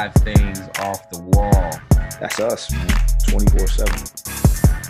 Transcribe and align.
five 0.00 0.14
things 0.22 0.60
off 0.78 1.10
the 1.10 1.20
wall. 1.34 1.70
That's 2.20 2.40
us, 2.40 2.72
man. 2.72 2.88
24 3.28 3.66
7. 3.66 3.92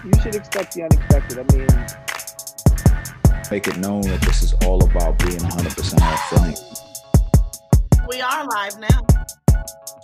You 0.05 0.23
should 0.23 0.37
expect 0.37 0.75
the 0.75 0.83
unexpected. 0.85 1.39
I 1.41 1.45
mean, 1.57 1.67
Make 3.51 3.67
it 3.67 3.79
known 3.79 4.03
that 4.03 4.21
this 4.21 4.45
is 4.45 4.53
all 4.65 4.85
about 4.85 5.19
being 5.19 5.41
100% 5.41 5.95
authentic. 6.01 6.63
We 8.09 8.21
are 8.21 8.47
live 8.47 8.79
now. 8.79 9.05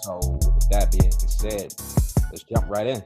So, 0.03 0.19
with 0.43 0.69
that 0.71 0.91
being 0.91 1.13
said, 1.13 1.73
let's 2.33 2.43
jump 2.43 2.69
right 2.69 2.89
in. 2.89 3.03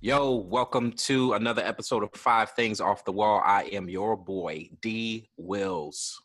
Yo, 0.00 0.36
welcome 0.36 0.92
to 0.92 1.34
another 1.34 1.62
episode 1.62 2.02
of 2.02 2.08
Five 2.14 2.52
Things 2.52 2.80
Off 2.80 3.04
the 3.04 3.12
Wall. 3.12 3.42
I 3.44 3.64
am 3.64 3.90
your 3.90 4.16
boy, 4.16 4.70
D 4.80 5.28
Wills. 5.36 6.21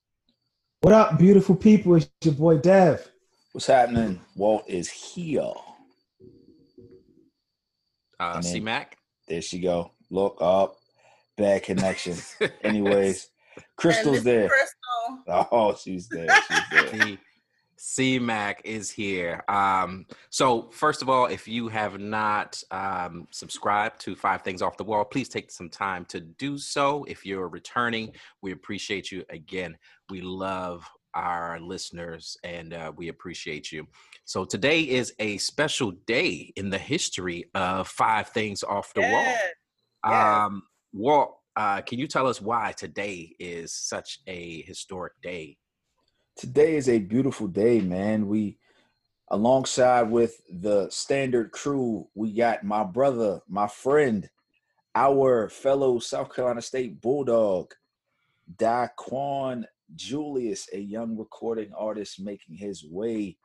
What 0.87 0.95
up, 0.95 1.17
beautiful 1.17 1.53
people? 1.53 1.95
It's 1.95 2.09
your 2.21 2.33
boy 2.33 2.59
Dev. 2.59 3.05
What's 3.51 3.67
happening? 3.67 4.21
Walt 4.37 4.63
is 4.69 4.89
here. 4.89 5.51
Uh, 8.21 8.31
And 8.35 8.45
C 8.45 8.61
Mac. 8.61 8.97
There 9.27 9.41
she 9.41 9.59
go. 9.59 9.91
Look 10.09 10.37
up. 10.39 10.77
Bad 11.35 11.63
connection. 11.63 12.15
Anyways, 12.63 13.27
Crystal's 13.75 14.23
there. 14.23 14.47
Crystal. 14.47 15.47
Oh, 15.51 15.75
she's 15.75 16.07
there. 16.07 16.29
She's 16.47 16.61
there. 16.93 17.17
C 17.77 18.17
C 18.17 18.19
Mac 18.19 18.61
is 18.63 18.91
here. 18.91 19.43
Um, 19.47 20.05
so 20.29 20.69
first 20.71 21.01
of 21.01 21.09
all, 21.09 21.27
if 21.27 21.47
you 21.47 21.67
have 21.67 21.99
not 21.99 22.61
um, 22.71 23.27
subscribed 23.31 24.01
to 24.01 24.15
Five 24.15 24.41
Things 24.41 24.61
Off 24.61 24.77
the 24.77 24.83
Wall, 24.83 25.05
please 25.05 25.29
take 25.29 25.51
some 25.51 25.69
time 25.69 26.05
to 26.05 26.19
do 26.19 26.57
so. 26.57 27.05
If 27.07 27.25
you're 27.25 27.47
returning, 27.47 28.13
we 28.41 28.51
appreciate 28.51 29.11
you. 29.11 29.23
Again, 29.29 29.77
we 30.09 30.21
love 30.21 30.87
our 31.13 31.59
listeners 31.59 32.37
and 32.43 32.73
uh, 32.73 32.91
we 32.95 33.09
appreciate 33.09 33.71
you. 33.71 33.87
So 34.25 34.45
today 34.45 34.81
is 34.81 35.13
a 35.19 35.37
special 35.37 35.91
day 36.05 36.51
in 36.55 36.69
the 36.69 36.77
history 36.77 37.45
of 37.55 37.87
Five 37.87 38.29
Things 38.29 38.63
Off 38.63 38.93
the 38.93 39.01
Yes. 39.01 39.41
Wall. 40.03 40.13
Um, 40.45 40.63
Walt, 40.93 41.37
uh, 41.55 41.81
can 41.81 41.97
you 41.97 42.07
tell 42.07 42.27
us 42.27 42.41
why 42.41 42.71
today 42.71 43.35
is 43.39 43.73
such 43.73 44.19
a 44.27 44.61
historic 44.63 45.13
day? 45.21 45.57
Today 46.37 46.75
is 46.75 46.87
a 46.87 46.99
beautiful 46.99 47.47
day, 47.47 47.81
man. 47.81 48.27
We, 48.27 48.59
alongside 49.29 50.03
with 50.03 50.39
the 50.47 50.87
standard 50.91 51.51
crew, 51.51 52.07
we 52.13 52.31
got 52.31 52.63
my 52.63 52.83
brother, 52.83 53.39
my 53.49 53.67
friend, 53.67 54.29
our 54.93 55.49
fellow 55.49 55.97
South 55.97 56.31
Carolina 56.31 56.61
State 56.61 57.01
Bulldog, 57.01 57.73
Daquan 58.55 59.63
Julius, 59.95 60.69
a 60.73 60.77
young 60.79 61.17
recording 61.17 61.71
artist 61.75 62.19
making 62.19 62.55
his 62.55 62.85
way 62.85 63.35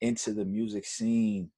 into 0.00 0.32
the 0.32 0.46
music 0.46 0.86
scene 0.86 1.50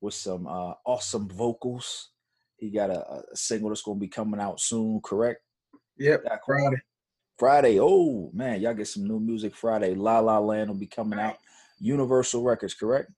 with 0.00 0.14
some 0.14 0.46
uh, 0.46 0.74
awesome 0.86 1.28
vocals. 1.28 2.10
He 2.58 2.70
got 2.70 2.90
a, 2.90 3.00
a 3.00 3.22
single 3.34 3.70
that's 3.70 3.82
going 3.82 3.98
to 3.98 4.00
be 4.00 4.06
coming 4.06 4.38
out 4.38 4.60
soon, 4.60 5.00
correct? 5.02 5.40
Yep, 5.98 6.26
Daquan? 6.26 6.38
Friday. 6.46 6.82
Friday. 7.38 7.78
Oh 7.80 8.30
man, 8.34 8.60
y'all 8.60 8.74
get 8.74 8.88
some 8.88 9.06
new 9.06 9.20
music 9.20 9.56
Friday. 9.56 9.94
La 9.94 10.20
La 10.20 10.38
Land 10.40 10.70
will 10.70 10.76
be 10.78 10.86
coming 10.88 11.20
out. 11.20 11.38
Universal 11.80 12.42
Records, 12.44 12.74
correct? 12.74 13.10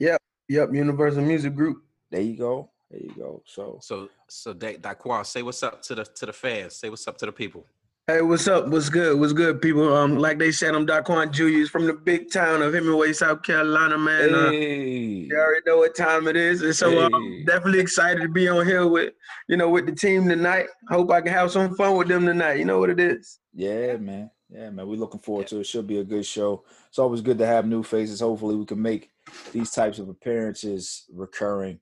Yep, 0.00 0.20
Yep. 0.48 0.70
Universal 0.74 1.22
Music 1.22 1.54
Group. 1.56 1.84
There 2.10 2.22
you 2.22 2.36
go. 2.38 2.70
There 2.90 3.00
you 3.02 3.14
go. 3.16 3.42
So 3.46 3.78
So, 3.82 4.08
so 4.28 4.54
Da- 4.54 4.78
Daquan, 4.78 5.26
say 5.26 5.42
what's 5.42 5.62
up 5.62 5.82
to 5.84 5.96
the 5.96 6.04
to 6.04 6.26
the 6.26 6.32
fans. 6.34 6.76
Say 6.76 6.90
what's 6.90 7.08
up 7.08 7.18
to 7.18 7.26
the 7.26 7.32
people. 7.32 7.66
Hey, 8.06 8.20
what's 8.20 8.46
up? 8.48 8.68
What's 8.68 8.90
good? 8.90 9.18
What's 9.18 9.32
good, 9.32 9.62
people? 9.62 9.90
Um, 9.96 10.18
like 10.18 10.38
they 10.38 10.52
said, 10.52 10.74
I'm 10.74 10.86
Daquan 10.86 11.30
Julius 11.30 11.70
from 11.70 11.86
the 11.86 11.94
big 11.94 12.30
town 12.30 12.60
of 12.60 12.74
Hemingway, 12.74 13.14
South 13.14 13.42
Carolina, 13.42 13.96
man. 13.96 14.34
Uh, 14.34 14.50
hey, 14.50 14.90
you 14.90 15.34
already 15.34 15.62
know 15.66 15.78
what 15.78 15.96
time 15.96 16.28
it 16.28 16.36
is, 16.36 16.60
and 16.60 16.76
so 16.76 16.90
Hey. 16.90 17.02
I'm 17.02 17.44
definitely 17.46 17.80
excited 17.80 18.20
to 18.20 18.28
be 18.28 18.46
on 18.46 18.66
here 18.66 18.86
with, 18.86 19.14
you 19.48 19.56
know, 19.56 19.70
with 19.70 19.86
the 19.86 19.92
team 19.94 20.28
tonight. 20.28 20.66
Hope 20.90 21.10
I 21.10 21.22
can 21.22 21.32
have 21.32 21.50
some 21.50 21.74
fun 21.76 21.96
with 21.96 22.08
them 22.08 22.26
tonight. 22.26 22.58
You 22.58 22.66
know 22.66 22.78
what 22.78 22.90
it 22.90 23.00
is. 23.00 23.38
yeah, 23.54 23.96
man. 23.96 24.30
Yeah, 24.50 24.68
man. 24.68 24.86
We're 24.86 24.96
looking 24.98 25.20
forward 25.20 25.46
to 25.46 25.60
it. 25.60 25.66
Should 25.66 25.86
be 25.86 26.00
a 26.00 26.04
good 26.04 26.26
show. 26.26 26.64
It's 26.90 26.98
always 26.98 27.22
good 27.22 27.38
to 27.38 27.46
have 27.46 27.66
new 27.66 27.82
faces. 27.82 28.20
Hopefully, 28.20 28.54
we 28.54 28.66
can 28.66 28.82
make 28.82 29.12
these 29.50 29.70
types 29.70 29.98
of 29.98 30.10
appearances 30.10 31.04
recurring. 31.10 31.80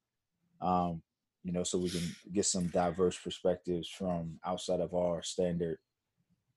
Um, 0.61 1.03
you 1.43 1.51
know, 1.51 1.65
so 1.65 1.79
we 1.79 1.91
can 1.91 2.05
get 2.33 2.47
some 2.47 2.69
diverse 2.69 3.19
perspectives 3.19 3.89
from 3.89 4.39
outside 4.47 4.79
of 4.79 4.95
our 4.95 5.21
standard 5.25 5.79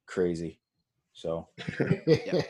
crazy. 0.06 0.60
So 1.14 1.48
yeah. 2.08 2.42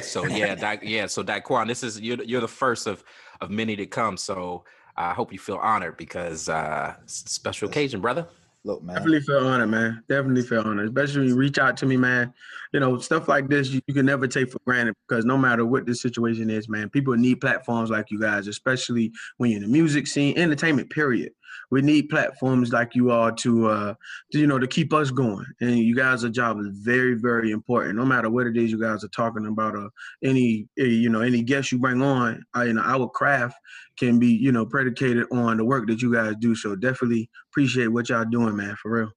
so 0.00 0.24
yeah, 0.26 0.54
Da- 0.54 0.78
yeah. 0.82 1.06
So 1.06 1.22
Daquan, 1.22 1.66
this 1.66 1.82
is 1.82 2.00
you're 2.00 2.22
you're 2.22 2.40
the 2.40 2.48
first 2.48 2.86
of 2.86 3.04
of 3.40 3.50
many 3.50 3.76
to 3.76 3.86
come. 3.86 4.16
So 4.16 4.64
I 4.96 5.12
hope 5.12 5.32
you 5.32 5.38
feel 5.38 5.56
honored 5.56 5.96
because 5.98 6.48
uh 6.48 6.94
special 7.06 7.68
occasion, 7.68 8.00
brother. 8.00 8.26
Look, 8.66 8.82
man. 8.82 8.96
Definitely 8.96 9.20
feel 9.20 9.46
honored, 9.46 9.70
man. 9.70 10.02
Definitely 10.08 10.42
feel 10.42 10.60
honored, 10.60 10.88
especially 10.88 11.20
when 11.20 11.28
you 11.28 11.36
reach 11.36 11.58
out 11.58 11.76
to 11.78 11.86
me, 11.86 11.96
man. 11.96 12.34
You 12.72 12.80
know, 12.80 12.98
stuff 12.98 13.28
like 13.28 13.48
this 13.48 13.70
you, 13.70 13.80
you 13.86 13.94
can 13.94 14.04
never 14.04 14.26
take 14.26 14.50
for 14.50 14.58
granted 14.66 14.94
because 15.08 15.24
no 15.24 15.38
matter 15.38 15.64
what 15.64 15.86
the 15.86 15.94
situation 15.94 16.50
is, 16.50 16.68
man, 16.68 16.90
people 16.90 17.14
need 17.14 17.40
platforms 17.40 17.90
like 17.90 18.10
you 18.10 18.20
guys, 18.20 18.48
especially 18.48 19.12
when 19.38 19.50
you're 19.50 19.58
in 19.58 19.62
the 19.62 19.72
music 19.72 20.06
scene, 20.06 20.36
entertainment, 20.36 20.90
period. 20.90 21.32
We 21.70 21.80
need 21.80 22.10
platforms 22.10 22.72
like 22.72 22.94
you 22.94 23.10
are 23.10 23.32
to, 23.32 23.68
uh, 23.68 23.94
to, 24.32 24.38
you 24.38 24.46
know, 24.46 24.58
to 24.58 24.66
keep 24.66 24.92
us 24.92 25.10
going. 25.10 25.46
And 25.60 25.78
you 25.78 25.96
guys' 25.96 26.28
job 26.30 26.58
is 26.60 26.66
very, 26.70 27.14
very 27.14 27.50
important. 27.50 27.96
No 27.96 28.04
matter 28.04 28.30
what 28.30 28.46
it 28.46 28.56
is 28.56 28.70
you 28.70 28.80
guys 28.80 29.04
are 29.04 29.08
talking 29.08 29.46
about, 29.46 29.74
or 29.74 29.88
any, 30.22 30.68
eh, 30.78 30.84
you 30.84 31.08
know, 31.08 31.22
any 31.22 31.42
guest 31.42 31.72
you 31.72 31.78
bring 31.78 32.02
on, 32.02 32.44
uh, 32.56 32.62
you 32.62 32.74
know, 32.74 32.82
our 32.82 33.08
craft 33.08 33.56
can 33.98 34.18
be, 34.18 34.28
you 34.28 34.52
know, 34.52 34.66
predicated 34.66 35.26
on 35.32 35.56
the 35.56 35.64
work 35.64 35.86
that 35.88 36.02
you 36.02 36.12
guys 36.12 36.34
do. 36.38 36.54
So 36.54 36.76
definitely 36.76 37.30
appreciate 37.50 37.88
what 37.88 38.08
y'all 38.08 38.24
doing, 38.24 38.56
man, 38.56 38.76
for 38.76 38.90
real. 38.90 39.10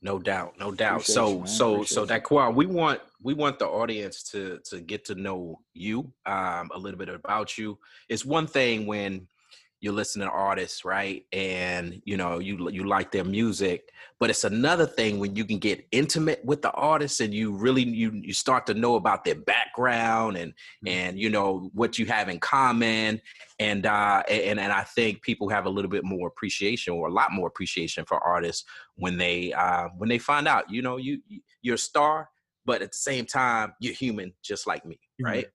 No 0.00 0.18
doubt, 0.18 0.54
no 0.58 0.70
doubt. 0.70 1.02
Appreciate 1.02 1.14
so 1.14 1.28
you, 1.28 1.38
man. 1.38 1.46
so 1.46 1.82
so 1.82 2.02
Appreciate 2.04 2.30
you. 2.30 2.50
We 2.50 2.66
want 2.66 3.00
we 3.20 3.34
want 3.34 3.58
the 3.58 3.66
audience 3.66 4.22
to 4.30 4.60
to 4.66 4.80
get 4.80 5.04
to 5.06 5.14
know 5.16 5.60
you 5.74 6.12
um 6.26 6.70
a 6.72 6.78
little 6.78 6.98
bit 6.98 7.08
about 7.08 7.58
you. 7.58 7.78
It's 8.08 8.24
one 8.24 8.46
thing 8.46 8.86
when 8.86 9.26
you're 9.80 9.92
listening 9.92 10.26
to 10.26 10.32
artists, 10.32 10.84
right? 10.84 11.24
And 11.32 12.02
you 12.04 12.16
know, 12.16 12.38
you 12.40 12.68
you 12.70 12.84
like 12.84 13.12
their 13.12 13.24
music, 13.24 13.90
but 14.18 14.28
it's 14.30 14.44
another 14.44 14.86
thing 14.86 15.18
when 15.20 15.36
you 15.36 15.44
can 15.44 15.58
get 15.58 15.86
intimate 15.92 16.44
with 16.44 16.62
the 16.62 16.72
artist 16.72 17.20
and 17.20 17.32
you 17.32 17.56
really 17.56 17.82
you 17.84 18.10
you 18.12 18.32
start 18.32 18.66
to 18.66 18.74
know 18.74 18.96
about 18.96 19.24
their 19.24 19.36
background 19.36 20.36
and 20.36 20.52
Mm. 20.84 20.90
and 20.90 21.18
you 21.20 21.30
know 21.30 21.70
what 21.74 21.98
you 21.98 22.06
have 22.06 22.28
in 22.28 22.38
common 22.40 23.20
and 23.58 23.86
uh 23.86 24.22
and 24.28 24.58
and 24.60 24.72
I 24.72 24.82
think 24.82 25.22
people 25.22 25.48
have 25.48 25.66
a 25.66 25.70
little 25.70 25.90
bit 25.90 26.04
more 26.04 26.28
appreciation 26.28 26.94
or 26.94 27.08
a 27.08 27.12
lot 27.12 27.32
more 27.32 27.46
appreciation 27.48 28.04
for 28.04 28.18
artists 28.18 28.64
when 28.96 29.16
they 29.18 29.52
uh 29.52 29.88
when 29.96 30.08
they 30.08 30.18
find 30.18 30.48
out, 30.48 30.70
you 30.70 30.82
know, 30.82 30.96
you 30.96 31.20
you- 31.28 31.40
you're 31.62 31.74
a 31.74 31.78
star, 31.78 32.28
but 32.64 32.82
at 32.82 32.92
the 32.92 32.98
same 32.98 33.26
time 33.26 33.74
you're 33.80 33.92
human 33.94 34.32
just 34.42 34.66
like 34.66 34.84
me, 34.86 34.98
Mhm. 35.20 35.24
right? 35.26 35.46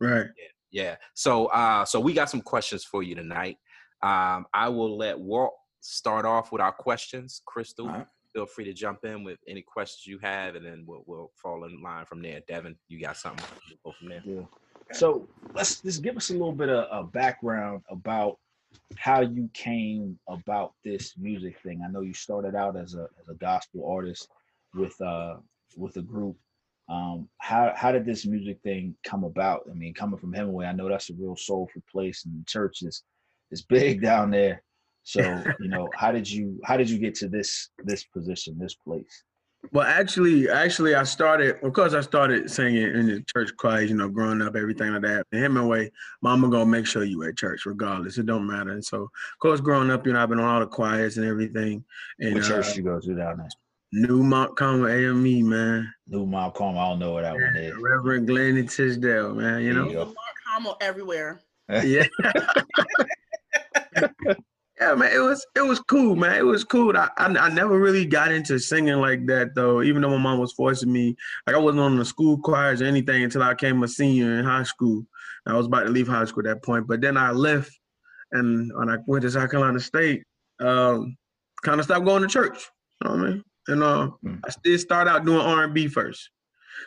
Right. 0.00 0.26
Yeah. 0.70 0.96
So 1.14 1.46
uh 1.46 1.84
so 1.84 2.00
we 2.00 2.12
got 2.12 2.28
some 2.30 2.42
questions 2.42 2.84
for 2.84 3.02
you 3.02 3.14
tonight. 3.14 3.56
Um 4.02 4.46
I 4.52 4.68
will 4.68 4.96
let 4.96 5.18
Walt 5.18 5.54
start 5.80 6.24
off 6.24 6.52
with 6.52 6.60
our 6.60 6.72
questions. 6.72 7.42
Crystal, 7.46 7.86
right. 7.86 8.06
feel 8.32 8.46
free 8.46 8.64
to 8.64 8.72
jump 8.72 9.04
in 9.04 9.24
with 9.24 9.38
any 9.48 9.62
questions 9.62 10.06
you 10.06 10.18
have 10.18 10.54
and 10.54 10.64
then 10.64 10.84
we'll 10.86 11.04
we'll 11.06 11.30
fall 11.42 11.64
in 11.64 11.80
line 11.82 12.04
from 12.06 12.22
there. 12.22 12.40
Devin, 12.48 12.76
you 12.88 13.00
got 13.00 13.16
something? 13.16 13.44
We'll 13.84 13.92
go 13.92 13.98
from 13.98 14.08
there. 14.08 14.22
Yeah. 14.24 14.42
So 14.92 15.28
let's 15.54 15.80
just 15.80 16.02
give 16.02 16.16
us 16.16 16.30
a 16.30 16.32
little 16.32 16.52
bit 16.52 16.68
of 16.68 16.86
a 16.90 17.06
background 17.08 17.82
about 17.90 18.38
how 18.96 19.20
you 19.20 19.50
came 19.52 20.18
about 20.28 20.74
this 20.84 21.14
music 21.16 21.58
thing. 21.60 21.82
I 21.84 21.90
know 21.90 22.02
you 22.02 22.14
started 22.14 22.54
out 22.54 22.76
as 22.76 22.94
a 22.94 23.08
as 23.20 23.28
a 23.28 23.34
gospel 23.34 23.88
artist 23.90 24.28
with 24.74 25.00
uh 25.00 25.36
with 25.76 25.96
a 25.96 26.02
group. 26.02 26.36
Um, 26.88 27.28
how 27.38 27.72
how 27.74 27.90
did 27.90 28.06
this 28.06 28.26
music 28.26 28.60
thing 28.62 28.94
come 29.04 29.24
about? 29.24 29.62
I 29.70 29.74
mean, 29.74 29.92
coming 29.92 30.18
from 30.18 30.32
Hemingway, 30.32 30.66
I 30.66 30.72
know 30.72 30.88
that's 30.88 31.10
a 31.10 31.14
real 31.14 31.36
soulful 31.36 31.82
place, 31.90 32.24
and 32.24 32.34
the 32.34 32.44
church 33.50 33.52
is 33.52 33.60
is 33.60 33.66
big 33.66 34.02
down 34.02 34.30
there. 34.30 34.62
So 35.02 35.20
you 35.60 35.68
know, 35.68 35.88
how 35.94 36.12
did 36.12 36.30
you 36.30 36.60
how 36.64 36.76
did 36.76 36.90
you 36.90 36.98
get 36.98 37.14
to 37.16 37.28
this 37.28 37.70
this 37.84 38.04
position, 38.04 38.58
this 38.58 38.74
place? 38.74 39.24
Well, 39.72 39.86
actually, 39.86 40.48
actually, 40.48 40.94
I 40.94 41.02
started. 41.02 41.56
Of 41.64 41.72
course, 41.72 41.92
I 41.92 42.00
started 42.00 42.48
singing 42.50 42.82
in 42.84 43.06
the 43.06 43.24
church 43.34 43.50
choir. 43.56 43.82
You 43.82 43.94
know, 43.94 44.08
growing 44.08 44.42
up, 44.42 44.54
everything 44.54 44.92
like 44.92 45.02
that. 45.02 45.26
And 45.32 45.42
Hemingway, 45.42 45.90
Mama 46.22 46.48
gonna 46.50 46.66
make 46.66 46.86
sure 46.86 47.02
you 47.04 47.22
at 47.24 47.36
church, 47.36 47.66
regardless. 47.66 48.18
It 48.18 48.26
don't 48.26 48.46
matter. 48.46 48.70
And 48.70 48.84
so, 48.84 49.02
of 49.02 49.10
course, 49.40 49.60
growing 49.60 49.90
up, 49.90 50.06
you 50.06 50.12
know, 50.12 50.22
I've 50.22 50.28
been 50.28 50.38
on 50.38 50.44
all 50.44 50.60
the 50.60 50.66
choirs 50.66 51.16
and 51.16 51.26
everything. 51.26 51.84
And 52.20 52.34
What 52.34 52.44
church 52.44 52.68
uh, 52.68 52.74
you 52.74 52.82
go 52.82 53.00
to 53.00 53.14
down 53.16 53.38
there? 53.38 53.48
New 53.92 54.22
Mount 54.22 54.56
Carmel 54.56 54.88
AME, 54.88 55.48
man. 55.48 55.92
New 56.06 56.26
Mount 56.26 56.54
Carmel. 56.54 56.80
I 56.80 56.88
don't 56.90 56.98
know 56.98 57.12
what 57.12 57.22
that 57.22 57.34
one 57.34 57.56
is. 57.56 57.74
Reverend 57.80 58.26
Glenn 58.26 58.56
and 58.58 58.68
Tisdale, 58.68 59.34
man. 59.34 59.62
You 59.62 59.72
There 59.74 59.82
know. 59.82 59.88
you 59.88 59.94
go. 59.94 60.04
Mark 60.04 60.16
Hamill 60.48 60.76
everywhere. 60.80 61.40
yeah. 61.68 62.06
yeah, 64.80 64.94
man, 64.94 65.12
it 65.12 65.20
was 65.20 65.46
it 65.54 65.62
was 65.62 65.80
cool, 65.80 66.16
man. 66.16 66.36
It 66.36 66.44
was 66.44 66.64
cool. 66.64 66.96
I, 66.96 67.08
I 67.16 67.26
I 67.26 67.48
never 67.48 67.78
really 67.78 68.04
got 68.04 68.30
into 68.30 68.58
singing 68.58 68.96
like 68.96 69.26
that 69.26 69.54
though. 69.54 69.82
Even 69.82 70.02
though 70.02 70.10
my 70.10 70.18
mom 70.18 70.38
was 70.38 70.52
forcing 70.52 70.92
me, 70.92 71.16
like 71.46 71.56
I 71.56 71.58
wasn't 71.58 71.80
on 71.80 71.96
the 71.96 72.04
school 72.04 72.38
choirs 72.38 72.82
or 72.82 72.84
anything 72.84 73.22
until 73.24 73.42
I 73.42 73.54
came 73.54 73.82
a 73.82 73.88
senior 73.88 74.38
in 74.38 74.44
high 74.44 74.64
school. 74.64 75.06
I 75.46 75.54
was 75.54 75.66
about 75.66 75.84
to 75.84 75.90
leave 75.90 76.08
high 76.08 76.24
school 76.24 76.46
at 76.46 76.54
that 76.54 76.64
point, 76.64 76.86
but 76.88 77.00
then 77.00 77.16
I 77.16 77.30
left, 77.30 77.70
and 78.32 78.70
when 78.76 78.90
I 78.90 78.98
went 79.06 79.22
to 79.22 79.30
South 79.30 79.50
Carolina 79.50 79.80
State, 79.80 80.24
um, 80.60 81.16
kind 81.62 81.78
of 81.78 81.84
stopped 81.86 82.04
going 82.04 82.22
to 82.22 82.28
church. 82.28 82.68
You 83.02 83.10
know 83.10 83.16
what 83.16 83.26
I 83.26 83.30
mean? 83.30 83.44
And 83.68 83.82
uh, 83.82 84.10
Mm. 84.24 84.40
I 84.44 84.50
did 84.62 84.78
start 84.80 85.08
out 85.08 85.24
doing 85.24 85.40
R 85.40 85.64
and 85.64 85.74
B 85.74 85.88
first. 85.88 86.30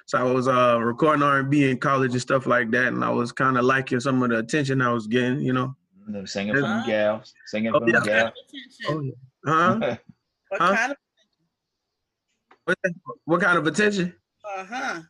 So 0.06 0.18
I 0.18 0.24
was 0.24 0.48
uh 0.48 0.80
recording 0.80 1.24
R 1.24 1.40
and 1.40 1.50
B 1.50 1.70
in 1.70 1.78
college 1.78 2.12
and 2.12 2.22
stuff 2.22 2.46
like 2.46 2.70
that, 2.72 2.88
and 2.90 3.04
I 3.04 3.10
was 3.10 3.32
kind 3.32 3.58
of 3.58 3.66
liking 3.66 4.00
some 4.00 4.22
of 4.22 4.30
the 4.30 4.38
attention 4.38 4.82
I 4.82 4.92
was 4.92 5.08
getting. 5.08 5.40
You 5.42 5.54
know, 5.54 5.76
Them 6.14 6.26
Singing 6.28 6.56
for 6.56 6.62
them 6.62 6.80
Huh? 6.80 6.86
gals, 6.88 7.34
singing 7.46 7.72
Oh, 7.74 7.80
for 7.80 7.92
them 7.92 8.04
yeah. 8.04 8.22
gals. 8.22 8.34
Oh, 8.88 9.02
yeah. 9.02 9.12
huh? 9.46 9.80
What 10.50 10.62
Huh? 10.62 10.76
kind 10.76 10.92
of? 10.94 10.98
What, 12.66 12.78
what 13.26 13.42
kind 13.42 13.58
of 13.60 13.68
attention? 13.68 14.16
Uh 14.44 14.66
huh. 14.66 15.02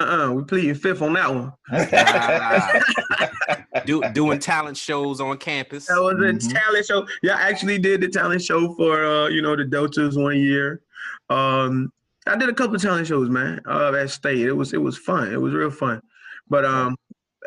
Uh-uh, 0.00 0.32
we 0.32 0.44
pleading 0.44 0.74
fifth 0.74 1.00
on 1.00 1.14
that 1.14 1.32
one. 1.32 1.52
Do, 3.86 4.02
doing 4.12 4.38
talent 4.38 4.76
shows 4.76 5.20
on 5.20 5.38
campus. 5.38 5.86
That 5.86 6.00
was 6.02 6.14
a 6.14 6.32
Mhm. 6.34 6.52
talent 6.52 6.86
show. 6.86 7.06
Yeah, 7.22 7.36
I 7.36 7.48
actually 7.48 7.78
did 7.78 8.00
the 8.02 8.08
talent 8.08 8.42
show 8.42 8.74
for 8.74 9.04
uh, 9.04 9.28
you 9.28 9.40
know, 9.42 9.56
the 9.56 9.64
Deltas 9.64 10.16
one 10.16 10.38
year. 10.38 10.82
Um, 11.30 11.92
I 12.26 12.36
did 12.36 12.48
a 12.48 12.54
couple 12.54 12.76
of 12.76 12.82
talent 12.82 13.06
shows, 13.06 13.28
man, 13.30 13.60
uh, 13.66 13.92
at 13.94 14.10
state. 14.10 14.40
It 14.42 14.52
was 14.52 14.72
it 14.74 14.82
was 14.82 14.98
fun. 14.98 15.32
It 15.32 15.40
was 15.40 15.54
real 15.54 15.70
fun. 15.70 16.00
But 16.48 16.64
um, 16.64 16.96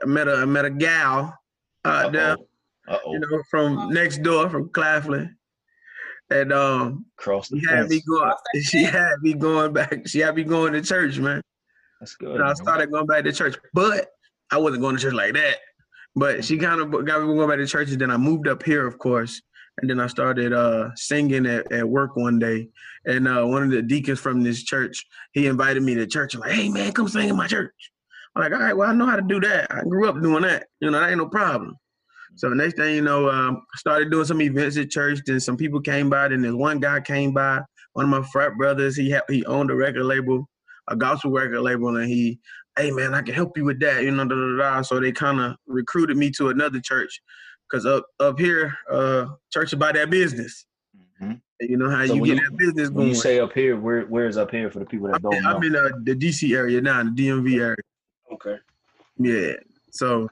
I 0.01 0.05
met 0.07 0.27
a 0.27 0.37
I 0.37 0.45
met 0.45 0.65
a 0.65 0.69
gal 0.71 1.37
uh, 1.83 2.09
there, 2.09 2.37
Uh 2.87 2.97
oh. 3.05 3.13
you 3.13 3.19
know, 3.19 3.41
from 3.49 3.89
next 3.93 4.21
door 4.21 4.49
from 4.49 4.69
Claflin. 4.69 5.35
And 6.29 6.51
um, 6.51 7.05
Cross 7.17 7.49
the 7.49 7.59
she 7.59 7.67
had 7.67 7.89
me 7.89 8.01
going. 8.01 8.33
She 8.63 8.83
had 8.83 9.21
me 9.21 9.33
going 9.33 9.73
back. 9.73 10.07
She 10.07 10.19
had 10.19 10.35
me 10.35 10.43
going 10.43 10.73
to 10.73 10.81
church, 10.81 11.17
man. 11.19 11.41
That's 11.99 12.15
good. 12.15 12.35
And 12.35 12.43
I 12.43 12.53
started 12.53 12.91
going 12.91 13.05
back 13.05 13.23
to 13.23 13.31
church, 13.31 13.55
but 13.73 14.07
I 14.51 14.57
wasn't 14.57 14.81
going 14.81 14.95
to 14.95 15.01
church 15.01 15.13
like 15.13 15.33
that. 15.33 15.57
But 16.15 16.43
she 16.43 16.57
kind 16.57 16.81
of 16.81 16.91
got 17.05 17.21
me 17.21 17.27
going 17.27 17.49
back 17.49 17.57
to 17.57 17.67
church, 17.67 17.91
and 17.91 18.01
then 18.01 18.09
I 18.09 18.17
moved 18.17 18.47
up 18.47 18.63
here, 18.63 18.87
of 18.87 18.97
course. 18.97 19.41
And 19.81 19.89
then 19.89 19.99
I 19.99 20.07
started 20.07 20.53
uh, 20.53 20.89
singing 20.95 21.45
at, 21.45 21.69
at 21.71 21.87
work 21.87 22.15
one 22.15 22.39
day, 22.39 22.69
and 23.05 23.27
uh, 23.27 23.43
one 23.43 23.61
of 23.63 23.71
the 23.71 23.81
deacons 23.81 24.21
from 24.21 24.41
this 24.41 24.63
church, 24.63 25.05
he 25.33 25.47
invited 25.47 25.83
me 25.83 25.95
to 25.95 26.07
church. 26.07 26.33
I'm 26.33 26.39
like, 26.39 26.51
"Hey 26.51 26.69
man, 26.69 26.93
come 26.93 27.09
sing 27.09 27.27
in 27.27 27.35
my 27.35 27.47
church." 27.47 27.73
I'm 28.33 28.43
like, 28.43 28.53
"All 28.53 28.59
right, 28.65 28.75
well 28.75 28.89
I 28.89 28.93
know 28.93 29.05
how 29.05 29.17
to 29.17 29.21
do 29.21 29.41
that. 29.41 29.67
I 29.69 29.81
grew 29.81 30.07
up 30.07 30.21
doing 30.21 30.43
that. 30.43 30.67
You 30.79 30.89
know, 30.89 30.99
that 30.99 31.09
ain't 31.09 31.17
no 31.17 31.27
problem." 31.27 31.75
So 32.37 32.49
next 32.49 32.75
thing 32.75 32.95
you 32.95 33.01
know, 33.01 33.29
um, 33.29 33.57
I 33.73 33.77
started 33.77 34.11
doing 34.11 34.25
some 34.25 34.41
events 34.41 34.77
at 34.77 34.89
church. 34.89 35.19
Then 35.25 35.39
some 35.39 35.55
people 35.57 35.79
came 35.79 36.09
by. 36.09 36.27
Then 36.27 36.41
this 36.41 36.51
one 36.53 36.79
guy 36.79 36.99
came 36.99 37.33
by, 37.33 37.61
one 37.93 38.05
of 38.05 38.09
my 38.11 38.21
frat 38.31 38.57
brothers. 38.57 38.95
He 38.97 39.09
had, 39.09 39.23
he 39.29 39.45
owned 39.45 39.71
a 39.71 39.75
record 39.75 40.03
label, 40.03 40.47
a 40.89 40.95
gospel 40.95 41.31
record 41.31 41.61
label, 41.61 41.95
and 41.95 42.07
he 42.09 42.39
hey 42.77 42.91
man, 42.91 43.13
I 43.13 43.21
can 43.21 43.33
help 43.33 43.57
you 43.57 43.63
with 43.63 43.79
that, 43.79 44.03
you 44.03 44.11
know, 44.11 44.25
da, 44.25 44.35
da, 44.35 44.57
da. 44.57 44.81
So 44.81 44.99
they 44.99 45.13
kind 45.13 45.39
of 45.39 45.55
recruited 45.65 46.17
me 46.17 46.29
to 46.31 46.49
another 46.49 46.81
church. 46.81 47.21
Cause 47.71 47.85
up 47.85 48.05
up 48.19 48.37
here, 48.37 48.73
uh, 48.91 49.27
church 49.51 49.71
about 49.73 49.95
that 49.95 50.09
business. 50.09 50.65
Mhm. 51.21 51.39
You 51.61 51.77
know 51.77 51.89
how 51.89 52.05
So 52.05 52.15
you 52.15 52.25
get 52.25 52.37
you- 52.37 52.49
that 52.49 52.57
business 52.57 52.89
When 52.89 52.95
going. 52.97 53.07
you 53.09 53.15
say 53.15 53.39
up 53.39 53.53
here, 53.53 53.77
where 53.77 54.01
where 54.07 54.27
is 54.27 54.35
up 54.37 54.51
here 54.51 54.69
for 54.69 54.79
the 54.79 54.85
people 54.85 55.07
that 55.07 55.15
I'm, 55.15 55.21
don't 55.21 55.35
in- 55.35 55.43
know? 55.43 55.55
I'm 55.55 55.63
in 55.63 55.75
uh, 55.75 55.89
the 56.03 56.13
DC 56.15 56.53
area 56.53 56.81
now, 56.81 57.01
the 57.01 57.11
DMV 57.11 57.61
area. 57.61 57.77
okay. 58.33 58.57
Yeah. 59.17 59.53
So 59.91 60.27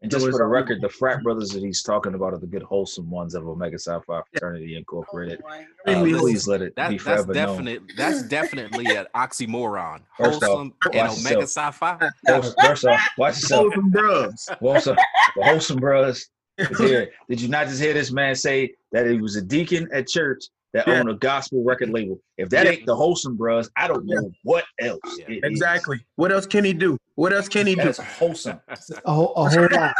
And 0.00 0.12
So 0.12 0.18
just 0.18 0.30
for 0.30 0.38
the 0.38 0.46
record, 0.46 0.80
the 0.80 0.88
frat 0.88 1.24
brothers 1.24 1.50
that 1.50 1.62
he's 1.62 1.82
talking 1.82 2.14
about 2.14 2.32
are 2.32 2.38
the 2.38 2.46
good, 2.46 2.62
wholesome 2.62 3.10
ones 3.10 3.34
of 3.34 3.48
Omega 3.48 3.78
Psi 3.78 3.98
Phi 4.06 4.20
Fraternity 4.30 4.76
Incorporated. 4.76 5.42
Oh. 5.44 5.92
Uh, 5.92 6.02
please 6.02 6.46
let 6.46 6.62
it 6.62 6.76
That, 6.76 6.90
be 6.90 6.98
that's 6.98 7.24
forever 7.24 7.32
known. 7.62 7.80
That's 7.96 8.22
definitely 8.22 8.86
an 8.94 9.06
oxymoron. 9.16 10.02
First 10.16 10.42
off, 10.44 10.48
Wholesome 10.48 10.74
and 10.92 11.08
Omega 11.08 11.40
yourself. 11.40 11.78
Psi 11.78 11.98
Phi. 11.98 12.10
First, 12.26 12.54
first 12.60 12.84
off, 12.84 13.00
watch 13.18 13.34
yourself. 13.40 13.62
wholesome 13.74 13.90
bros. 13.90 14.48
Wholesome, 14.60 14.96
the 15.36 15.42
wholesome 15.42 15.76
brothers. 15.78 16.30
Did 16.58 17.40
you 17.40 17.48
not 17.48 17.66
just 17.66 17.80
hear 17.80 17.92
this 17.94 18.12
man 18.12 18.34
say 18.34 18.74
that 18.92 19.06
he 19.08 19.20
was 19.20 19.36
a 19.36 19.42
deacon 19.42 19.88
at 19.92 20.06
church 20.08 20.44
that 20.74 20.86
Yeah. 20.86 21.00
owned 21.00 21.08
a 21.10 21.14
gospel 21.14 21.62
record 21.64 21.90
label? 21.90 22.20
If 22.36 22.48
that 22.50 22.66
Yeah. 22.66 22.72
ain't 22.72 22.86
the 22.86 22.94
wholesome 22.94 23.36
bros, 23.36 23.70
I 23.76 23.88
don't 23.88 24.06
know 24.06 24.30
what 24.42 24.64
else. 24.80 25.00
Yeah. 25.18 25.26
it 25.28 25.44
is. 25.44 25.50
Exactly. 25.50 26.04
What 26.16 26.32
else 26.32 26.46
can 26.46 26.64
he 26.64 26.72
do? 26.72 26.96
What 27.14 27.32
else 27.32 27.48
can 27.48 27.66
he 27.66 27.74
That 27.74 27.82
do? 27.84 27.88
is 27.90 27.98
wholesome. 27.98 28.60
A 29.04 29.12
whole, 29.12 29.34
a 29.34 29.48
whole 29.48 29.68
lot. 29.72 29.94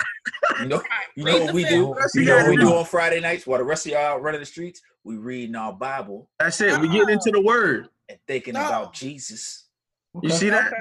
You 0.60 0.68
know, 0.68 0.82
you 1.16 1.24
know 1.24 1.44
what 1.44 1.52
we 1.54 1.64
do. 1.64 1.86
What 1.86 1.98
You 2.14 2.24
know 2.24 2.36
what 2.38 2.48
we 2.50 2.56
do? 2.56 2.62
do 2.62 2.74
on 2.74 2.84
Friday 2.84 3.20
nights 3.20 3.46
while 3.46 3.58
the 3.58 3.64
rest 3.64 3.86
of 3.86 3.92
y'all 3.92 4.18
running 4.18 4.40
the 4.40 4.46
streets. 4.46 4.80
We 5.04 5.16
reading 5.16 5.54
our 5.56 5.72
Bible 5.72 6.28
That's 6.38 6.60
it. 6.60 6.78
We 6.80 6.88
get 6.88 7.08
into 7.08 7.30
the 7.30 7.40
word. 7.40 7.88
and 8.08 8.18
thinking 8.26 8.54
No. 8.54 8.66
about 8.66 8.92
Jesus. 8.94 9.68
You 10.22 10.30
see 10.30 10.50
that? 10.50 10.72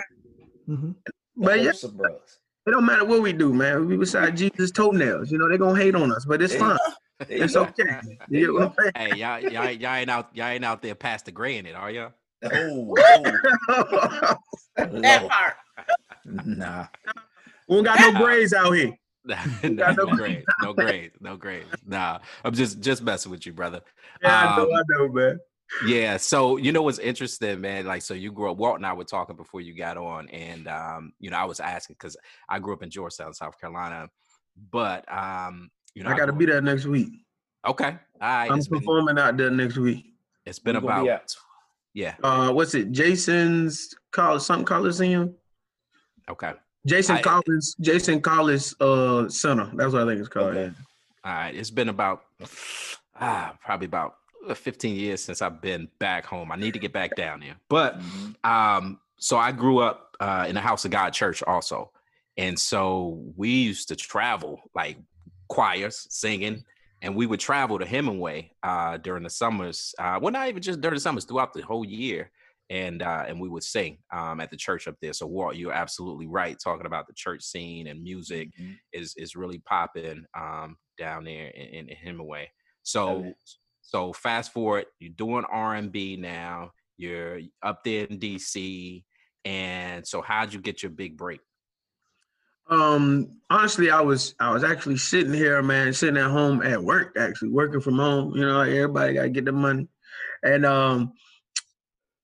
hmm 0.66 0.92
But 1.36 1.62
yeah, 1.62 1.72
bros. 1.94 2.40
it 2.66 2.72
don't 2.72 2.86
matter 2.86 3.06
what 3.06 3.22
we 3.22 3.34
do, 3.34 3.54
man. 3.54 3.86
We 3.86 3.96
beside 3.98 4.36
Jesus' 4.36 4.72
toenails. 4.72 5.32
You 5.32 5.38
know, 5.38 5.48
they're 5.48 5.58
gonna 5.58 5.80
hate 5.80 5.96
on 5.96 6.12
us, 6.12 6.26
but 6.26 6.42
it's 6.42 6.54
There 6.54 6.62
you 6.62 6.70
fine. 6.70 6.78
There 7.20 7.38
you 7.38 7.44
It's 7.44 7.56
okay. 7.56 8.00
You 8.30 8.40
you 8.40 8.54
what 8.54 8.74
I'm 8.78 8.92
Hey, 8.96 9.18
y'all, 9.18 9.40
y'all, 9.40 9.72
y'all 9.72 9.96
ain't 9.96 10.10
out, 10.10 10.30
y'all 10.36 10.48
ain't 10.48 10.66
out 10.66 10.82
there 10.82 10.96
Pastor 10.96 11.32
Gray 11.32 11.58
in 11.58 11.66
it, 11.66 11.76
are 11.76 11.90
y'all? 11.90 12.12
Oh, 12.44 12.96
saying? 12.96 13.38
oh, 13.70 14.36
That 14.78 15.28
part. 15.28 15.56
Nah. 16.46 16.88
we 17.70 17.76
don't 17.76 17.86
got 17.86 18.00
no 18.02 18.22
braids 18.22 18.54
out 18.54 18.72
here. 18.72 18.94
no, 19.26 19.36
got 19.76 19.96
no 19.98 20.06
no 20.06 20.16
grades, 20.16 20.46
no 20.62 20.74
grades, 20.74 21.16
no 21.22 21.38
grades. 21.38 21.68
Nah, 21.86 22.20
I'm 22.44 22.54
just 22.54 22.82
just 22.82 23.02
messing 23.02 23.32
with 23.32 23.46
you, 23.46 23.54
brother. 23.54 23.82
Yeah, 24.22 24.38
I 24.38 24.58
know, 24.58 24.64
Um, 24.64 24.70
I 24.74 24.82
know, 24.90 25.08
man. 25.08 25.40
Yeah. 25.86 26.18
So 26.18 26.58
you 26.58 26.72
know 26.74 26.82
what's 26.82 27.00
interesting, 27.00 27.62
man? 27.62 27.86
Like, 27.86 28.02
so 28.02 28.14
you 28.14 28.32
grew 28.32 28.52
up. 28.52 28.58
Walt 28.58 28.76
and 28.76 28.86
I 28.86 28.94
were 28.94 29.06
talking 29.06 29.38
before 29.38 29.62
you 29.62 29.74
got 29.74 29.98
on, 29.98 30.28
and 30.30 30.68
um, 30.68 31.14
you 31.20 31.30
know, 31.30 31.38
I 31.38 31.46
was 31.46 31.60
asking 31.62 31.96
because 32.00 32.18
I 32.50 32.60
grew 32.60 32.74
up 32.74 32.84
in 32.84 32.90
Georgetown, 32.90 33.34
South 33.34 33.60
Carolina, 33.60 34.10
but 34.72 35.10
um, 35.12 35.70
you 35.98 36.04
know, 36.04 36.12
I 36.12 36.18
gotta 36.18 36.32
be 36.34 36.46
there 36.46 36.62
next 36.62 36.86
week. 36.86 37.10
Okay. 37.68 37.86
All 37.90 37.94
right. 38.22 38.52
I'm 38.52 38.58
It's 38.60 38.68
been, 38.68 38.80
performing 38.80 39.18
out 39.18 39.36
there 39.36 39.50
next 39.50 39.78
week. 39.78 40.06
it's 40.46 40.60
been 40.60 40.76
Where 40.76 40.84
you 40.84 40.88
gonna 40.90 41.04
be 41.04 41.10
about. 41.10 41.36
Yeah. 41.96 42.14
Uh, 42.24 42.52
what's 42.54 42.76
it? 42.76 42.92
Jason's 42.92 43.96
college, 44.12 44.44
something 44.44 44.66
Coliseum. 44.66 45.34
Okay. 46.30 46.54
Jason 46.86 47.18
I- 47.18 47.22
Collins, 47.24 47.76
Jason 47.82 48.22
Collins 48.22 48.76
uh 48.80 49.28
center. 49.28 49.72
That's 49.74 49.92
what 49.94 50.04
I 50.04 50.06
think 50.06 50.20
it's 50.20 50.30
called. 50.30 50.56
Okay. 50.56 50.72
All 51.24 51.34
right. 51.34 51.56
It's 51.56 51.72
been 51.72 51.90
about 51.90 52.22
ah 53.20 53.58
probably 53.64 53.86
about 53.88 54.18
uh, 54.48 54.54
15 54.54 54.96
years 54.96 55.24
since 55.24 55.42
I've 55.42 55.62
been 55.62 55.88
back 56.00 56.26
home. 56.26 56.52
I 56.52 56.56
need 56.58 56.74
to 56.74 56.80
get 56.80 56.94
back 56.94 57.16
down 57.16 57.40
there, 57.40 57.56
but. 57.70 58.00
Mhm. 58.00 58.36
um 58.48 59.00
so 59.20 59.36
i 59.36 59.52
grew 59.52 59.80
up 59.80 60.16
uh 60.20 60.46
in 60.48 60.54
the 60.54 60.62
house 60.62 60.86
of 60.86 60.92
god 60.92 61.10
church 61.12 61.42
also 61.48 61.90
and 62.38 62.58
so 62.60 63.20
we 63.36 63.50
used 63.50 63.88
to 63.88 63.96
travel 63.96 64.62
like 64.76 64.96
choirs 65.50 66.08
singing 66.10 66.64
and 67.02 67.16
we 67.16 67.26
would 67.28 67.40
travel 67.40 67.78
to 67.80 67.86
hemingway 67.86 68.52
uh 68.64 68.98
during 68.98 69.24
the 69.24 69.30
summers 69.30 69.94
uh 70.00 70.20
well 70.22 70.32
not 70.32 70.48
even 70.48 70.62
just 70.62 70.82
during 70.82 70.96
the 70.96 71.00
summers 71.02 71.26
throughout 71.26 71.54
the 71.54 71.62
whole 71.62 71.86
year 71.86 72.32
and 72.70 73.02
uh 73.02 73.24
and 73.28 73.40
we 73.40 73.48
would 73.50 73.64
sing 73.64 73.98
um 74.12 74.40
at 74.40 74.50
the 74.52 74.58
church 74.58 74.88
up 74.88 74.96
there 75.02 75.14
so 75.14 75.26
walt 75.28 75.56
you're 75.56 75.72
absolutely 75.72 76.28
right 76.28 76.58
talking 76.62 76.86
about 76.86 77.08
the 77.08 77.14
church 77.14 77.44
scene 77.44 77.88
and 77.88 78.04
music 78.04 78.52
Mhm. 78.60 78.80
is 78.94 79.14
is 79.16 79.36
really 79.36 79.60
popping 79.60 80.26
um 80.34 80.78
down 80.98 81.24
there 81.24 81.48
in, 81.50 81.90
in 81.90 81.96
hemingway 81.96 82.50
so 82.84 83.34
so 83.82 84.12
fast 84.14 84.52
forward 84.52 84.86
you're 85.00 85.12
doing 85.14 85.46
r&b 85.46 86.18
now 86.18 86.72
you're 86.98 87.42
up 87.62 87.84
there 87.84 88.06
in 88.08 88.18
DC, 88.18 89.06
and 89.46 90.06
so 90.08 90.22
how'd 90.22 90.52
you 90.52 90.60
get 90.60 90.82
your 90.82 90.90
big 90.90 91.16
break? 91.16 91.42
Um, 92.70 93.40
honestly, 93.50 93.90
I 93.90 94.02
was 94.02 94.36
I 94.40 94.52
was 94.52 94.64
actually 94.64 94.98
sitting 94.98 95.34
here, 95.34 95.62
man, 95.62 95.94
sitting 95.94 96.18
at 96.18 96.30
home 96.30 96.62
at 96.62 96.84
work, 96.84 97.16
actually 97.18 97.50
working 97.50 97.82
from 97.82 97.98
home. 97.98 98.36
You 98.36 98.46
know, 98.46 98.58
like 98.58 98.72
everybody 98.72 99.14
got 99.14 99.24
to 99.24 99.30
get 99.30 99.46
the 99.46 99.52
money, 99.52 99.88
and 100.44 100.66
um, 100.66 101.14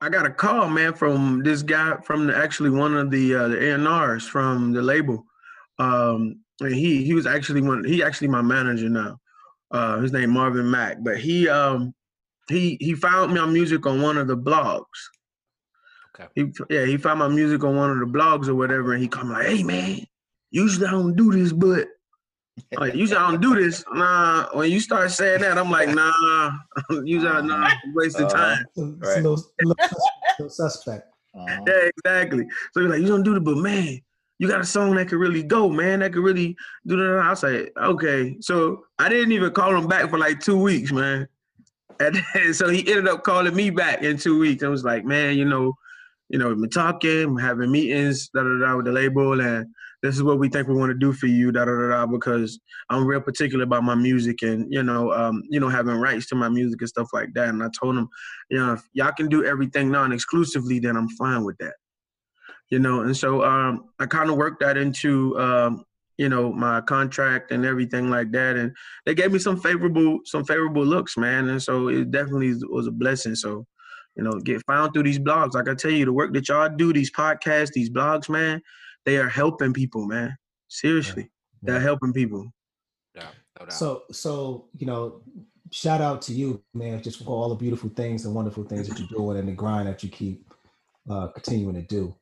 I 0.01 0.09
got 0.09 0.25
a 0.25 0.31
call, 0.31 0.67
man, 0.67 0.93
from 0.93 1.43
this 1.43 1.61
guy 1.61 1.95
from 2.03 2.27
the, 2.27 2.35
actually 2.35 2.71
one 2.71 2.95
of 2.95 3.09
the 3.09 3.35
uh, 3.35 3.47
the 3.47 3.73
A&Rs 3.73 4.27
from 4.27 4.73
the 4.73 4.81
label. 4.81 5.25
Um, 5.79 6.43
and 6.59 6.75
he 6.75 7.03
he 7.03 7.13
was 7.13 7.25
actually 7.25 7.61
one. 7.61 7.83
He 7.83 8.03
actually 8.03 8.27
my 8.27 8.41
manager 8.41 8.89
now. 8.89 9.19
Uh, 9.71 9.99
his 9.99 10.11
name 10.11 10.31
Marvin 10.31 10.69
Mack, 10.69 10.97
but 11.01 11.17
he 11.17 11.47
um 11.49 11.93
he 12.49 12.77
he 12.79 12.93
found 12.93 13.33
my 13.33 13.45
music 13.45 13.85
on 13.85 14.01
one 14.01 14.17
of 14.17 14.27
the 14.27 14.37
blogs. 14.37 14.83
Okay. 16.13 16.27
He 16.35 16.51
yeah 16.69 16.85
he 16.85 16.97
found 16.97 17.19
my 17.19 17.27
music 17.27 17.63
on 17.63 17.75
one 17.75 17.89
of 17.89 17.99
the 17.99 18.05
blogs 18.05 18.47
or 18.47 18.55
whatever, 18.55 18.93
and 18.93 19.01
he 19.01 19.07
come 19.07 19.31
like, 19.31 19.47
hey 19.47 19.63
man, 19.63 20.05
usually 20.53 20.85
I 20.87 20.91
don't 20.91 21.15
do 21.15 21.31
this, 21.31 21.51
but 21.51 21.87
like 22.79 22.93
usually 22.93 23.17
I 23.17 23.31
don't 23.31 23.41
do 23.41 23.55
this. 23.55 23.83
Nah, 23.91 24.47
when 24.53 24.71
you 24.71 24.79
start 24.79 25.11
saying 25.11 25.41
that, 25.41 25.57
I'm 25.57 25.71
like, 25.71 25.89
nah, 25.89 26.51
usually 27.03 27.31
I 27.31 27.41
nah, 27.41 27.69
wasting 27.93 28.25
Uh-huh. 28.27 28.35
time. 28.55 28.65
It's 28.75 28.77
Right. 28.77 29.17
a 29.25 29.29
little, 29.29 29.43
little 29.61 29.75
sus- 30.39 30.55
suspect. 30.55 31.07
Uh-huh. 31.35 31.57
Yeah, 31.67 31.89
exactly. 31.97 32.45
So 32.71 32.79
you're 32.81 32.89
like, 32.89 33.01
you 33.01 33.07
don't 33.07 33.23
do 33.23 33.35
it, 33.35 33.43
but 33.43 33.57
man, 33.57 33.99
you 34.37 34.47
got 34.47 34.61
a 34.61 34.65
song 34.65 34.95
that 34.95 35.07
could 35.09 35.17
really 35.17 35.41
go, 35.43 35.67
man. 35.69 35.99
That 36.01 36.13
could 36.13 36.23
really 36.23 36.55
do 36.85 36.95
that. 36.97 37.19
I 37.23 37.29
was 37.31 37.41
like, 37.43 37.71
okay. 37.75 38.37
So 38.39 38.85
I 38.99 39.09
didn't 39.09 39.31
even 39.31 39.51
call 39.51 39.75
him 39.75 39.87
back 39.87 40.09
for 40.11 40.19
like 40.19 40.39
two 40.39 40.57
weeks, 40.57 40.91
man. 40.91 41.27
And 41.99 42.19
then, 42.35 42.53
so 42.53 42.69
he 42.69 42.79
ended 42.87 43.07
up 43.07 43.23
calling 43.23 43.55
me 43.55 43.71
back 43.71 44.03
in 44.03 44.17
two 44.17 44.37
weeks. 44.37 44.61
I 44.63 44.67
was 44.67 44.83
like, 44.83 45.03
man, 45.05 45.35
you 45.37 45.45
know, 45.45 45.73
you 46.29 46.37
know, 46.37 46.49
we've 46.49 46.61
been 46.61 46.69
talking, 46.69 47.37
having 47.39 47.71
meetings, 47.71 48.29
da 48.29 48.43
da 48.43 48.59
da, 48.59 48.75
with 48.77 48.85
the 48.85 48.91
label, 48.91 49.39
and 49.41 49.67
this 50.03 50.15
is 50.15 50.21
what 50.21 50.37
we 50.37 50.49
think 50.49 50.67
we 50.67 50.75
want 50.75 50.91
to 50.91 50.97
do 50.97 51.11
for 51.11 51.25
you, 51.25 51.51
da 51.51 51.65
da 51.65 51.71
da 51.71 51.87
da, 51.87 52.05
because 52.05 52.59
I'm 52.89 53.07
real 53.07 53.21
particular 53.21 53.63
about 53.63 53.83
my 53.83 53.95
music 53.95 54.43
and 54.43 54.71
you 54.71 54.83
know, 54.83 55.11
um, 55.11 55.41
you 55.49 55.59
know, 55.59 55.69
having 55.69 55.95
rights 55.95 56.27
to 56.27 56.35
my 56.35 56.49
music 56.49 56.81
and 56.81 56.89
stuff 56.89 57.09
like 57.13 57.29
that. 57.33 57.49
And 57.49 57.63
I 57.63 57.69
told 57.79 57.97
them, 57.97 58.07
you 58.51 58.59
know, 58.59 58.73
if 58.73 58.83
y'all 58.93 59.13
can 59.13 59.29
do 59.29 59.43
everything 59.43 59.89
non-exclusively, 59.89 60.79
then 60.79 60.95
I'm 60.95 61.09
fine 61.09 61.43
with 61.43 61.57
that 61.57 61.73
you 62.69 62.79
know? 62.79 63.01
And 63.01 63.15
so 63.15 63.43
um, 63.43 63.89
i 63.99 64.05
kind 64.07 64.31
of 64.31 64.35
worked 64.35 64.59
that 64.61 64.77
into 64.77 65.39
um, 65.39 65.85
you 66.17 66.29
know 66.29 66.51
my 66.51 66.81
contract 66.81 67.51
and 67.51 67.65
everything 67.65 68.09
like 68.09 68.31
that. 68.31 68.55
And 68.55 68.75
they 69.05 69.13
gave 69.13 69.31
me 69.31 69.39
some 69.39 69.59
favorable 69.59 70.19
some 70.25 70.43
favorable 70.43 70.85
looks 70.85 71.17
man. 71.17 71.49
And 71.49 71.61
so 71.61 71.89
it 71.89 72.11
definitely 72.11 72.55
was 72.69 72.87
a 72.87 72.91
blessing. 72.91 73.35
So 73.35 73.65
you 74.15 74.23
know 74.23 74.39
get 74.39 74.65
found 74.65 74.93
through 74.93 75.03
these 75.03 75.19
blogs. 75.19 75.53
Like 75.53 75.69
i 75.69 75.75
tell 75.75 75.91
you 75.91 76.05
the 76.05 76.13
work 76.13 76.33
that 76.33 76.49
y'all 76.49 76.69
do 76.75 76.93
these 76.93 77.11
podcasts 77.11 77.71
these 77.73 77.89
blogs 77.89 78.29
man 78.29 78.61
they 79.05 79.17
are 79.17 79.29
helping 79.29 79.73
people 79.73 80.05
man 80.05 80.35
seriously 80.67 81.23
yeah. 81.23 81.73
they're 81.73 81.81
helping 81.81 82.13
people 82.13 82.51
yeah 83.15 83.27
no 83.59 83.65
doubt. 83.65 83.73
so 83.73 84.03
so 84.11 84.65
you 84.77 84.85
know 84.85 85.21
shout 85.71 86.01
out 86.01 86.21
to 86.21 86.33
you 86.33 86.61
man 86.73 87.01
just 87.01 87.23
for 87.23 87.31
all 87.31 87.49
the 87.49 87.55
beautiful 87.55 87.89
things 87.89 88.25
and 88.25 88.33
wonderful 88.33 88.63
things 88.63 88.87
that 88.87 88.99
you're 88.99 89.07
doing 89.17 89.37
and 89.37 89.47
the 89.47 89.53
grind 89.53 89.87
that 89.87 90.03
you 90.03 90.09
keep 90.09 90.45
uh, 91.09 91.27
continuing 91.27 91.75
to 91.75 91.81
do 91.81 92.15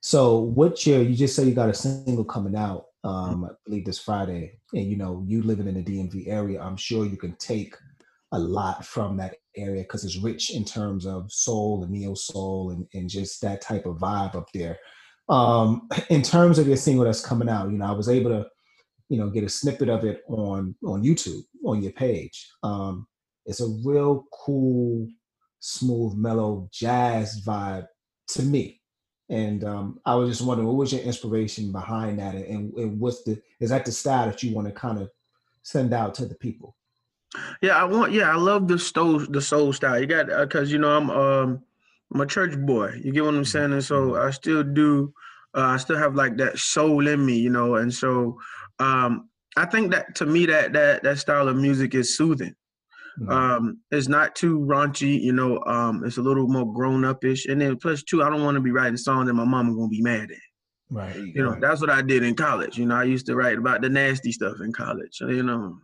so 0.00 0.38
what 0.38 0.86
year 0.86 1.02
you 1.02 1.14
just 1.14 1.34
say 1.34 1.44
you 1.44 1.54
got 1.54 1.70
a 1.70 1.74
single 1.74 2.24
coming 2.24 2.54
out, 2.54 2.86
um, 3.04 3.44
I 3.44 3.48
believe 3.64 3.84
this 3.84 3.98
Friday, 3.98 4.58
and 4.72 4.86
you 4.86 4.96
know, 4.96 5.24
you 5.26 5.42
living 5.42 5.66
in 5.66 5.74
the 5.74 5.82
DMV 5.82 6.28
area, 6.28 6.60
I'm 6.60 6.76
sure 6.76 7.04
you 7.04 7.16
can 7.16 7.34
take 7.36 7.74
a 8.32 8.38
lot 8.38 8.84
from 8.84 9.16
that 9.16 9.36
area 9.56 9.82
because 9.82 10.04
it's 10.04 10.18
rich 10.18 10.54
in 10.54 10.64
terms 10.64 11.06
of 11.06 11.32
soul 11.32 11.82
and 11.82 11.90
neo 11.90 12.14
soul 12.14 12.70
and, 12.70 12.86
and 12.94 13.08
just 13.08 13.40
that 13.40 13.60
type 13.60 13.86
of 13.86 13.96
vibe 13.96 14.34
up 14.34 14.48
there. 14.52 14.78
Um, 15.28 15.88
in 16.10 16.22
terms 16.22 16.58
of 16.58 16.66
your 16.66 16.76
single 16.76 17.04
that's 17.04 17.24
coming 17.24 17.48
out, 17.48 17.70
you 17.70 17.78
know, 17.78 17.86
I 17.86 17.92
was 17.92 18.08
able 18.08 18.30
to, 18.30 18.46
you 19.08 19.18
know, 19.18 19.30
get 19.30 19.44
a 19.44 19.48
snippet 19.48 19.88
of 19.88 20.04
it 20.04 20.22
on 20.28 20.74
on 20.84 21.02
YouTube 21.02 21.42
on 21.64 21.82
your 21.82 21.92
page. 21.92 22.50
Um, 22.62 23.06
it's 23.46 23.60
a 23.60 23.68
real 23.84 24.26
cool, 24.32 25.08
smooth, 25.60 26.14
mellow 26.14 26.68
jazz 26.72 27.42
vibe 27.44 27.86
to 28.28 28.42
me. 28.42 28.80
And 29.30 29.64
um, 29.64 30.00
I 30.06 30.14
was 30.14 30.30
just 30.30 30.46
wondering, 30.46 30.68
what 30.68 30.76
was 30.76 30.92
your 30.92 31.02
inspiration 31.02 31.70
behind 31.70 32.18
that, 32.18 32.34
and, 32.34 32.72
and 32.74 32.98
what's 32.98 33.24
the 33.24 33.40
is 33.60 33.70
that 33.70 33.84
the 33.84 33.92
style 33.92 34.26
that 34.26 34.42
you 34.42 34.54
want 34.54 34.68
to 34.68 34.72
kind 34.72 34.98
of 34.98 35.10
send 35.62 35.92
out 35.92 36.14
to 36.14 36.24
the 36.26 36.34
people? 36.36 36.74
Yeah, 37.60 37.76
I 37.76 37.84
want. 37.84 38.12
Yeah, 38.12 38.30
I 38.30 38.36
love 38.36 38.68
the 38.68 38.78
soul 38.78 39.18
the 39.18 39.42
soul 39.42 39.72
style. 39.74 40.00
You 40.00 40.06
got 40.06 40.26
because 40.28 40.70
uh, 40.70 40.72
you 40.72 40.78
know 40.78 40.96
I'm 40.96 41.10
um 41.10 41.62
I'm 42.12 42.20
a 42.20 42.26
church 42.26 42.56
boy. 42.58 43.00
You 43.02 43.12
get 43.12 43.24
what 43.24 43.34
I'm 43.34 43.44
saying, 43.44 43.72
and 43.72 43.84
so 43.84 44.10
mm-hmm. 44.10 44.26
I 44.26 44.30
still 44.30 44.62
do. 44.62 45.12
Uh, 45.54 45.62
I 45.62 45.76
still 45.78 45.98
have 45.98 46.14
like 46.14 46.36
that 46.38 46.58
soul 46.58 47.06
in 47.08 47.24
me, 47.24 47.38
you 47.38 47.50
know, 47.50 47.76
and 47.76 47.92
so 47.92 48.38
um 48.78 49.28
I 49.56 49.64
think 49.64 49.90
that 49.92 50.14
to 50.16 50.26
me 50.26 50.46
that 50.46 50.72
that 50.74 51.02
that 51.02 51.18
style 51.18 51.48
of 51.48 51.56
music 51.56 51.94
is 51.94 52.16
soothing. 52.16 52.54
Mm-hmm. 53.20 53.30
Um, 53.30 53.80
it's 53.90 54.06
not 54.06 54.36
too 54.36 54.60
raunchy, 54.60 55.20
you 55.20 55.32
know. 55.32 55.60
Um, 55.64 56.04
it's 56.04 56.18
a 56.18 56.22
little 56.22 56.46
more 56.46 56.72
grown 56.72 57.04
up 57.04 57.24
ish, 57.24 57.46
and 57.46 57.60
then 57.60 57.76
plus 57.76 58.04
two, 58.04 58.22
I 58.22 58.30
don't 58.30 58.44
want 58.44 58.54
to 58.54 58.60
be 58.60 58.70
writing 58.70 58.96
songs 58.96 59.26
that 59.26 59.34
my 59.34 59.44
mama 59.44 59.74
gonna 59.74 59.88
be 59.88 60.02
mad 60.02 60.30
at. 60.30 60.36
Right. 60.90 61.16
You 61.16 61.42
know, 61.42 61.56
that's 61.60 61.80
what 61.80 61.90
I 61.90 62.00
did 62.00 62.22
in 62.22 62.34
college. 62.34 62.78
You 62.78 62.86
know, 62.86 62.94
I 62.94 63.04
used 63.04 63.26
to 63.26 63.36
write 63.36 63.58
about 63.58 63.82
the 63.82 63.88
nasty 63.88 64.32
stuff 64.32 64.60
in 64.60 64.72
college. 64.72 65.18
You 65.20 65.42
know, 65.42 65.78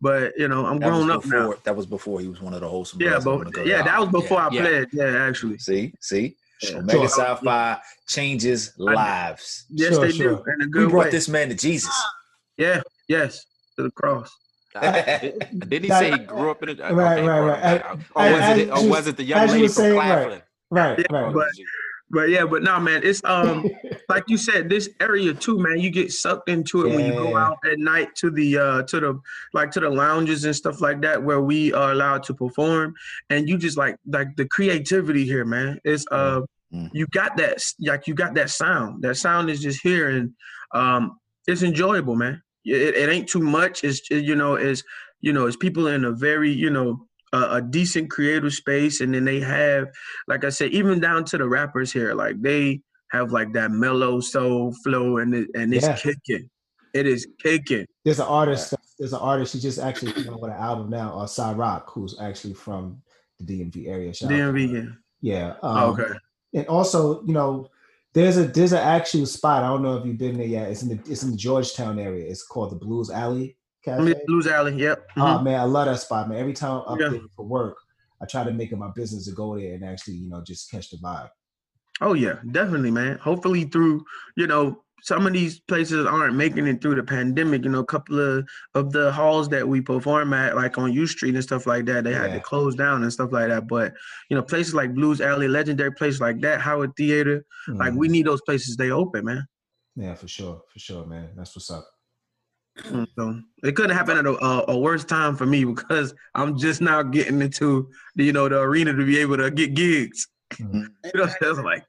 but 0.00 0.32
you 0.36 0.48
know, 0.48 0.66
I'm 0.66 0.78
that 0.78 0.88
grown 0.88 1.10
up 1.10 1.22
before, 1.22 1.38
now. 1.38 1.54
That 1.64 1.76
was 1.76 1.86
before 1.86 2.20
he 2.20 2.28
was 2.28 2.40
one 2.40 2.54
of 2.54 2.60
the 2.60 2.68
wholesome. 2.68 3.00
Yeah, 3.00 3.20
but 3.22 3.66
yeah, 3.66 3.82
that 3.82 4.00
was 4.00 4.10
before 4.10 4.38
yeah, 4.38 4.46
I 4.46 4.48
played. 4.50 4.88
Yeah. 4.92 5.10
yeah, 5.10 5.26
actually. 5.26 5.58
See, 5.58 5.92
see, 6.00 6.36
yeah. 6.62 6.78
Omega 6.78 7.08
Psi 7.08 7.34
Phi 7.36 7.78
changes 8.08 8.72
lives. 8.78 9.66
Yes, 9.70 9.94
sure, 9.94 10.06
they 10.06 10.12
sure. 10.12 10.36
do. 10.36 10.52
In 10.52 10.60
a 10.62 10.66
good 10.66 10.86
we 10.86 10.90
brought 10.90 11.04
way. 11.06 11.10
this 11.10 11.28
man 11.28 11.48
to 11.48 11.54
Jesus. 11.54 11.90
Ah. 11.92 12.10
Yeah, 12.56 12.82
yes, 13.08 13.44
to 13.76 13.84
the 13.84 13.90
cross. 13.90 14.30
Ah, 14.76 14.90
didn't 15.20 15.84
he 15.84 15.88
say 15.88 16.10
he 16.10 16.18
grew 16.18 16.50
up 16.50 16.60
in 16.64 16.70
a 16.70 16.92
right, 16.92 17.18
okay, 17.20 17.28
right, 17.28 17.84
right? 17.84 17.98
Or, 18.16 18.32
was 18.32 18.58
it, 18.58 18.70
or 18.70 18.88
was 18.88 19.06
it 19.06 19.16
the 19.16 19.22
young 19.22 19.46
lady 19.46 19.68
from 19.68 19.92
Claflin? 19.92 20.42
Right, 20.68 21.06
right, 21.12 21.32
right. 21.32 21.52
But, 22.14 22.30
yeah, 22.30 22.46
but 22.46 22.62
no, 22.62 22.80
man, 22.80 23.02
it's 23.04 23.22
um 23.24 23.68
like 24.08 24.24
you 24.28 24.38
said, 24.38 24.68
this 24.68 24.88
area 25.00 25.34
too, 25.34 25.58
man. 25.58 25.78
You 25.78 25.90
get 25.90 26.12
sucked 26.12 26.48
into 26.48 26.86
it 26.86 26.90
yeah. 26.90 26.96
when 26.96 27.06
you 27.06 27.12
go 27.12 27.36
out 27.36 27.58
at 27.70 27.78
night 27.78 28.14
to 28.16 28.30
the 28.30 28.58
uh 28.58 28.82
to 28.84 29.00
the 29.00 29.20
like 29.52 29.70
to 29.72 29.80
the 29.80 29.90
lounges 29.90 30.44
and 30.44 30.54
stuff 30.56 30.80
like 30.80 31.02
that 31.02 31.22
where 31.22 31.40
we 31.40 31.72
are 31.72 31.92
allowed 31.92 32.22
to 32.24 32.34
perform, 32.34 32.94
and 33.30 33.48
you 33.48 33.58
just 33.58 33.76
like 33.76 33.96
like 34.06 34.34
the 34.36 34.46
creativity 34.46 35.24
here, 35.24 35.44
man. 35.44 35.80
It's 35.84 36.06
uh 36.10 36.40
mm-hmm. 36.72 36.86
you 36.92 37.06
got 37.08 37.36
that 37.36 37.62
like 37.80 38.06
you 38.06 38.14
got 38.14 38.34
that 38.34 38.50
sound. 38.50 39.02
That 39.02 39.16
sound 39.16 39.50
is 39.50 39.60
just 39.60 39.82
here, 39.82 40.08
and 40.08 40.32
um 40.72 41.18
it's 41.46 41.62
enjoyable, 41.62 42.16
man 42.16 42.40
it, 42.64 42.96
it 42.96 43.08
ain't 43.10 43.28
too 43.28 43.40
much. 43.40 43.84
It's 43.84 44.08
you 44.10 44.34
know, 44.34 44.54
it's 44.54 44.82
you 45.20 45.32
know, 45.32 45.46
it's 45.46 45.56
people 45.56 45.86
in 45.86 46.04
a 46.04 46.12
very 46.12 46.50
you 46.50 46.70
know 46.70 47.06
a, 47.34 47.56
a, 47.56 47.62
decent 47.62 48.10
creative 48.10 48.52
space, 48.52 49.00
and 49.00 49.14
then 49.14 49.24
they 49.24 49.40
have, 49.40 49.88
like 50.28 50.44
I 50.44 50.50
said, 50.50 50.70
even 50.70 51.00
down 51.00 51.24
to 51.26 51.38
the 51.38 51.48
rappers 51.48 51.92
here, 51.92 52.14
like 52.14 52.40
they 52.40 52.80
have 53.10 53.32
like 53.32 53.52
that 53.52 53.70
mellow 53.70 54.20
soul 54.20 54.74
flow, 54.84 55.18
and 55.18 55.34
it, 55.34 55.48
and 55.54 55.74
it's 55.74 55.86
yeah. 55.86 55.96
kicking. 55.96 56.48
It 56.94 57.06
is 57.06 57.26
kicking. 57.42 57.86
There's 58.04 58.20
an 58.20 58.26
artist. 58.26 58.74
There's 58.98 59.12
an 59.12 59.20
artist. 59.20 59.52
She 59.52 59.60
just 59.60 59.80
actually 59.80 60.12
came 60.12 60.32
out 60.32 60.40
with 60.40 60.52
an 60.52 60.58
album 60.58 60.90
now. 60.90 61.18
Uh, 61.18 61.26
Cy 61.26 61.52
Rock, 61.52 61.90
who's 61.90 62.20
actually 62.20 62.54
from 62.54 63.02
the 63.40 63.44
DMV 63.44 63.88
area. 63.88 64.14
Shout 64.14 64.30
DMV, 64.30 64.72
yeah. 64.72 64.90
Yeah. 65.20 65.54
Um, 65.62 65.90
okay. 65.90 66.12
And 66.54 66.66
also, 66.68 67.24
you 67.24 67.32
know, 67.32 67.68
there's 68.12 68.36
a 68.36 68.44
there's 68.44 68.72
an 68.72 68.78
actual 68.78 69.26
spot. 69.26 69.64
I 69.64 69.68
don't 69.68 69.82
know 69.82 69.96
if 69.96 70.06
you've 70.06 70.18
been 70.18 70.36
there 70.36 70.46
yet. 70.46 70.70
It's 70.70 70.82
in 70.82 70.88
the 70.90 71.00
it's 71.10 71.24
in 71.24 71.32
the 71.32 71.36
Georgetown 71.36 71.98
area. 71.98 72.26
It's 72.30 72.44
called 72.44 72.70
the 72.70 72.76
Blues 72.76 73.10
Alley 73.10 73.56
Cafe. 73.84 74.14
Blues 74.26 74.46
Alley. 74.46 74.74
Yep. 74.76 75.10
Mm-hmm. 75.10 75.20
Oh 75.20 75.42
man, 75.42 75.60
I 75.60 75.64
love 75.64 75.86
that 75.86 76.00
spot, 76.00 76.28
man. 76.28 76.38
Every 76.38 76.52
time 76.52 76.82
I'm 76.86 76.94
up 76.94 77.00
yeah. 77.00 77.08
there 77.08 77.20
for 77.36 77.44
work, 77.44 77.76
I 78.20 78.26
try 78.26 78.44
to 78.44 78.52
make 78.52 78.72
it 78.72 78.76
my 78.76 78.90
business 78.94 79.26
to 79.26 79.32
go 79.32 79.56
there 79.58 79.74
and 79.74 79.84
actually, 79.84 80.14
you 80.14 80.30
know, 80.30 80.42
just 80.42 80.70
catch 80.70 80.90
the 80.90 80.96
vibe. 80.96 81.30
Oh 82.00 82.14
yeah, 82.14 82.36
definitely, 82.50 82.90
man. 82.90 83.18
Hopefully 83.18 83.64
through, 83.64 84.04
you 84.36 84.46
know, 84.46 84.82
some 85.02 85.26
of 85.26 85.34
these 85.34 85.60
places 85.60 86.06
aren't 86.06 86.34
making 86.34 86.66
it 86.66 86.80
through 86.80 86.94
the 86.94 87.02
pandemic. 87.02 87.62
You 87.64 87.70
know, 87.70 87.80
a 87.80 87.84
couple 87.84 88.18
of 88.18 88.48
of 88.74 88.90
the 88.92 89.12
halls 89.12 89.48
that 89.50 89.68
we 89.68 89.80
perform 89.80 90.32
at, 90.32 90.56
like 90.56 90.78
on 90.78 90.92
U 90.92 91.06
Street 91.06 91.34
and 91.34 91.44
stuff 91.44 91.66
like 91.66 91.84
that, 91.84 92.04
they 92.04 92.14
had 92.14 92.32
to 92.32 92.40
close 92.40 92.74
down 92.74 93.02
and 93.02 93.12
stuff 93.12 93.30
like 93.30 93.48
that. 93.48 93.68
But 93.68 93.92
you 94.30 94.36
know, 94.36 94.42
places 94.42 94.74
like 94.74 94.94
Blues 94.94 95.20
Alley, 95.20 95.46
legendary 95.46 95.92
places 95.92 96.20
like 96.20 96.40
that, 96.40 96.60
Howard 96.60 96.96
Theater, 96.96 97.44
mm. 97.68 97.78
like 97.78 97.92
we 97.92 98.06
mm-hmm. 98.06 98.12
need 98.12 98.26
those 98.26 98.40
places 98.40 98.68
to 98.68 98.72
stay 98.72 98.90
open, 98.90 99.26
man. 99.26 99.46
Yeah, 99.94 100.14
for 100.14 100.26
sure, 100.26 100.62
for 100.72 100.78
sure, 100.78 101.04
man. 101.06 101.30
That's 101.36 101.54
what's 101.54 101.70
up. 101.70 101.86
So 103.16 103.40
it 103.62 103.76
couldn't 103.76 103.96
happen 103.96 104.18
at 104.18 104.26
a, 104.26 104.44
a, 104.44 104.64
a, 104.68 104.78
worse 104.78 105.04
time 105.04 105.36
for 105.36 105.46
me 105.46 105.64
because 105.64 106.12
I'm 106.34 106.58
just 106.58 106.80
now 106.80 107.02
getting 107.02 107.40
into 107.40 107.88
the, 108.16 108.24
you 108.24 108.32
know 108.32 108.48
the 108.48 108.58
arena 108.58 108.92
to 108.92 109.06
be 109.06 109.18
able 109.18 109.36
to 109.36 109.50
get 109.50 109.74
gigs. 109.74 110.26
Mm-hmm. 110.54 110.84
you 111.04 111.12
know, 111.14 111.28
so 111.40 111.56
I 111.56 111.62
like, 111.62 111.84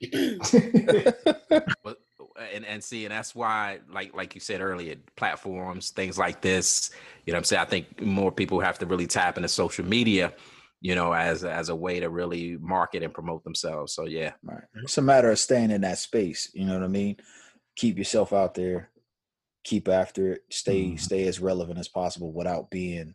and 2.54 2.64
and 2.64 2.82
see, 2.82 3.04
and 3.04 3.12
that's 3.12 3.34
why, 3.34 3.80
like 3.90 4.14
like 4.14 4.34
you 4.34 4.40
said 4.40 4.60
earlier, 4.60 4.96
platforms, 5.16 5.90
things 5.90 6.18
like 6.18 6.40
this. 6.40 6.90
You 7.26 7.32
know, 7.32 7.38
I'm 7.38 7.44
saying 7.44 7.62
I 7.62 7.66
think 7.66 8.00
more 8.00 8.32
people 8.32 8.60
have 8.60 8.78
to 8.80 8.86
really 8.86 9.06
tap 9.06 9.36
into 9.36 9.48
social 9.48 9.84
media, 9.84 10.32
you 10.80 10.94
know, 10.94 11.12
as 11.12 11.44
as 11.44 11.68
a 11.68 11.76
way 11.76 12.00
to 12.00 12.08
really 12.08 12.56
market 12.60 13.02
and 13.02 13.12
promote 13.12 13.44
themselves. 13.44 13.92
So 13.92 14.06
yeah, 14.06 14.32
right. 14.42 14.64
It's 14.82 14.98
a 14.98 15.02
matter 15.02 15.30
of 15.30 15.38
staying 15.38 15.70
in 15.70 15.82
that 15.82 15.98
space. 15.98 16.50
You 16.54 16.66
know 16.66 16.74
what 16.74 16.84
I 16.84 16.88
mean? 16.88 17.16
Keep 17.76 17.98
yourself 17.98 18.32
out 18.32 18.54
there, 18.54 18.90
keep 19.64 19.88
after 19.88 20.34
it, 20.34 20.42
stay 20.50 20.84
mm. 20.84 21.00
stay 21.00 21.26
as 21.26 21.40
relevant 21.40 21.78
as 21.78 21.88
possible 21.88 22.32
without 22.32 22.70
being, 22.70 23.14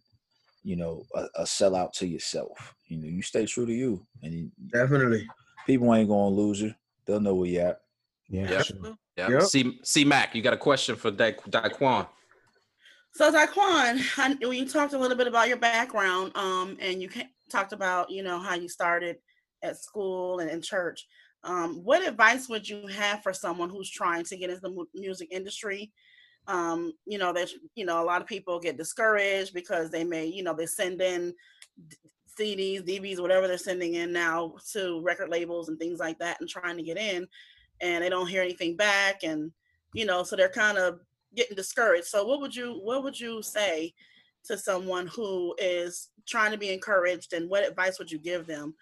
you 0.64 0.76
know, 0.76 1.06
a, 1.16 1.26
a 1.36 1.44
sellout 1.44 1.94
to 1.94 2.08
yourself. 2.08 2.76
You 2.88 2.98
know, 2.98 3.08
you 3.08 3.22
stay 3.22 3.46
true 3.46 3.66
to 3.66 3.74
you, 3.74 4.06
and 4.24 4.34
you, 4.34 4.52
definitely 4.74 5.28
people 5.66 5.94
ain't 5.94 6.10
gonna 6.10 6.30
lose 6.30 6.62
you. 6.62 6.74
They'll 7.06 7.20
know 7.20 7.36
where 7.36 7.50
you 7.50 7.60
at. 7.60 7.82
Yeah. 8.28 8.50
Yep. 8.50 8.66
Sure. 8.66 8.98
Yeah. 9.16 9.30
Yep. 9.30 9.42
C 9.44 9.80
C 9.84 10.04
Mac, 10.04 10.36
you 10.36 10.42
got 10.42 10.54
a 10.54 10.58
question 10.58 10.96
for 10.96 11.12
da- 11.12 11.34
Daquan? 11.34 12.08
So 13.14 13.32
Daquan, 13.32 14.00
when 14.42 14.54
you 14.54 14.68
talked 14.68 14.94
a 14.94 14.98
little 14.98 15.18
bit 15.18 15.28
about 15.28 15.48
your 15.48 15.58
background, 15.58 16.32
um, 16.36 16.78
and 16.80 17.02
you 17.02 17.10
talked 17.50 17.74
about 17.74 18.10
you 18.10 18.24
know 18.24 18.40
how 18.40 18.56
you 18.56 18.70
started 18.70 19.18
at 19.62 19.78
school 19.78 20.40
and 20.40 20.50
in 20.50 20.62
church. 20.62 21.06
Um, 21.44 21.84
what 21.84 22.06
advice 22.06 22.50
would 22.50 22.68
you 22.68 22.88
have 22.88 23.24
for 23.24 23.34
someone 23.34 23.70
who's 23.70 23.90
trying 23.90 24.26
to 24.26 24.38
get 24.38 24.50
into 24.50 24.62
the 24.62 24.86
music 24.94 25.30
industry? 25.32 25.92
Um, 26.48 26.94
you 27.06 27.18
know, 27.18 27.32
there's 27.32 27.56
you 27.76 27.86
know 27.86 28.02
a 28.02 28.06
lot 28.06 28.22
of 28.22 28.28
people 28.28 28.60
get 28.60 28.78
discouraged 28.78 29.54
because 29.54 29.92
they 29.92 30.04
may 30.04 30.26
you 30.26 30.44
know 30.44 30.54
they 30.54 30.66
send 30.66 31.02
in 31.02 31.34
CDs, 32.40 32.88
DVDs, 32.88 33.20
whatever 33.20 33.48
they're 33.48 33.58
sending 33.58 33.96
in 33.96 34.12
now 34.12 34.54
to 34.72 35.02
record 35.02 35.30
labels 35.30 35.70
and 35.70 35.78
things 35.78 36.00
like 36.00 36.18
that, 36.20 36.38
and 36.40 36.50
trying 36.50 36.78
to 36.78 36.84
get 36.84 36.98
in 36.98 37.28
and 37.82 38.04
they 38.04 38.10
don't 38.10 38.28
hear 38.28 38.42
anything 38.42 38.76
back 38.76 39.24
and 39.24 39.52
you 39.94 40.06
know 40.06 40.24
so 40.24 40.36
they're 40.36 40.50
kind 40.50 40.78
of 40.78 41.00
getting 41.36 41.56
discouraged. 41.56 42.08
So 42.08 42.26
what 42.26 42.42
would 42.42 42.56
you 42.56 42.80
what 42.84 43.04
would 43.04 43.20
you 43.20 43.42
say 43.42 43.94
to 44.46 44.58
someone 44.58 45.08
who 45.08 45.54
is 45.58 46.10
trying 46.28 46.52
to 46.52 46.58
be 46.58 46.72
encouraged 46.72 47.34
and 47.34 47.50
what 47.50 47.68
advice 47.68 48.00
would 48.00 48.12
you 48.12 48.18
give 48.18 48.48
them 48.48 48.74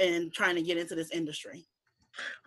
in 0.00 0.30
trying 0.32 0.54
to 0.54 0.62
get 0.62 0.78
into 0.78 0.94
this 0.94 1.10
industry 1.10 1.66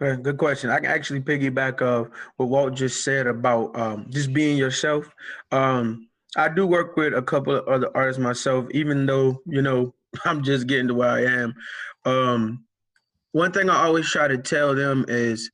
Okay, 0.02 0.22
good 0.22 0.38
question. 0.38 0.70
I 0.70 0.80
can 0.80 0.92
actually 0.92 1.22
piggyback 1.22 1.82
of 1.82 2.10
what 2.38 2.50
Walt 2.50 2.76
just 2.76 3.04
said 3.04 3.28
about 3.28 3.76
um, 3.78 4.08
just 4.10 4.34
being 4.34 4.58
yourself. 4.58 5.10
Um, 5.52 6.10
I 6.38 6.50
do 6.50 6.68
work 6.68 6.98
with 6.98 7.14
a 7.14 7.22
couple 7.22 7.56
of 7.56 7.68
other 7.68 7.90
artists 7.96 8.20
myself, 8.20 8.68
even 8.72 9.06
though 9.06 9.42
you 9.46 9.62
know 9.62 9.94
I'm 10.26 10.44
just 10.44 10.68
getting 10.68 10.88
to 10.90 10.94
where 10.94 11.10
I 11.10 11.26
am. 11.26 11.54
Um, 12.06 12.66
one 13.32 13.52
thing 13.52 13.70
I 13.70 13.84
always 13.84 14.10
try 14.10 14.28
to 14.28 14.38
tell 14.38 14.76
them 14.76 15.06
is 15.08 15.52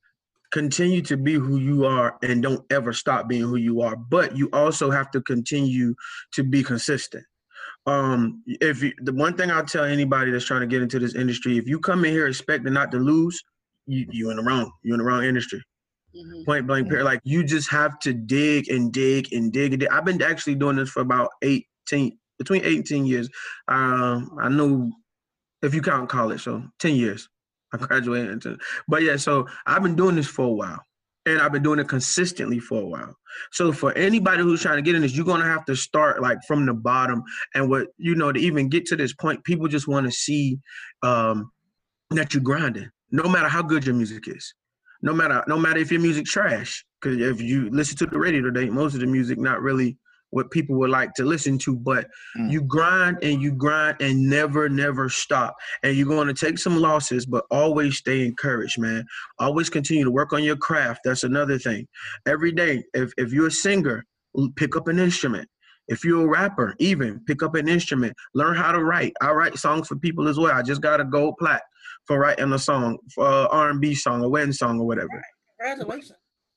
continue 0.51 1.01
to 1.01 1.17
be 1.17 1.33
who 1.33 1.57
you 1.57 1.85
are 1.85 2.17
and 2.21 2.43
don't 2.43 2.63
ever 2.71 2.93
stop 2.93 3.27
being 3.27 3.43
who 3.43 3.55
you 3.55 3.81
are. 3.81 3.95
But 3.95 4.37
you 4.37 4.49
also 4.53 4.91
have 4.91 5.09
to 5.11 5.21
continue 5.21 5.95
to 6.33 6.43
be 6.43 6.61
consistent. 6.61 7.23
Um, 7.87 8.43
if 8.45 8.83
you, 8.83 8.93
the 8.99 9.13
one 9.13 9.35
thing 9.35 9.49
I'll 9.49 9.65
tell 9.65 9.85
anybody 9.85 10.31
that's 10.31 10.45
trying 10.45 10.61
to 10.61 10.67
get 10.67 10.83
into 10.83 10.99
this 10.99 11.15
industry, 11.15 11.57
if 11.57 11.67
you 11.67 11.79
come 11.79 12.05
in 12.05 12.11
here 12.11 12.27
expecting 12.27 12.73
not 12.73 12.91
to 12.91 12.99
lose, 12.99 13.41
you 13.87 14.05
you 14.11 14.29
in 14.29 14.37
the 14.37 14.43
wrong. 14.43 14.71
You 14.83 14.93
in 14.93 14.99
the 14.99 15.05
wrong 15.05 15.23
industry. 15.23 15.63
Mhm. 16.15 16.45
Point 16.45 16.67
blank 16.67 16.89
period. 16.89 17.05
Like 17.05 17.21
you 17.23 17.43
just 17.43 17.69
have 17.71 17.99
to 17.99 18.13
dig 18.13 18.69
and 18.69 18.91
dig 18.91 19.31
and 19.31 19.51
dig 19.51 19.73
and 19.73 19.79
dig. 19.79 19.89
I've 19.89 20.05
been 20.05 20.21
actually 20.21 20.55
doing 20.55 20.75
this 20.75 20.89
for 20.89 21.01
about 21.01 21.29
18 21.41 22.17
between 22.37 22.65
18 22.65 23.05
years. 23.05 23.29
Um, 23.67 24.35
I 24.39 24.49
know 24.49 24.91
if 25.61 25.73
you 25.73 25.81
count 25.81 26.09
college, 26.09 26.41
so 26.43 26.63
10 26.79 26.95
years. 26.95 27.29
I 27.73 27.77
graduated 27.77 28.31
into 28.31 28.57
but 28.87 29.03
yeah, 29.03 29.15
so 29.15 29.47
I've 29.65 29.83
been 29.83 29.95
doing 29.95 30.15
this 30.15 30.27
for 30.27 30.45
a 30.45 30.51
while. 30.51 30.83
And 31.27 31.39
I've 31.39 31.51
been 31.51 31.61
doing 31.61 31.77
it 31.77 31.87
consistently 31.87 32.59
for 32.59 32.81
a 32.81 32.85
while. 32.85 33.15
So 33.51 33.71
for 33.71 33.93
anybody 33.93 34.41
who's 34.41 34.63
trying 34.63 34.77
to 34.77 34.81
get 34.81 34.95
in 34.95 35.03
this, 35.03 35.15
you're 35.15 35.23
gonna 35.23 35.45
have 35.45 35.65
to 35.65 35.75
start 35.75 36.19
like 36.19 36.39
from 36.47 36.65
the 36.65 36.73
bottom. 36.73 37.23
And 37.53 37.69
what 37.69 37.89
you 37.97 38.15
know, 38.15 38.31
to 38.31 38.39
even 38.39 38.69
get 38.69 38.87
to 38.87 38.95
this 38.95 39.13
point, 39.13 39.43
people 39.43 39.67
just 39.67 39.87
want 39.87 40.07
to 40.07 40.11
see 40.11 40.59
um 41.03 41.51
that 42.09 42.33
you're 42.33 42.41
grinding, 42.41 42.89
no 43.11 43.23
matter 43.29 43.47
how 43.47 43.61
good 43.61 43.85
your 43.85 43.95
music 43.95 44.27
is. 44.27 44.53
No 45.01 45.13
matter 45.13 45.43
no 45.47 45.57
matter 45.57 45.79
if 45.79 45.91
your 45.91 46.01
music 46.01 46.25
trash. 46.25 46.85
Because 47.01 47.19
if 47.19 47.41
you 47.41 47.69
listen 47.71 47.97
to 47.97 48.05
the 48.05 48.19
radio 48.19 48.41
today, 48.41 48.69
most 48.69 48.93
of 48.93 48.99
the 48.99 49.07
music 49.07 49.39
not 49.39 49.61
really 49.61 49.97
what 50.29 50.49
people 50.49 50.77
would 50.77 50.89
like 50.89 51.13
to 51.15 51.25
listen 51.25 51.57
to, 51.57 51.75
but 51.75 52.07
Mm. 52.37 52.49
you 52.51 52.61
grind 52.61 53.17
and 53.21 53.41
you 53.41 53.51
grind 53.51 53.97
and 53.99 54.29
never, 54.29 54.69
never 54.69 55.09
stop. 55.09 55.55
And 55.83 55.97
you're 55.97 56.07
going 56.07 56.27
to 56.27 56.33
take 56.33 56.57
some 56.57 56.77
losses, 56.77 57.25
but 57.25 57.43
always 57.51 57.97
stay 57.97 58.25
encouraged, 58.25 58.79
man. 58.79 59.05
Always 59.39 59.69
continue 59.69 60.05
to 60.05 60.11
work 60.11 60.31
on 60.31 60.43
your 60.43 60.55
craft. 60.55 61.01
That's 61.03 61.23
another 61.25 61.57
thing. 61.59 61.85
Every 62.25 62.53
day, 62.53 62.83
if, 62.93 63.11
if 63.17 63.33
you're 63.33 63.47
a 63.47 63.51
singer, 63.51 64.05
pick 64.55 64.77
up 64.77 64.87
an 64.87 64.99
instrument. 64.99 65.49
If 65.89 66.05
you're 66.05 66.23
a 66.23 66.29
rapper, 66.29 66.75
even 66.79 67.19
pick 67.25 67.43
up 67.43 67.55
an 67.55 67.67
instrument. 67.67 68.13
Learn 68.33 68.55
how 68.55 68.71
to 68.71 68.81
write. 68.81 69.11
I 69.21 69.31
write 69.31 69.57
songs 69.57 69.87
for 69.89 69.97
people 69.97 70.29
as 70.29 70.37
well. 70.37 70.53
I 70.53 70.61
just 70.61 70.81
got 70.81 71.01
a 71.01 71.03
gold 71.03 71.35
plaque 71.39 71.63
for 72.11 72.19
writing 72.19 72.51
a 72.51 72.59
song, 72.59 72.97
for 73.15 73.25
a 73.25 73.47
R&B 73.47 73.95
song, 73.95 74.21
a 74.21 74.27
wedding 74.27 74.51
song, 74.51 74.81
or 74.81 74.85
whatever. 74.85 75.23
congratulations 75.57 76.11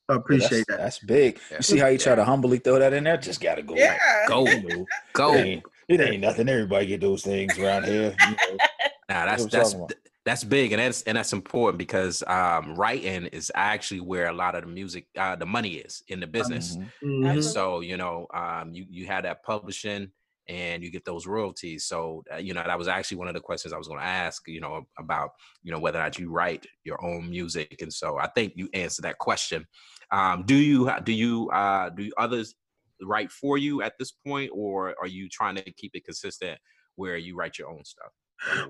I 0.09 0.15
Yeah, 0.15 0.19
appreciate 0.19 0.51
that's, 0.51 0.67
that. 0.67 0.79
That's 0.79 0.99
big. 0.99 1.39
Yeah. 1.49 1.59
You 1.59 1.63
see 1.63 1.79
how 1.79 1.87
you 1.87 1.99
try 1.99 2.17
to 2.17 2.25
humbly 2.25 2.59
throw 2.59 2.81
that 2.81 2.93
in 2.93 3.05
there? 3.05 3.17
Just 3.17 3.41
gotta 3.41 3.63
go. 3.63 3.77
yeah 3.77 3.97
Go, 4.27 4.47
You 4.51 4.87
go. 5.13 5.35
It 5.35 5.37
ain't, 5.39 5.65
it 5.89 6.01
ain't 6.01 6.21
nothing. 6.23 6.49
Everybody 6.49 6.87
get 6.87 7.01
those 7.01 7.23
things 7.23 7.57
around 7.57 7.85
here. 7.85 8.17
You 8.21 8.31
know. 8.33 8.59
Nah, 9.11 9.27
that's 9.27 9.45
that's 9.49 9.77
that's 10.25 10.45
big, 10.45 10.73
and 10.73 10.81
that's 10.81 11.03
and 11.03 11.19
that's 11.19 11.35
important 11.35 11.77
because 11.77 12.23
um, 12.27 12.75
writing 12.75 13.27
is 13.27 13.53
actually 13.55 14.01
where 14.01 14.29
a 14.29 14.33
lot 14.33 14.55
of 14.55 14.63
the 14.63 14.67
music, 14.67 15.09
uh, 15.19 15.37
the 15.37 15.45
money 15.45 15.75
is 15.75 16.03
in 16.09 16.21
the 16.21 16.27
business. 16.27 16.79
Mhm. 16.79 16.91
Mhm. 17.05 17.31
And 17.31 17.45
so 17.45 17.81
you 17.81 17.99
know, 17.99 18.27
um, 18.33 18.73
you 18.73 18.87
you 18.89 19.07
had 19.07 19.27
that 19.27 19.43
publishing, 19.43 20.11
and 20.49 20.83
you 20.83 20.91
get 20.91 21.05
those 21.05 21.27
royalties. 21.27 21.85
So 21.85 22.23
uh, 22.33 22.37
you 22.37 22.55
know, 22.55 22.63
that 22.65 22.79
was 22.79 22.89
actually 22.89 23.19
one 23.19 23.29
of 23.29 23.35
the 23.35 23.41
questions 23.41 23.73
I 23.73 23.79
was 23.79 23.89
going 23.89 24.01
to 24.01 24.07
ask. 24.07 24.43
You 24.47 24.61
know, 24.61 24.87
about 24.99 25.31
you 25.63 25.73
know 25.73 25.79
whether 25.79 25.99
or 25.99 26.03
not 26.03 26.19
you 26.19 26.31
write 26.31 26.67
your 26.85 27.03
own 27.05 27.31
music, 27.31 27.77
and 27.81 27.93
so 27.93 28.19
I 28.19 28.29
think 28.29 28.55
you 28.57 28.69
answered 28.75 29.05
that 29.05 29.19
question. 29.19 29.67
Um, 30.11 30.45
do 30.47 30.55
you 30.55 30.91
do 31.05 31.13
you 31.13 31.51
uh, 31.51 31.91
do 31.91 32.11
others 32.19 32.55
write 33.03 33.31
for 33.31 33.59
you 33.59 33.83
at 33.83 33.95
this 33.99 34.13
point, 34.13 34.51
or 34.55 34.95
are 35.01 35.09
you 35.09 35.29
trying 35.29 35.57
to 35.57 35.73
keep 35.73 35.93
it 35.95 36.05
consistent 36.05 36.59
where 36.97 37.17
you 37.17 37.37
write 37.37 37.59
your 37.59 37.69
own 37.69 37.85
stuff? 37.85 38.13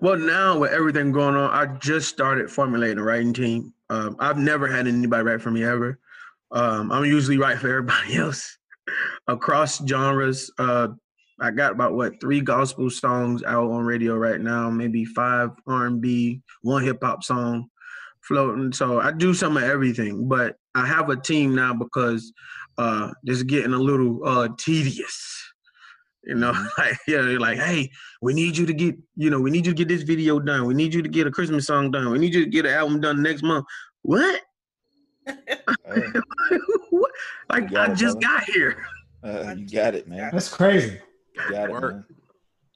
Well, 0.00 0.16
now 0.16 0.58
with 0.58 0.72
everything 0.72 1.12
going 1.12 1.34
on, 1.34 1.50
I 1.50 1.76
just 1.78 2.08
started 2.08 2.50
formulating 2.50 2.98
a 2.98 3.02
writing 3.02 3.32
team. 3.32 3.72
Um, 3.90 4.16
I've 4.18 4.38
never 4.38 4.68
had 4.68 4.86
anybody 4.86 5.22
write 5.22 5.42
for 5.42 5.50
me 5.50 5.64
ever. 5.64 5.98
Um, 6.52 6.92
I'm 6.92 7.04
usually 7.04 7.38
write 7.38 7.58
for 7.58 7.68
everybody 7.68 8.16
else 8.16 8.56
across 9.26 9.86
genres. 9.86 10.50
Uh, 10.58 10.88
I 11.40 11.50
got 11.50 11.72
about 11.72 11.94
what 11.94 12.20
three 12.20 12.40
gospel 12.40 12.88
songs 12.90 13.42
out 13.42 13.70
on 13.70 13.84
radio 13.84 14.16
right 14.16 14.40
now, 14.40 14.70
maybe 14.70 15.04
five 15.04 15.50
R&B, 15.66 16.40
one 16.62 16.84
hip 16.84 16.98
hop 17.02 17.24
song 17.24 17.68
floating. 18.20 18.72
So 18.72 19.00
I 19.00 19.10
do 19.12 19.34
some 19.34 19.56
of 19.56 19.64
everything, 19.64 20.28
but 20.28 20.56
I 20.74 20.86
have 20.86 21.10
a 21.10 21.16
team 21.16 21.54
now 21.54 21.74
because 21.74 22.32
uh, 22.78 23.10
this 23.24 23.36
is 23.38 23.42
getting 23.42 23.72
a 23.74 23.78
little 23.78 24.20
uh, 24.26 24.48
tedious. 24.58 25.40
You 26.24 26.36
know, 26.36 26.52
Mhm. 26.52 26.68
like 26.78 26.96
yeah, 27.06 27.20
they're 27.22 27.38
like, 27.40 27.58
hey, 27.58 27.90
we 28.22 28.32
need 28.32 28.56
you 28.56 28.64
to 28.66 28.72
get, 28.72 28.96
you 29.16 29.28
know, 29.28 29.40
we 29.40 29.50
need 29.50 29.66
you 29.66 29.72
to 29.72 29.76
get 29.76 29.88
this 29.88 30.02
video 30.04 30.38
done. 30.40 30.64
We 30.66 30.72
need 30.74 30.94
you 30.94 31.02
to 31.02 31.08
get 31.08 31.26
a 31.26 31.30
Christmas 31.30 31.66
song 31.66 31.90
done. 31.90 32.10
We 32.10 32.18
need 32.18 32.32
you 32.34 32.44
to 32.44 32.50
get 32.50 32.64
an 32.64 32.72
album 32.72 33.00
done 33.00 33.22
next 33.22 33.42
month. 33.42 33.66
What? 34.02 34.40
Hey, 35.26 35.34
what? 36.90 37.10
Like 37.50 37.74
I 37.74 37.92
it, 37.92 37.96
just 37.96 38.18
brother. 38.20 38.38
got 38.38 38.44
here. 38.44 38.86
uh, 39.22 39.54
you 39.56 39.68
got 39.68 39.94
it, 39.94 40.08
man. 40.08 40.30
That's 40.32 40.48
crazy. 40.48 40.98
You 41.34 41.50
got 41.50 41.70
it, 41.70 41.72
man. 41.72 42.04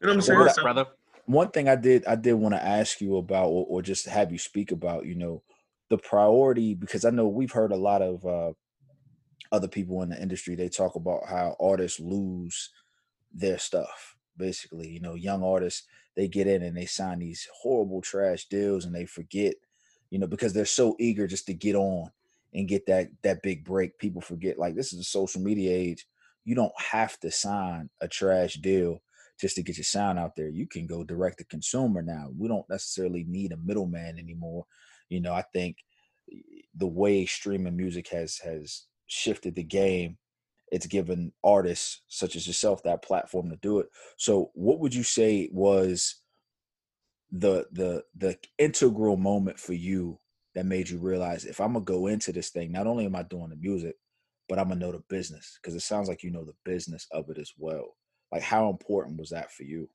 You 0.01 0.07
know 0.07 0.09
what 0.09 0.15
I'm 0.15 0.21
saying? 0.23 0.49
So- 0.51 0.63
brother. 0.63 0.87
one 1.27 1.51
thing 1.51 1.69
I 1.69 1.77
did 1.77 2.07
I 2.07 2.15
did 2.17 2.35
want 2.35 2.55
to 2.55 2.65
ask 2.65 3.01
you 3.01 3.17
about 3.17 3.47
or, 3.49 3.67
or 3.69 3.83
just 3.83 4.07
have 4.07 4.33
you 4.33 4.39
speak 4.39 4.73
about, 4.73 5.07
you 5.07 5.15
know, 5.15 5.43
the 5.91 5.99
priority 5.99 6.75
because 6.75 7.05
I 7.05 7.11
know 7.11 7.29
we've 7.29 7.53
heard 7.53 7.73
a 7.73 7.77
lot 7.77 8.03
of 8.03 8.25
uh 8.25 8.53
other 9.51 9.69
people 9.69 10.03
in 10.03 10.11
the 10.11 10.21
industry 10.21 10.55
they 10.55 10.69
talk 10.69 10.95
about 10.95 11.27
how 11.27 11.57
artists 11.59 12.01
lose 12.01 12.71
their 13.33 13.59
stuff. 13.59 14.17
Basically, 14.37 14.89
you 14.89 15.01
know, 15.01 15.15
young 15.15 15.43
artists 15.43 15.85
they 16.17 16.29
get 16.29 16.47
in 16.47 16.63
and 16.63 16.77
they 16.77 16.87
sign 16.87 17.21
these 17.21 17.49
horrible 17.63 18.01
trash 18.01 18.47
deals 18.47 18.85
and 18.85 18.95
they 18.95 19.07
forget, 19.07 19.55
you 20.11 20.19
know, 20.19 20.27
because 20.27 20.53
they're 20.53 20.65
so 20.65 20.97
eager 20.99 21.27
just 21.27 21.47
to 21.47 21.55
get 21.55 21.75
on 21.75 22.11
and 22.55 22.69
get 22.69 22.87
that 22.87 23.09
that 23.23 23.43
big 23.43 23.65
break. 23.65 23.99
People 23.99 24.21
forget 24.21 24.59
like 24.59 24.75
this 24.75 24.93
is 24.93 25.01
a 25.01 25.05
social 25.05 25.41
media 25.41 25.73
age. 25.73 26.07
You 26.49 26.55
don't 26.55 26.81
have 26.81 27.21
to 27.21 27.31
sign 27.31 27.91
a 28.01 28.09
trash 28.09 28.55
deal 28.55 29.03
just 29.39 29.57
to 29.57 29.63
get 29.63 29.77
your 29.77 29.85
sound 29.85 30.19
out 30.19 30.35
there. 30.35 30.49
You 30.49 30.67
can 30.67 30.87
go 30.87 31.05
direct 31.05 31.37
to 31.39 31.45
consumer 31.45 32.01
now. 32.01 32.31
We 32.35 32.49
don't 32.49 32.69
necessarily 32.71 33.27
need 33.29 33.53
a 33.53 33.59
middleman 33.59 34.19
anymore. 34.19 34.65
You 35.11 35.21
know, 35.21 35.35
I 35.35 35.43
think 35.53 35.77
eh, 36.33 36.63
the 36.75 36.87
way 36.87 37.27
streaming 37.27 37.77
music 37.77 38.09
has 38.09 38.39
has 38.39 38.87
shifted 39.09 39.57
the 39.57 39.63
game, 39.63 40.17
it's 40.73 40.87
given 40.87 41.33
artists 41.45 42.01
such 42.09 42.35
as 42.35 42.47
yourself 42.47 42.83
that 42.83 43.03
platform 43.03 43.51
to 43.51 43.57
do 43.57 43.81
it. 43.81 43.89
So, 44.17 44.51
what 44.55 44.81
would 44.81 44.95
you 44.95 45.03
say 45.03 45.51
was 45.53 46.17
the 47.31 47.67
the 47.73 48.05
the 48.17 48.39
integral 48.57 49.19
moment 49.19 49.59
for 49.61 49.75
you 49.75 50.19
that 50.55 50.65
made 50.65 50.89
you 50.89 50.97
realize 50.97 51.45
if 51.45 51.61
I'm 51.61 51.75
gonna 51.75 51.85
go 51.85 52.07
into 52.07 52.33
this 52.33 52.49
thing, 52.49 52.73
not 52.73 52.87
only 52.87 53.05
am 53.05 53.17
I 53.17 53.23
doing 53.23 53.51
the 53.51 53.57
music, 53.57 53.97
but 54.49 54.59
I'm 54.59 54.69
gonna 54.69 54.81
know 54.81 54.93
the 54.93 55.03
business 55.09 55.59
because 55.61 55.75
it 55.75 55.81
sounds 55.81 56.09
like 56.09 56.23
you 56.23 56.31
know 56.31 56.45
the 56.45 56.55
business 56.65 57.07
of 57.13 57.29
it 57.31 57.39
as 57.39 57.53
well. 57.59 57.97
Like, 58.33 58.43
how 58.43 58.69
important 58.69 59.19
was 59.19 59.31
that 59.31 59.53
for 59.53 59.63
you? 59.63 59.89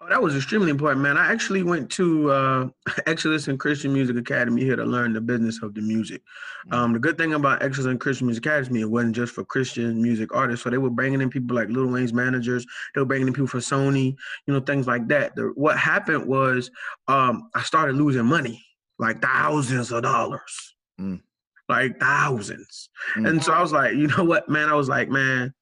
Oh, 0.00 0.08
that 0.08 0.22
was 0.22 0.36
extremely 0.36 0.70
important, 0.70 1.02
man. 1.02 1.16
I 1.16 1.32
actually 1.32 1.62
went 1.62 1.90
to 1.92 2.30
uh, 2.30 2.68
Excellence 3.06 3.48
in 3.48 3.58
Christian 3.58 3.92
Music 3.92 4.16
Academy 4.16 4.62
here 4.62 4.76
to 4.76 4.84
learn 4.84 5.12
the 5.12 5.20
business 5.20 5.62
of 5.62 5.74
the 5.74 5.80
music. 5.80 6.22
Mm. 6.68 6.74
Um, 6.74 6.92
the 6.92 6.98
good 6.98 7.18
thing 7.18 7.34
about 7.34 7.62
Excellence 7.62 7.92
in 7.92 7.98
Christian 7.98 8.26
Music 8.26 8.44
Academy, 8.44 8.82
it 8.82 8.90
wasn't 8.90 9.16
just 9.16 9.34
for 9.34 9.44
Christian 9.44 10.00
music 10.00 10.34
artists. 10.34 10.64
So 10.64 10.70
they 10.70 10.78
were 10.78 10.90
bringing 10.90 11.20
in 11.20 11.30
people 11.30 11.56
like 11.56 11.68
Lil 11.68 11.86
Wayne's 11.86 12.12
managers. 12.12 12.66
They 12.94 13.00
were 13.00 13.06
bringing 13.06 13.28
in 13.28 13.34
people 13.34 13.48
for 13.48 13.58
Sony, 13.58 14.16
you 14.46 14.54
know, 14.54 14.60
things 14.60 14.86
like 14.86 15.08
that. 15.08 15.34
The, 15.34 15.52
what 15.54 15.78
happened 15.78 16.26
was 16.26 16.70
um, 17.08 17.50
I 17.54 17.62
started 17.62 17.96
losing 17.96 18.26
money, 18.26 18.64
like 18.98 19.22
thousands 19.22 19.90
of 19.92 20.02
dollars, 20.02 20.74
Mm. 21.00 21.20
Like 21.68 21.98
thousands. 21.98 22.88
Mm. 23.16 23.28
And 23.28 23.44
so 23.44 23.52
I 23.52 23.60
was 23.60 23.72
like, 23.72 23.94
you 23.94 24.06
know 24.08 24.24
what, 24.24 24.48
man? 24.48 24.68
I 24.68 24.74
was 24.74 24.88
like, 24.88 25.08
man, 25.08 25.52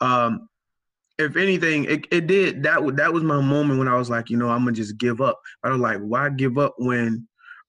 um, 0.00 0.48
if 1.18 1.36
anything, 1.36 1.84
it, 1.84 2.06
it 2.10 2.26
did 2.26 2.62
that. 2.64 2.96
That 2.96 3.12
was 3.12 3.22
my 3.22 3.40
moment 3.40 3.78
when 3.78 3.88
I 3.88 3.96
was 3.96 4.10
like, 4.10 4.30
you 4.30 4.36
know, 4.36 4.48
I'm 4.48 4.64
gonna 4.64 4.72
just 4.72 4.98
give 4.98 5.20
up. 5.20 5.38
I 5.62 5.70
was 5.70 5.80
like, 5.80 5.98
why 5.98 6.30
give 6.30 6.58
up 6.58 6.74
when 6.78 7.26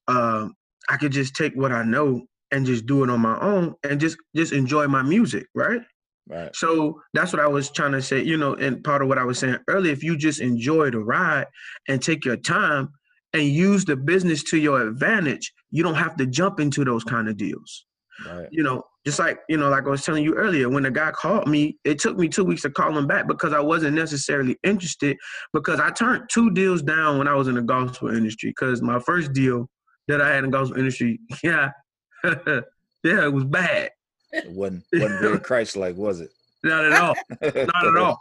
um, 0.07 0.55
I 0.89 0.97
could 0.97 1.11
just 1.11 1.35
take 1.35 1.53
what 1.53 1.71
I 1.71 1.83
know 1.83 2.25
and 2.51 2.65
just 2.65 2.85
do 2.85 3.03
it 3.03 3.09
on 3.09 3.19
my 3.19 3.39
own 3.39 3.75
and 3.83 3.99
just 3.99 4.17
just 4.35 4.53
enjoy 4.53 4.87
my 4.87 5.01
music, 5.01 5.47
right? 5.55 5.81
Right. 6.27 6.55
So 6.55 7.01
that's 7.13 7.33
what 7.33 7.41
I 7.41 7.47
was 7.47 7.69
trying 7.69 7.91
to 7.91 8.01
say, 8.01 8.23
you 8.23 8.37
know, 8.37 8.53
and 8.55 8.83
part 8.83 9.01
of 9.01 9.09
what 9.09 9.17
I 9.17 9.25
was 9.25 9.39
saying 9.39 9.57
earlier, 9.67 9.91
if 9.91 10.03
you 10.03 10.17
just 10.17 10.39
enjoy 10.39 10.89
the 10.89 10.99
ride 10.99 11.47
and 11.89 12.01
take 12.01 12.23
your 12.23 12.37
time 12.37 12.89
and 13.33 13.43
use 13.43 13.83
the 13.83 13.97
business 13.97 14.43
to 14.43 14.57
your 14.57 14.87
advantage, 14.87 15.51
you 15.73 15.81
don't 15.81 15.95
have 15.95 16.15
to 16.15 16.27
jump 16.27 16.59
into 16.59 16.85
those 16.85 17.03
kind 17.03 17.27
of 17.27 17.35
deals. 17.35 17.85
Right. 18.27 18.47
You 18.51 18.61
know, 18.61 18.83
just 19.05 19.17
like 19.17 19.39
you 19.49 19.57
know, 19.57 19.69
like 19.69 19.87
I 19.87 19.89
was 19.89 20.05
telling 20.05 20.23
you 20.23 20.35
earlier, 20.35 20.69
when 20.69 20.83
the 20.83 20.91
guy 20.91 21.09
called 21.11 21.47
me, 21.47 21.79
it 21.83 21.99
took 21.99 22.15
me 22.15 22.29
two 22.29 22.43
weeks 22.43 22.61
to 22.61 22.69
call 22.69 22.95
him 22.95 23.07
back 23.07 23.27
because 23.27 23.53
I 23.53 23.59
wasn't 23.59 23.95
necessarily 23.95 24.55
interested. 24.63 25.17
Because 25.51 25.79
I 25.79 25.89
turned 25.89 26.29
two 26.31 26.51
deals 26.51 26.83
down 26.83 27.17
when 27.17 27.27
I 27.27 27.33
was 27.33 27.47
in 27.47 27.55
the 27.55 27.63
gospel 27.63 28.09
industry. 28.09 28.51
Because 28.51 28.83
my 28.83 28.99
first 28.99 29.33
deal 29.33 29.67
that 30.07 30.21
I 30.21 30.29
had 30.29 30.43
in 30.43 30.51
the 30.51 30.57
gospel 30.57 30.77
industry, 30.77 31.19
yeah, 31.43 31.71
yeah, 32.23 32.61
it 33.03 33.33
was 33.33 33.45
bad. 33.45 33.89
It 34.31 34.51
wasn't 34.51 34.83
wasn't 34.93 35.21
very 35.21 35.39
Christ 35.39 35.75
like, 35.75 35.97
was 35.97 36.21
it? 36.21 36.29
Not 36.63 36.85
at 36.85 36.93
all. 36.93 37.15
not 37.41 37.87
at 37.87 37.97
all. 37.97 38.19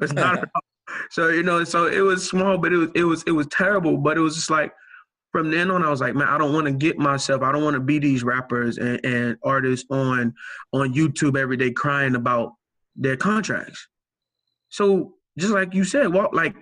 It's 0.00 0.12
not 0.12 0.38
at 0.38 0.48
all. 0.54 0.62
So 1.10 1.28
you 1.28 1.42
know, 1.42 1.64
so 1.64 1.86
it 1.86 2.00
was 2.00 2.28
small, 2.28 2.58
but 2.58 2.72
it 2.72 2.76
was 2.76 2.90
it 2.94 3.04
was 3.04 3.24
it 3.26 3.32
was 3.32 3.48
terrible. 3.48 3.96
But 3.96 4.16
it 4.16 4.20
was 4.20 4.36
just 4.36 4.50
like 4.50 4.72
from 5.32 5.50
then 5.50 5.70
on, 5.70 5.82
I 5.82 5.90
was 5.90 6.00
like, 6.00 6.14
man, 6.14 6.28
I 6.28 6.38
don't 6.38 6.52
want 6.52 6.66
to 6.66 6.72
get 6.72 6.98
myself. 6.98 7.42
I 7.42 7.50
don't 7.50 7.64
want 7.64 7.74
to 7.74 7.80
be 7.80 7.98
these 7.98 8.22
rappers 8.22 8.78
and, 8.78 9.00
and 9.04 9.36
artists 9.42 9.86
on 9.90 10.34
on 10.72 10.94
YouTube 10.94 11.36
every 11.36 11.56
day 11.56 11.70
crying 11.72 12.14
about 12.14 12.52
their 12.94 13.16
contracts. 13.16 13.88
So 14.68 15.14
just 15.38 15.52
like 15.52 15.74
you 15.74 15.84
said, 15.84 16.12
walk 16.12 16.34
like, 16.34 16.54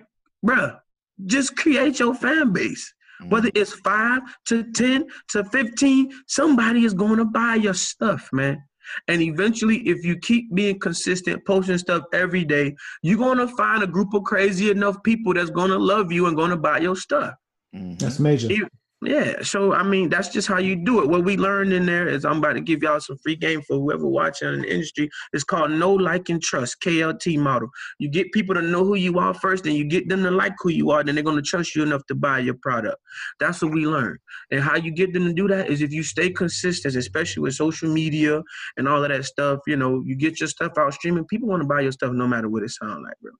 bruh, 0.45 0.79
just 1.25 1.55
create 1.57 1.99
your 1.99 2.15
fan 2.15 2.53
base. 2.53 2.93
Whether 3.29 3.49
Mm-hmm. 3.49 3.61
it's 3.61 3.73
five 3.73 4.21
to 4.47 4.71
ten 4.71 5.05
to 5.29 5.43
fifteen, 5.43 6.11
somebody 6.27 6.85
is 6.85 6.93
going 6.95 7.17
to 7.17 7.25
buy 7.25 7.55
your 7.55 7.75
stuff, 7.75 8.27
man. 8.33 8.63
And 9.07 9.21
eventually, 9.21 9.77
if 9.87 10.03
you 10.03 10.17
keep 10.17 10.53
being 10.55 10.79
consistent, 10.79 11.45
posting 11.45 11.77
stuff 11.77 12.03
every 12.13 12.43
day, 12.43 12.75
you're 13.03 13.19
gonna 13.19 13.47
find 13.47 13.83
a 13.83 13.87
group 13.87 14.13
of 14.13 14.23
crazy 14.23 14.71
enough 14.71 15.01
people 15.03 15.33
that's 15.33 15.51
gonna 15.51 15.77
love 15.77 16.11
you 16.11 16.25
and 16.25 16.35
gonna 16.35 16.57
buy 16.57 16.79
your 16.79 16.95
stuff. 16.95 17.35
Mhm. 17.75 17.99
That's 17.99 18.19
major. 18.19 18.47
You- 18.51 18.67
Yeah, 19.03 19.41
so 19.41 19.73
I 19.73 19.81
mean, 19.81 20.09
that's 20.09 20.29
just 20.29 20.47
how 20.47 20.59
you 20.59 20.75
do 20.75 21.01
it. 21.01 21.09
What 21.09 21.23
we 21.23 21.35
learned 21.35 21.73
in 21.73 21.87
there 21.87 22.07
is 22.07 22.23
I'm 22.23 22.37
about 22.37 22.53
to 22.53 22.61
give 22.61 22.83
y'all 22.83 22.99
some 22.99 23.17
free 23.17 23.35
game 23.35 23.63
for 23.63 23.75
whoever 23.79 24.05
watching 24.05 24.53
in 24.53 24.61
the 24.61 24.71
industry. 24.71 25.09
It's 25.33 25.43
called 25.43 25.71
Know 25.71 25.91
Like, 25.91 26.29
and 26.29 26.39
Trust 26.39 26.81
(KLT) 26.83 27.35
model. 27.39 27.69
You 27.97 28.09
get 28.09 28.31
people 28.31 28.53
to 28.53 28.61
know 28.61 28.85
who 28.85 28.93
you 28.93 29.17
are 29.17 29.33
first, 29.33 29.65
and 29.65 29.75
you 29.75 29.85
get 29.85 30.07
them 30.07 30.21
to 30.21 30.29
like 30.29 30.53
who 30.59 30.69
you 30.69 30.91
are. 30.91 31.03
Then 31.03 31.15
they're 31.15 31.23
gonna 31.23 31.41
trust 31.41 31.75
you 31.75 31.81
enough 31.81 32.05
to 32.09 32.13
buy 32.13 32.37
your 32.41 32.53
product. 32.61 32.97
That's 33.39 33.63
what 33.63 33.71
we 33.73 33.87
learned. 33.87 34.19
And 34.51 34.61
how 34.61 34.75
you 34.75 34.91
get 34.91 35.13
them 35.13 35.25
to 35.25 35.33
do 35.33 35.47
that 35.47 35.67
is 35.67 35.81
if 35.81 35.91
you 35.91 36.03
stay 36.03 36.29
consistent, 36.29 36.95
especially 36.95 37.41
with 37.41 37.55
social 37.55 37.89
media 37.91 38.43
and 38.77 38.87
all 38.87 39.01
of 39.03 39.09
that 39.09 39.25
stuff. 39.25 39.61
You 39.65 39.77
know, 39.77 40.03
you 40.05 40.15
get 40.15 40.39
your 40.39 40.47
stuff 40.47 40.73
out 40.77 40.93
streaming. 40.93 41.25
People 41.25 41.49
want 41.49 41.63
to 41.63 41.67
buy 41.67 41.81
your 41.81 41.91
stuff 41.91 42.13
no 42.13 42.27
matter 42.27 42.49
what 42.49 42.61
it 42.61 42.69
sounds 42.69 43.01
like, 43.03 43.17
bro. 43.19 43.31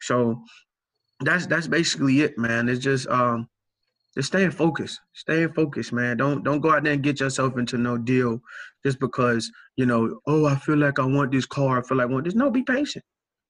So 0.00 0.42
that's 1.20 1.46
that's 1.46 1.68
basically 1.68 2.22
it, 2.22 2.36
man. 2.36 2.68
It's 2.68 2.82
just 2.82 3.06
um 3.08 3.46
just 4.16 4.28
staying 4.28 4.50
focused. 4.50 5.00
Staying 5.12 5.52
focused, 5.52 5.92
man. 5.92 6.16
Don't 6.16 6.42
don't 6.42 6.60
go 6.60 6.72
out 6.72 6.84
there 6.84 6.92
and 6.94 7.02
get 7.02 7.20
yourself 7.20 7.58
into 7.58 7.76
no 7.78 7.98
deal 7.98 8.40
just 8.84 8.98
because, 8.98 9.50
you 9.76 9.86
know, 9.86 10.20
oh, 10.26 10.46
I 10.46 10.56
feel 10.56 10.76
like 10.76 10.98
I 10.98 11.04
want 11.04 11.32
this 11.32 11.46
car. 11.46 11.78
I 11.78 11.86
feel 11.86 11.98
like 11.98 12.08
I 12.08 12.12
want 12.12 12.24
this. 12.24 12.34
No, 12.34 12.50
be 12.50 12.62
patient. 12.62 13.04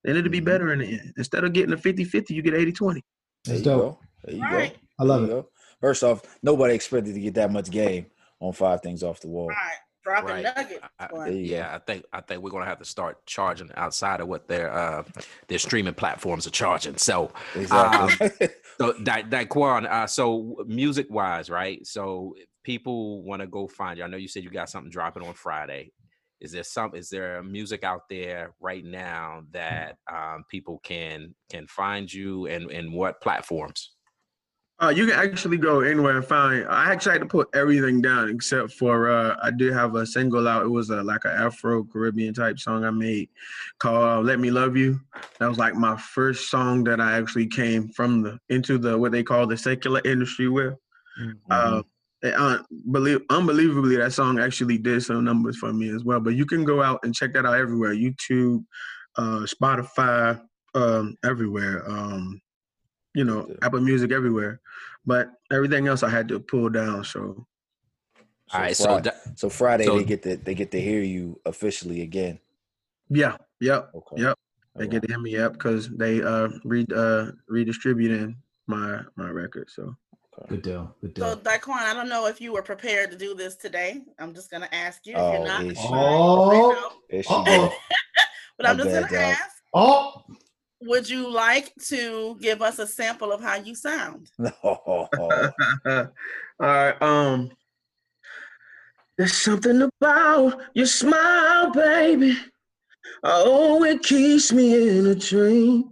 And 0.05 0.17
it'll 0.17 0.31
be 0.31 0.41
Mhm. 0.41 0.45
better 0.45 0.73
in 0.73 0.79
the 0.81 0.87
end. 0.87 1.13
Instead 1.17 1.45
of 1.45 1.53
getting 1.53 1.73
a 1.73 1.77
50-50, 1.77 2.35
you 2.35 2.43
get 2.43 2.55
80-20. 2.55 3.03
There 3.45 3.55
That's 3.55 3.59
you 3.61 3.65
dope. 3.65 3.81
go. 3.81 3.99
There 4.25 4.35
you 4.37 4.43
Right. 4.43 4.73
go. 4.75 4.81
I 4.99 5.05
love 5.05 5.25
it. 5.25 5.31
you. 5.31 5.47
First 5.81 6.03
off, 6.03 6.23
nobody 6.43 6.75
expected 6.75 7.15
to 7.15 7.21
get 7.21 7.35
that 7.35 7.53
much 7.53 7.71
game 7.71 8.07
on 8.41 8.53
five 8.53 8.81
things 8.83 9.03
off 9.03 9.21
the 9.21 9.29
wall. 9.29 9.49
Right. 9.49 9.79
Dropping 10.07 10.29
Right. 10.29 10.43
nuggets. 10.45 10.81
I- 11.01 11.07
boy. 11.09 11.25
There 11.25 11.33
you 11.33 11.51
go. 11.51 11.57
yeah, 11.57 11.75
I 11.75 11.79
think 11.79 12.05
I 12.13 12.21
think 12.21 12.43
we're 12.43 12.51
gonna 12.51 12.65
have 12.65 12.79
to 12.79 12.85
start 12.85 13.27
charging 13.27 13.71
outside 13.75 14.21
of 14.21 14.29
what 14.29 14.47
their 14.47 14.73
uh 14.73 15.03
their 15.49 15.59
streaming 15.59 15.95
platforms 15.95 16.47
are 16.47 16.51
charging. 16.51 16.97
So 16.97 17.33
Exactly. 17.57 18.49
so 18.79 18.93
Da- 19.03 19.23
Daquan, 19.25 19.85
uh 19.91 20.07
so 20.07 20.65
music 20.67 21.09
wise, 21.11 21.51
right? 21.51 21.85
So 21.85 22.35
people 22.63 23.23
want 23.25 23.41
to 23.43 23.49
go 23.49 23.67
find 23.67 23.99
you. 23.99 24.05
I 24.05 24.07
know 24.07 24.17
you 24.17 24.29
said 24.29 24.45
you 24.45 24.51
got 24.51 24.71
something 24.71 24.91
dropping 24.91 25.25
on 25.25 25.35
Friday. 25.35 25.93
Is 26.41 26.53
there 26.53 26.63
some 26.63 26.95
is 26.95 27.09
there 27.09 27.43
music 27.43 27.83
out 27.83 28.03
there 28.09 28.55
right 28.61 28.85
now 28.85 29.43
that 29.53 29.97
um 30.13 30.45
people 30.51 30.79
can 30.85 31.35
can 31.51 31.67
find 31.67 32.13
you 32.13 32.47
and 32.47 32.71
and 32.71 32.93
what 32.93 33.21
platforms? 33.21 33.96
Uh, 34.79 34.93
you 34.95 35.07
can 35.07 35.19
actually 35.19 35.57
go 35.57 35.81
anywhere 35.81 36.17
and 36.17 36.25
find. 36.25 36.67
I 36.69 36.93
actually 36.93 37.13
had 37.13 37.23
to 37.23 37.27
put 37.27 37.49
everything 37.55 38.03
down 38.03 38.29
except 38.29 38.73
for 38.73 39.11
uh, 39.11 39.35
I 39.43 39.51
did 39.51 39.73
have 39.73 39.95
a 39.95 40.05
single 40.05 40.47
out. 40.47 40.67
It 40.67 40.69
was 40.69 40.91
a, 40.91 41.03
like 41.03 41.25
an 41.25 41.31
Afro 41.31 41.85
Caribbean 41.85 42.35
type 42.35 42.59
song 42.59 42.85
I 42.85 42.91
made 42.91 43.31
called 43.79 44.05
uh, 44.05 44.21
"Let 44.21 44.39
Me 44.39 44.51
Love 44.51 44.77
You." 44.77 45.01
That 45.39 45.49
was 45.49 45.57
like 45.57 45.75
my 45.75 45.97
first 45.97 46.51
song 46.51 46.85
that 46.85 47.01
I 47.01 47.17
actually 47.17 47.47
came 47.47 47.89
from 47.89 48.23
the 48.23 48.39
into 48.51 48.77
the 48.77 48.99
what 48.99 49.13
they 49.13 49.23
call 49.23 49.47
the 49.47 49.57
secular 49.57 50.03
industry 50.05 50.49
with. 50.49 50.75
Uh, 51.51 51.83
and, 52.23 52.35
uh, 52.35 52.59
believe 52.91 53.21
unbelievably, 53.31 53.97
that 53.97 54.13
song 54.13 54.39
actually 54.39 54.77
did 54.77 55.03
some 55.03 55.25
numbers 55.25 55.57
for 55.57 55.73
me 55.73 55.89
as 55.89 56.05
well. 56.05 56.21
But 56.21 56.35
you 56.35 56.45
can 56.45 56.65
go 56.65 56.83
out 56.83 57.01
and 57.03 57.15
check 57.15 57.33
that 57.33 57.47
out 57.47 57.57
everywhere: 57.57 57.95
YouTube, 57.95 58.63
uh, 59.17 59.47
Spotify, 59.47 60.39
um, 60.75 61.17
everywhere. 61.25 61.83
Um, 61.91 62.43
you 63.17 63.25
know, 63.25 63.47
Yeah. 63.49 63.57
Apple 63.63 63.81
Music 63.81 64.13
everywhere. 64.13 64.61
But 65.07 65.31
everything 65.51 65.87
else 65.89 66.03
I 66.03 66.11
had 66.11 66.29
to 66.29 66.39
pull 66.39 66.69
down. 66.69 67.03
So 67.05 67.47
So 68.49 68.55
All 68.55 68.61
right, 68.61 68.77
Fri- 68.77 68.85
so 68.85 69.01
Da- 69.01 69.21
so 69.35 69.49
Friday 69.49 69.85
so- 69.87 69.97
they 69.99 70.05
get 70.05 70.23
to 70.23 70.37
they 70.37 70.55
get 70.55 70.71
to 70.73 70.81
hear 70.81 71.01
you 71.03 71.41
officially 71.47 72.03
again. 72.03 72.39
yeah, 73.09 73.37
yep, 73.61 73.91
Okay. 73.95 74.23
Yep. 74.23 74.39
they 74.77 74.87
get 74.87 75.03
to 75.03 75.09
hear 75.09 75.19
me 75.19 75.37
up 75.39 75.55
because 75.55 75.89
they 75.89 76.23
uh 76.23 76.49
re 76.65 76.87
uh 76.95 77.33
redistributing 77.49 78.37
my 78.67 79.01
my 79.17 79.31
record. 79.31 79.69
So 79.71 79.97
Good 80.49 80.61
deal. 80.63 80.95
Good 81.01 81.15
deal. 81.15 81.25
So, 81.25 81.35
deal. 81.35 81.45
Daquan, 81.45 81.81
I 81.91 81.95
don't 81.95 82.11
know 82.11 82.27
if 82.27 82.43
you 82.43 82.53
were 82.53 82.63
prepared 82.63 83.11
to 83.11 83.17
do 83.17 83.35
this 83.35 83.57
today. 83.57 84.03
I'm 84.19 84.35
just 84.35 84.51
going 84.51 84.63
to 84.63 84.75
ask 84.75 85.07
you. 85.07 85.15
If 85.15 85.19
Oh, 85.19 85.33
you're 85.33 85.47
not, 85.47 85.63
here 85.63 85.71
it's 85.71 85.81
she- 85.81 85.89
fine. 85.89 85.97
Oh. 85.99 86.93
I 87.11 87.23
she 87.23 87.29
Uh-oh. 87.31 87.45
go. 87.71 87.73
But 88.59 88.67
I'm 88.69 88.77
just 88.77 88.91
gonna 88.91 89.01
dog. 89.01 89.13
ask 89.15 89.63
Oh, 89.73 90.23
Would 90.83 91.09
you 91.09 91.31
like 91.33 91.73
to 91.87 92.37
give 92.41 92.61
us 92.61 92.79
a 92.79 92.87
sample 92.87 93.33
of 93.33 93.41
how 93.41 93.57
you 93.57 93.75
sound? 93.75 94.31
All 94.63 96.11
right. 96.59 97.03
Um, 97.03 97.51
there's 99.17 99.37
something 99.37 99.83
about 99.83 100.61
your 100.75 100.87
smile, 100.87 101.71
baby. 101.73 102.37
Oh, 103.23 103.83
it 103.85 104.03
keeps 104.03 104.53
me 104.53 104.99
in 104.99 105.07
a 105.07 105.15
dream. 105.15 105.91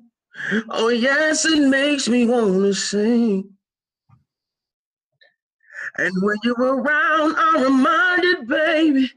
Oh, 0.68 0.88
yes, 0.88 1.46
it 1.46 1.68
makes 1.68 2.08
me 2.08 2.26
wanna 2.26 2.74
sing. 2.74 3.48
And 5.96 6.12
when 6.22 6.36
you're 6.42 6.56
around, 6.58 7.34
I'm 7.38 7.62
reminded, 7.62 8.48
baby, 8.48 9.12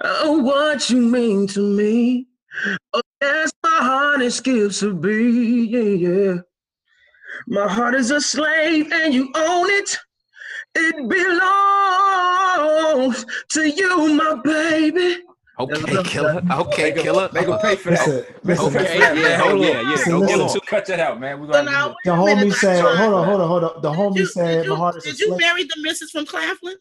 of 0.00 0.42
what 0.42 0.88
you 0.88 0.98
mean 0.98 1.46
to 1.48 1.60
me. 1.60 2.28
Oh, 3.22 3.34
yes, 3.34 3.52
my 3.62 3.68
heart 3.70 4.22
is 4.22 4.34
skips 4.36 4.82
a 4.82 4.90
beat, 4.92 5.70
yeah, 5.70 5.80
yeah. 5.80 6.34
My 7.46 7.68
heart 7.68 7.94
is 7.94 8.10
a 8.10 8.20
slave 8.20 8.90
and 8.92 9.14
you 9.14 9.30
own 9.34 9.70
it. 9.70 9.96
It 10.74 11.08
belongs 11.08 11.24
to 13.50 13.68
you, 13.68 14.14
my 14.14 14.34
baby. 14.42 15.18
Okay, 15.60 16.02
killer. 16.04 16.42
Okay, 16.50 16.92
killer. 16.92 17.28
They 17.28 17.44
gonna 17.44 17.60
pay 17.62 17.76
for 17.76 17.90
that. 17.90 18.06
listen, 18.08 18.24
listen. 18.42 18.66
Okay, 18.76 18.98
Listen, 18.98 19.16
yeah, 19.18 19.36
hold 19.38 19.60
yeah, 19.60 19.68
on. 19.68 19.74
yeah. 19.84 19.90
Listen, 19.90 20.12
Don't 20.12 20.26
get 20.26 20.38
listen. 20.38 20.60
too 20.60 20.66
Cut 20.66 20.86
that 20.86 20.98
out, 20.98 21.20
man. 21.20 21.40
We're 21.40 21.46
gonna 21.48 21.70
now, 21.70 21.88
do 21.88 21.94
The 22.06 22.14
wait 22.22 22.34
minute, 22.36 22.54
homie 22.54 22.56
said, 22.56 22.82
Daquan. 22.84 22.96
hold 22.96 23.14
on, 23.14 23.24
hold 23.28 23.40
on, 23.42 23.48
hold 23.48 23.64
on. 23.64 23.82
The 23.82 23.90
Did 23.90 23.98
homie 23.98 24.16
you- 24.16 24.26
said 24.26 24.62
did 24.62 24.70
my 24.70 24.76
heart 24.76 24.96
is 24.96 25.04
a 25.04 25.06
Did 25.10 25.20
you 25.20 25.26
slave. 25.28 25.40
marry 25.40 25.64
the 25.64 25.76
missus 25.82 26.10
from 26.10 26.24
Claflin? 26.26 26.76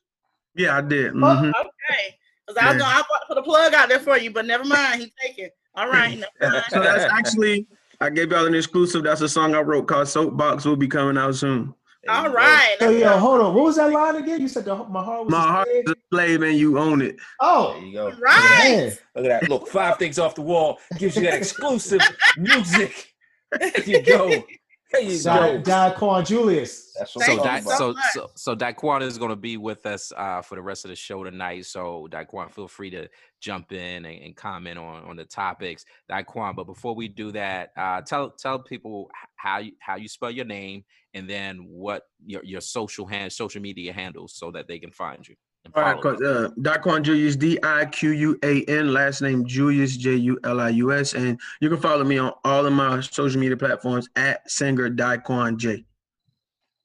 Yeah, 0.56 0.77
I 0.77 0.82
did. 0.82 1.12
Oh, 1.12 1.15
Mhm. 1.17 1.49
Okay. 1.49 2.17
Because 2.47 2.63
I 2.63 2.73
was 2.73 2.82
Yeah. 2.82 2.89
going 2.93 2.95
to 3.04 3.06
put 3.27 3.38
a 3.38 3.43
plug 3.43 3.73
out 3.73 3.89
there 3.89 3.99
for 3.99 4.17
you, 4.17 4.32
but 4.32 4.45
never 4.45 4.63
mind. 4.63 5.01
He 5.01 5.13
take 5.21 5.38
it. 5.38 5.51
All 5.76 5.88
right. 5.90 6.20
Never. 6.42 6.64
So 6.70 6.80
that's 6.82 7.12
actually 7.12 7.68
I 8.00 8.10
gave 8.10 8.32
y'all 8.32 8.46
an 8.46 8.56
exclusive. 8.56 9.04
That's 9.04 9.22
a 9.22 9.30
song 9.30 9.54
I 9.56 9.62
wrote 9.62 9.88
called 9.88 10.08
Soapbox. 10.08 10.66
Will 10.66 10.76
be 10.76 10.88
coming 10.88 11.18
out 11.18 11.36
soon. 11.36 11.74
All 12.10 12.24
right. 12.24 12.24
you 12.24 12.26
All 12.26 12.30
go. 12.30 12.34
right. 12.36 12.76
So 12.80 12.90
yo, 12.90 13.18
hold 13.20 13.42
on. 13.42 13.54
What 13.54 13.66
was 13.66 13.76
that 13.76 13.92
line 13.92 14.16
again? 14.16 14.42
You 14.42 14.48
said 14.48 14.66
the, 14.66 14.76
my 14.76 15.04
heart 15.04 15.26
was 15.26 15.32
My 15.32 15.38
a 15.38 15.52
heart 15.52 15.68
slave? 15.68 15.84
is 15.86 15.92
a 15.92 15.96
slave 16.12 16.42
and 16.42 16.58
you 16.58 16.80
own 16.80 17.02
it. 17.02 17.16
Oh, 17.40 17.74
There 17.74 17.84
you 17.84 17.94
go. 17.94 18.10
Right. 18.20 18.60
man. 18.66 18.92
Look 19.16 19.26
at 19.26 19.42
that. 19.42 19.50
Look, 19.50 19.68
five 19.68 19.98
things 19.98 20.18
off 20.18 20.34
the 20.34 20.42
wall 20.42 20.80
gives 20.98 21.16
you 21.16 21.22
that 21.24 21.36
exclusive 21.36 22.02
music. 22.38 23.08
There 23.60 23.84
you 23.86 24.02
go. 24.02 24.46
There 24.91 25.01
you 25.01 25.21
Di- 25.23 25.58
go. 25.58 25.62
Daquan 25.62 26.25
Julius. 26.25 26.93
That's 26.97 27.15
what 27.15 27.25
So, 27.25 27.32
Thank 27.32 27.43
Di- 27.43 27.47
talking 27.47 27.63
you 27.63 27.69
about. 27.69 27.77
so, 27.77 27.95
so, 28.13 28.32
so 28.36 28.56
Daquan 28.56 29.01
is 29.01 29.17
going 29.17 29.30
to 29.30 29.36
be 29.36 29.58
with 29.58 29.86
us 29.86 30.12
uh, 30.15 30.41
for 30.41 30.56
the 30.56 30.62
rest 30.62 30.86
of 30.86 30.89
the 30.89 30.95
show 30.95 31.23
tonight. 31.23 31.65
So, 31.65 32.08
Daquan, 32.12 32.51
feel 32.51 32.67
free 32.67 32.89
to 32.91 33.08
jump 33.39 33.71
in 33.71 34.06
and, 34.06 34.21
and 34.21 34.36
comment 34.36 34.77
on, 34.77 35.04
on 35.04 35.15
the 35.15 35.25
topics, 35.25 35.86
Daquan. 36.10 36.56
But 36.56 36.65
before 36.65 36.93
we 36.95 37.08
do 37.08 37.32
that, 37.32 37.71
uh, 37.77 38.01
tell 38.01 38.32
tell 38.32 38.60
people 38.60 39.10
how 39.36 39.60
you 39.60 39.71
how 39.80 39.95
you 39.95 40.08
spell 40.08 40.32
your 40.32 40.45
name 40.45 40.84
and 41.13 41.30
then 41.30 41.58
what 41.67 42.04
your, 42.25 42.43
your 42.43 42.62
social 42.62 43.06
hand 43.06 43.32
social 43.32 43.62
media 43.62 43.93
handles 43.93 44.34
so 44.36 44.51
that 44.51 44.67
they 44.67 44.80
can 44.80 44.91
find 44.91 45.27
you. 45.27 45.36
And 45.65 45.76
All 45.76 45.84
right, 45.84 46.02
cause 46.02 46.19
you. 46.19 46.28
uh, 46.28 46.50
Daquan 46.60 47.04
Julius, 47.04 47.36
D 47.36 47.60
I 47.63 47.86
Q 47.86 48.12
U 48.12 48.39
A 48.43 48.63
N, 48.65 48.93
last 48.93 49.21
name 49.21 49.45
Julius, 49.45 49.95
J 49.95 50.15
U 50.15 50.39
L 50.43 50.60
I 50.60 50.69
U 50.69 50.91
S, 50.91 51.13
and 51.13 51.39
you 51.60 51.69
can 51.69 51.80
follow 51.80 52.04
me 52.04 52.17
on 52.17 52.34
all 52.43 52.65
of 52.65 52.74
my 52.74 53.00
social 53.02 53.39
media 53.39 53.58
platforms 53.58 54.10
at 54.15 54.50
singer 54.50 54.89
Daquan 54.89 55.58
J. 55.58 55.86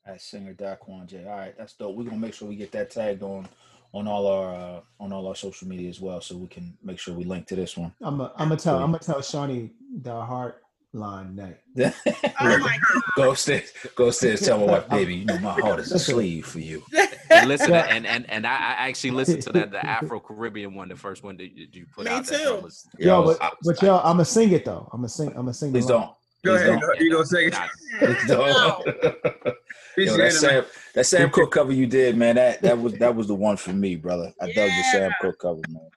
At 0.05 0.21
singer 0.21 0.55
Daquan 0.55 1.07
J. 1.07 1.25
All 1.25 1.37
right, 1.37 1.57
that's 1.57 1.73
dope. 1.75 1.97
We're 1.97 2.05
gonna 2.05 2.19
make 2.19 2.35
sure 2.35 2.49
we 2.49 2.57
get 2.57 2.73
that 2.73 2.91
tagged 2.91 3.23
on 3.23 3.49
on 3.93 4.07
all 4.07 4.27
our 4.27 4.55
uh, 4.55 4.81
on 5.01 5.13
all 5.13 5.27
our 5.27 5.35
social 5.35 5.67
media 5.67 5.89
as 5.89 6.01
well, 6.01 6.21
so 6.21 6.37
we 6.37 6.47
can 6.47 6.77
make 6.83 6.99
sure 6.99 7.15
we 7.15 7.25
link 7.25 7.47
to 7.49 7.57
this 7.57 7.77
one. 7.77 7.93
I'm 8.03 8.19
gonna 8.19 8.33
I'm 8.37 8.49
gonna 8.49 8.61
tell 8.61 8.77
I'm 8.77 8.93
gonna 8.93 8.99
tell 8.99 9.23
Shawnee 9.23 9.73
the 10.03 10.21
heart 10.21 10.63
line 10.93 11.35
neck. 11.35 11.63
Oh 11.79 12.59
my 12.59 12.79
God. 12.93 13.03
go 13.17 13.31
upstairs, 13.31 13.73
go 13.95 14.09
upstairs. 14.09 14.41
Tell 14.41 14.59
my 14.59 14.65
wife, 14.67 14.89
baby, 14.89 15.17
you 15.17 15.25
know 15.25 15.39
my 15.39 15.53
heart 15.53 15.81
is 15.81 15.93
a 15.93 15.99
sleeve 15.99 16.47
for 16.47 16.61
you. 16.61 16.83
And 17.41 17.49
listen, 17.49 17.71
Yeah. 17.71 17.87
and 17.91 18.07
and 18.07 18.29
and 18.31 18.47
I, 18.47 18.51
I 18.55 18.89
actually 18.89 19.11
listened 19.13 19.43
to 19.43 19.53
that 19.53 19.71
the 19.71 19.85
Afro 19.85 20.21
Caribbean 20.21 20.75
one, 20.75 20.89
the 20.89 20.97
first 20.97 21.23
one 21.23 21.37
that 21.39 21.51
you, 21.57 21.67
you 21.73 21.87
put 21.95 22.05
Me 22.07 22.11
out. 22.11 22.27
That 22.27 22.39
too. 22.43 22.61
was- 22.63 22.87
Yo, 22.99 23.07
Yo, 23.21 23.25
but, 23.25 23.43
I- 23.43 23.53
but 23.63 23.83
yo, 23.83 23.97
I'm 23.99 24.03
gonna 24.15 24.25
sing 24.25 24.53
it 24.53 24.65
though. 24.65 24.89
I'm 24.93 24.99
gonna 25.01 25.09
sing. 25.09 25.29
I'm 25.29 25.35
gonna 25.37 25.55
sing. 25.55 25.73
the 25.73 25.79
Please 25.81 25.87
don't. 25.87 26.11
Go 26.45 26.53
Please 26.57 26.61
ahead. 26.69 26.81
don't. 26.81 27.01
You 27.01 27.13
gonna 27.13 27.27
sing 27.27 27.49
it? 27.49 27.53
Nah, 27.53 27.67
Please 27.99 28.27
don't. 28.29 28.87
Yo, 29.97 30.17
that 30.19 30.27
it. 30.27 30.33
Sam, 30.33 30.65
that 30.95 31.07
Sam 31.07 31.31
Cooke 31.31 31.53
cover 31.53 31.73
you 31.73 31.87
did, 31.87 32.17
man. 32.17 32.35
That 32.37 32.61
that 32.63 32.79
was 32.79 32.93
that 32.95 33.15
was 33.15 33.27
the 33.27 33.35
one 33.35 33.57
for 33.57 33.73
me, 33.73 33.97
brother. 33.97 34.33
I 34.41 34.47
dug 34.53 34.69
the 34.71 34.83
Sam 34.93 35.11
Cooke 35.21 35.39
cover, 35.41 35.61
man. 35.69 35.89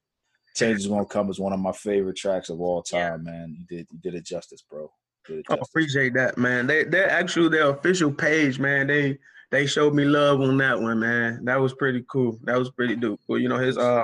Change 0.55 0.79
is 0.79 0.87
gonna 0.87 1.05
come 1.05 1.29
is 1.29 1.39
one 1.39 1.53
of 1.53 1.59
my 1.59 1.71
favorite 1.73 2.15
tracks 2.17 2.49
of 2.49 2.59
all 2.61 2.83
Yeah. 2.91 3.09
time, 3.11 3.23
man. 3.25 3.55
You 3.57 3.65
did 3.77 3.87
you 3.91 3.99
did 3.99 4.15
it 4.15 4.25
justice, 4.25 4.61
bro. 4.69 4.91
You 5.27 5.35
did 5.35 5.39
it 5.39 5.45
oh, 5.49 5.53
I 5.53 5.55
justice. 5.57 5.69
appreciate 5.71 6.13
that, 6.15 6.37
man. 6.37 6.65
They 6.67 6.85
they're 6.85 7.09
actually 7.09 7.49
their 7.49 7.69
official 7.69 8.11
page, 8.11 8.57
man. 8.59 8.87
They 8.87 9.17
they 9.51 9.65
showed 9.65 9.93
me 9.93 10.05
love 10.05 10.41
on 10.41 10.57
that 10.57 10.79
one, 10.79 10.99
man. 10.99 11.43
That 11.45 11.59
was 11.59 11.73
pretty 11.73 12.05
cool. 12.09 12.39
That 12.43 12.57
was 12.57 12.69
pretty 12.71 12.95
dope. 12.95 13.19
Well, 13.27 13.39
you 13.39 13.49
know, 13.49 13.57
his 13.57 13.77
uh 13.77 14.03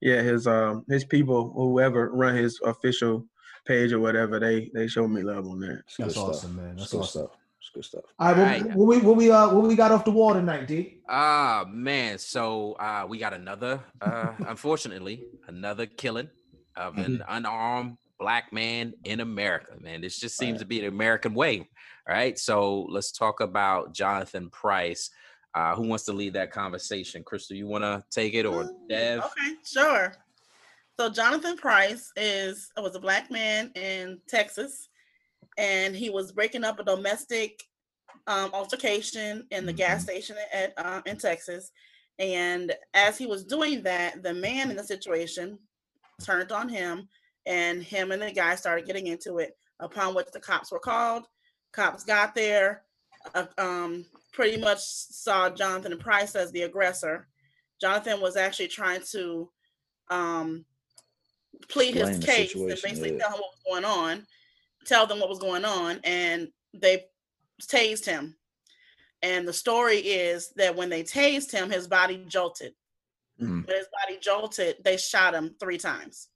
yeah, 0.00 0.22
his 0.22 0.46
um 0.46 0.84
his 0.88 1.04
people, 1.04 1.52
whoever 1.54 2.10
run 2.10 2.36
his 2.36 2.60
official 2.64 3.26
page 3.66 3.92
or 3.92 4.00
whatever, 4.00 4.38
they 4.40 4.70
they 4.74 4.86
showed 4.88 5.08
me 5.08 5.22
love 5.22 5.46
on 5.46 5.60
that. 5.60 5.82
It's 5.86 5.96
good 5.96 6.06
That's 6.06 6.14
stuff. 6.16 6.28
awesome, 6.28 6.56
man. 6.56 6.76
That's 6.76 6.90
good 6.92 7.00
awesome. 7.00 7.22
stuff. 7.26 7.36
It's 7.60 7.70
good 7.74 7.84
stuff. 7.84 8.04
All 8.18 8.32
right, 8.34 8.62
what, 8.62 8.68
Right. 8.68 8.76
what 8.76 8.86
we 8.86 8.98
what 8.98 9.16
we 9.16 9.30
uh 9.30 9.52
what 9.52 9.66
we 9.66 9.74
got 9.76 9.92
off 9.92 10.04
the 10.04 10.10
wall 10.10 10.32
tonight, 10.34 10.66
D? 10.66 11.00
Ah 11.08 11.64
man, 11.68 12.18
so 12.18 12.72
uh, 12.74 13.04
we 13.08 13.18
got 13.18 13.34
another, 13.34 13.80
uh, 14.00 14.32
unfortunately, 14.46 15.24
another 15.48 15.86
killing 15.86 16.28
of 16.76 16.96
an 16.98 17.22
unarmed 17.28 17.96
black 18.20 18.52
man 18.52 18.94
in 19.04 19.20
America. 19.20 19.72
Man, 19.80 20.00
this 20.00 20.18
just 20.20 20.36
seems 20.36 20.54
Right. 20.54 20.60
to 20.60 20.66
be 20.66 20.80
the 20.80 20.86
American 20.86 21.34
way. 21.34 21.68
All 22.08 22.14
right, 22.14 22.38
so 22.38 22.86
let's 22.88 23.12
talk 23.12 23.40
about 23.40 23.92
Jonathan 23.92 24.48
Price. 24.48 25.10
Uh, 25.54 25.74
who 25.74 25.82
wants 25.82 26.04
to 26.04 26.14
lead 26.14 26.32
that 26.32 26.50
conversation? 26.50 27.22
Crystal, 27.22 27.54
you 27.54 27.66
want 27.66 27.84
to 27.84 28.02
take 28.10 28.32
it 28.32 28.46
or 28.46 28.70
Dev? 28.88 29.24
Okay, 29.24 29.56
sure. 29.62 30.14
So 30.98 31.10
Jonathan 31.10 31.58
Price 31.58 32.10
is 32.16 32.72
was 32.78 32.94
a 32.94 33.00
black 33.00 33.30
man 33.30 33.70
in 33.74 34.20
Texas, 34.26 34.88
and 35.58 35.94
he 35.94 36.08
was 36.08 36.32
breaking 36.32 36.64
up 36.64 36.80
a 36.80 36.84
domestic 36.84 37.62
um, 38.26 38.50
altercation 38.54 39.46
in 39.50 39.66
the 39.66 39.72
gas 39.74 40.02
station 40.02 40.36
at 40.50 40.72
uh, 40.78 41.02
in 41.04 41.18
Texas. 41.18 41.72
And 42.18 42.74
as 42.94 43.18
he 43.18 43.26
was 43.26 43.44
doing 43.44 43.82
that, 43.82 44.22
the 44.22 44.32
man 44.32 44.70
in 44.70 44.78
the 44.78 44.84
situation 44.84 45.58
turned 46.24 46.52
on 46.52 46.70
him, 46.70 47.06
and 47.44 47.82
him 47.82 48.12
and 48.12 48.22
the 48.22 48.32
guy 48.32 48.54
started 48.54 48.86
getting 48.86 49.08
into 49.08 49.38
it. 49.38 49.58
Upon 49.80 50.14
which 50.14 50.28
the 50.32 50.40
cops 50.40 50.72
were 50.72 50.80
called. 50.80 51.26
Cops 51.72 52.04
got 52.04 52.34
there, 52.34 52.82
uh, 53.34 53.46
um, 53.58 54.06
pretty 54.32 54.60
much 54.60 54.80
saw 54.80 55.50
Jonathan 55.50 55.96
Price 55.98 56.34
as 56.34 56.50
the 56.52 56.62
aggressor. 56.62 57.28
Jonathan 57.80 58.20
was 58.20 58.36
actually 58.36 58.68
trying 58.68 59.02
to 59.10 59.50
um, 60.10 60.64
plead 61.68 61.96
Explain 61.96 62.14
his 62.14 62.24
case 62.24 62.54
and 62.54 62.68
basically 62.68 63.12
yeah. 63.12 63.18
tell 63.18 63.36
him 63.36 63.40
what 63.40 63.52
was 63.52 63.64
going 63.66 63.84
on, 63.84 64.26
tell 64.84 65.06
them 65.06 65.20
what 65.20 65.28
was 65.28 65.38
going 65.38 65.64
on, 65.64 66.00
and 66.04 66.48
they 66.74 67.04
tased 67.62 68.04
him. 68.04 68.36
And 69.22 69.46
the 69.46 69.52
story 69.52 69.98
is 69.98 70.52
that 70.56 70.76
when 70.76 70.88
they 70.88 71.02
tased 71.02 71.50
him, 71.50 71.70
his 71.70 71.88
body 71.88 72.24
jolted. 72.28 72.74
Mm. 73.40 73.66
When 73.66 73.76
his 73.76 73.88
body 74.00 74.18
jolted, 74.20 74.76
they 74.84 74.96
shot 74.96 75.34
him 75.34 75.54
three 75.60 75.78
times. 75.78 76.28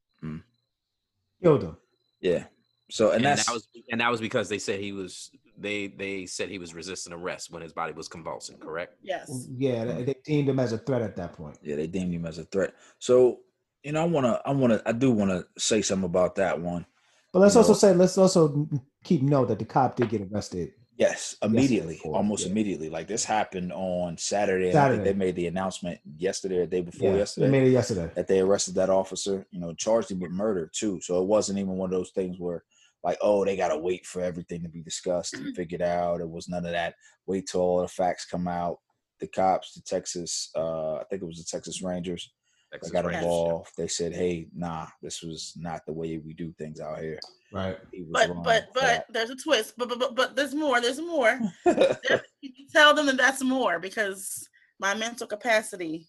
Killed 1.42 1.62
him. 1.64 1.76
Yeah. 2.20 2.44
So 2.92 3.06
and, 3.06 3.16
And, 3.16 3.24
that's 3.24 3.46
that 3.46 3.54
was 3.54 3.68
and 3.90 4.00
that 4.02 4.10
was 4.10 4.20
because 4.20 4.50
they 4.50 4.58
said 4.58 4.78
he 4.78 4.92
was 4.92 5.30
they 5.56 5.86
they 5.86 6.26
said 6.26 6.50
he 6.50 6.58
was 6.58 6.74
resisting 6.74 7.14
arrest 7.14 7.50
when 7.50 7.62
his 7.62 7.72
body 7.72 7.94
was 7.94 8.06
convulsing. 8.06 8.58
Correct? 8.58 8.96
Yes. 9.02 9.48
Yeah, 9.56 9.86
they, 9.86 10.02
they 10.04 10.16
deemed 10.24 10.50
him 10.50 10.58
as 10.60 10.72
a 10.74 10.78
threat 10.78 11.00
at 11.00 11.16
that 11.16 11.32
point. 11.32 11.56
yeah, 11.62 11.76
they 11.76 11.86
deemed 11.86 12.12
him 12.12 12.26
as 12.26 12.36
a 12.36 12.44
threat. 12.44 12.74
So 12.98 13.40
you 13.82 13.92
know, 13.92 14.02
I 14.02 14.04
wanna, 14.04 14.40
I 14.44 14.52
wanna, 14.52 14.80
I 14.86 14.92
do 14.92 15.10
wanna 15.10 15.44
say 15.58 15.80
something 15.80 16.04
about 16.04 16.34
that 16.36 16.60
one. 16.60 16.84
But 17.32 17.38
let's 17.40 17.54
You 17.54 17.60
also 17.60 17.72
know- 17.72 17.78
say 17.78 17.94
let's 17.94 18.18
also 18.18 18.68
keep 19.02 19.22
note 19.22 19.48
that 19.48 19.58
the 19.58 19.64
cop 19.64 19.96
did 19.96 20.10
get 20.10 20.20
arrested. 20.30 20.72
Yes, 20.98 21.36
immediately, 21.42 21.94
before, 21.94 22.14
almost 22.14 22.44
yeah. 22.44 22.50
immediately. 22.52 22.90
Like 22.90 23.08
this 23.08 23.24
happened 23.24 23.72
on 23.72 24.18
Saturday. 24.18 24.66
and 24.66 24.74
Saturday. 24.74 25.02
they 25.02 25.14
made 25.14 25.34
the 25.34 25.46
announcement 25.46 25.98
yesterday 26.18 26.58
or 26.58 26.66
day 26.66 26.82
before 26.82 27.10
Yeah, 27.12 27.16
yesterday. 27.16 27.46
they 27.46 27.50
made 27.50 27.66
it 27.66 27.70
yesterday. 27.70 28.10
that 28.14 28.28
they 28.28 28.40
arrested 28.40 28.74
that 28.74 28.90
officer, 28.90 29.46
you 29.50 29.58
know, 29.58 29.72
charged 29.72 30.10
him 30.10 30.20
with 30.20 30.30
murder 30.30 30.70
too. 30.72 31.00
So 31.00 31.20
it 31.22 31.26
wasn't 31.26 31.58
even 31.58 31.72
one 31.78 31.88
of 31.90 31.98
those 31.98 32.10
things 32.10 32.38
where 32.38 32.62
like, 33.04 33.18
oh, 33.20 33.44
they 33.44 33.56
gotta 33.56 33.76
wait 33.76 34.06
for 34.06 34.20
everything 34.22 34.62
to 34.62 34.68
be 34.68 34.82
discussed 34.82 35.34
and 35.34 35.54
figured 35.56 35.82
out. 35.82 36.20
It 36.20 36.28
was 36.28 36.48
none 36.48 36.64
of 36.64 36.72
that. 36.72 36.94
Wait 37.26 37.46
till 37.48 37.60
all 37.60 37.80
the 37.82 37.88
facts 37.88 38.24
come 38.26 38.46
out. 38.48 38.78
The 39.20 39.26
cops, 39.28 39.74
the 39.74 39.80
Texas, 39.82 40.50
uh, 40.56 40.94
I 40.96 41.04
think 41.10 41.22
it 41.22 41.26
was 41.26 41.38
the 41.38 41.44
Texas 41.48 41.80
Rangers, 41.82 42.32
that 42.72 42.78
Texas 42.78 42.92
got 42.92 43.04
Rangers. 43.04 43.22
involved. 43.22 43.70
They 43.78 43.86
said, 43.86 44.12
hey, 44.14 44.48
nah, 44.54 44.86
this 45.00 45.22
was 45.22 45.52
not 45.56 45.86
the 45.86 45.92
way 45.92 46.18
we 46.18 46.34
do 46.34 46.52
things 46.58 46.80
out 46.80 46.98
here. 47.00 47.20
Right. 47.52 47.78
He 47.92 48.02
was 48.02 48.10
But 48.12 48.28
wrong 48.30 48.42
but 48.42 48.64
for 48.72 48.80
but 48.80 49.06
there's 49.10 49.30
a 49.30 49.36
twist. 49.36 49.74
But 49.76 49.88
but 49.90 49.98
but, 50.00 50.16
but 50.16 50.36
there's 50.36 50.54
more. 50.54 50.80
There's 50.80 51.00
more. 51.00 51.38
There- 51.64 52.24
you 52.40 52.50
tell 52.72 52.94
them 52.94 53.06
that 53.06 53.16
that's 53.16 53.44
more 53.44 53.78
because 53.78 54.48
my 54.80 54.94
mental 54.94 55.26
capacity 55.28 56.08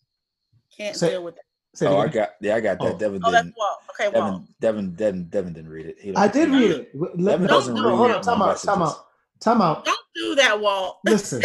can't 0.75 0.95
Say- 0.95 1.11
deal 1.11 1.23
with 1.23 1.35
that. 1.35 1.43
Say 1.75 1.87
oh, 1.87 1.97
I 1.97 2.07
got 2.07 2.29
yeah, 2.39 2.55
I 2.55 2.59
got 2.59 2.79
that. 2.79 2.93
Oh. 2.95 2.97
Devin 2.97 3.21
Oh, 3.25 3.31
didn't. 3.31 3.55
Walt. 3.57 3.77
Okay, 3.91 4.09
Walt. 4.19 4.43
Devin, 4.59 4.93
Devin, 4.93 4.95
Devin, 4.95 5.29
Devin 5.29 5.53
didn't 5.53 5.71
read 5.71 5.85
it. 5.87 5.97
He 5.99 6.15
I 6.15 6.27
did 6.27 6.49
read 6.49 6.61
read 6.61 6.71
it. 6.71 6.89
Let 6.93 7.17
Devin 7.25 7.41
me 7.41 7.47
doesn't 7.47 7.75
hold 7.75 7.85
on, 7.87 7.97
hold 7.97 8.09
read 8.09 8.15
on. 8.17 8.23
Time 8.23 8.41
out. 8.43 8.57
Time 8.61 8.79
messages. 8.79 8.99
out. 8.99 9.05
Time 9.39 9.61
out. 9.61 9.85
Don't 9.85 9.97
do 10.15 10.35
that, 10.35 10.59
Walt. 10.59 10.99
Listen, 11.05 11.41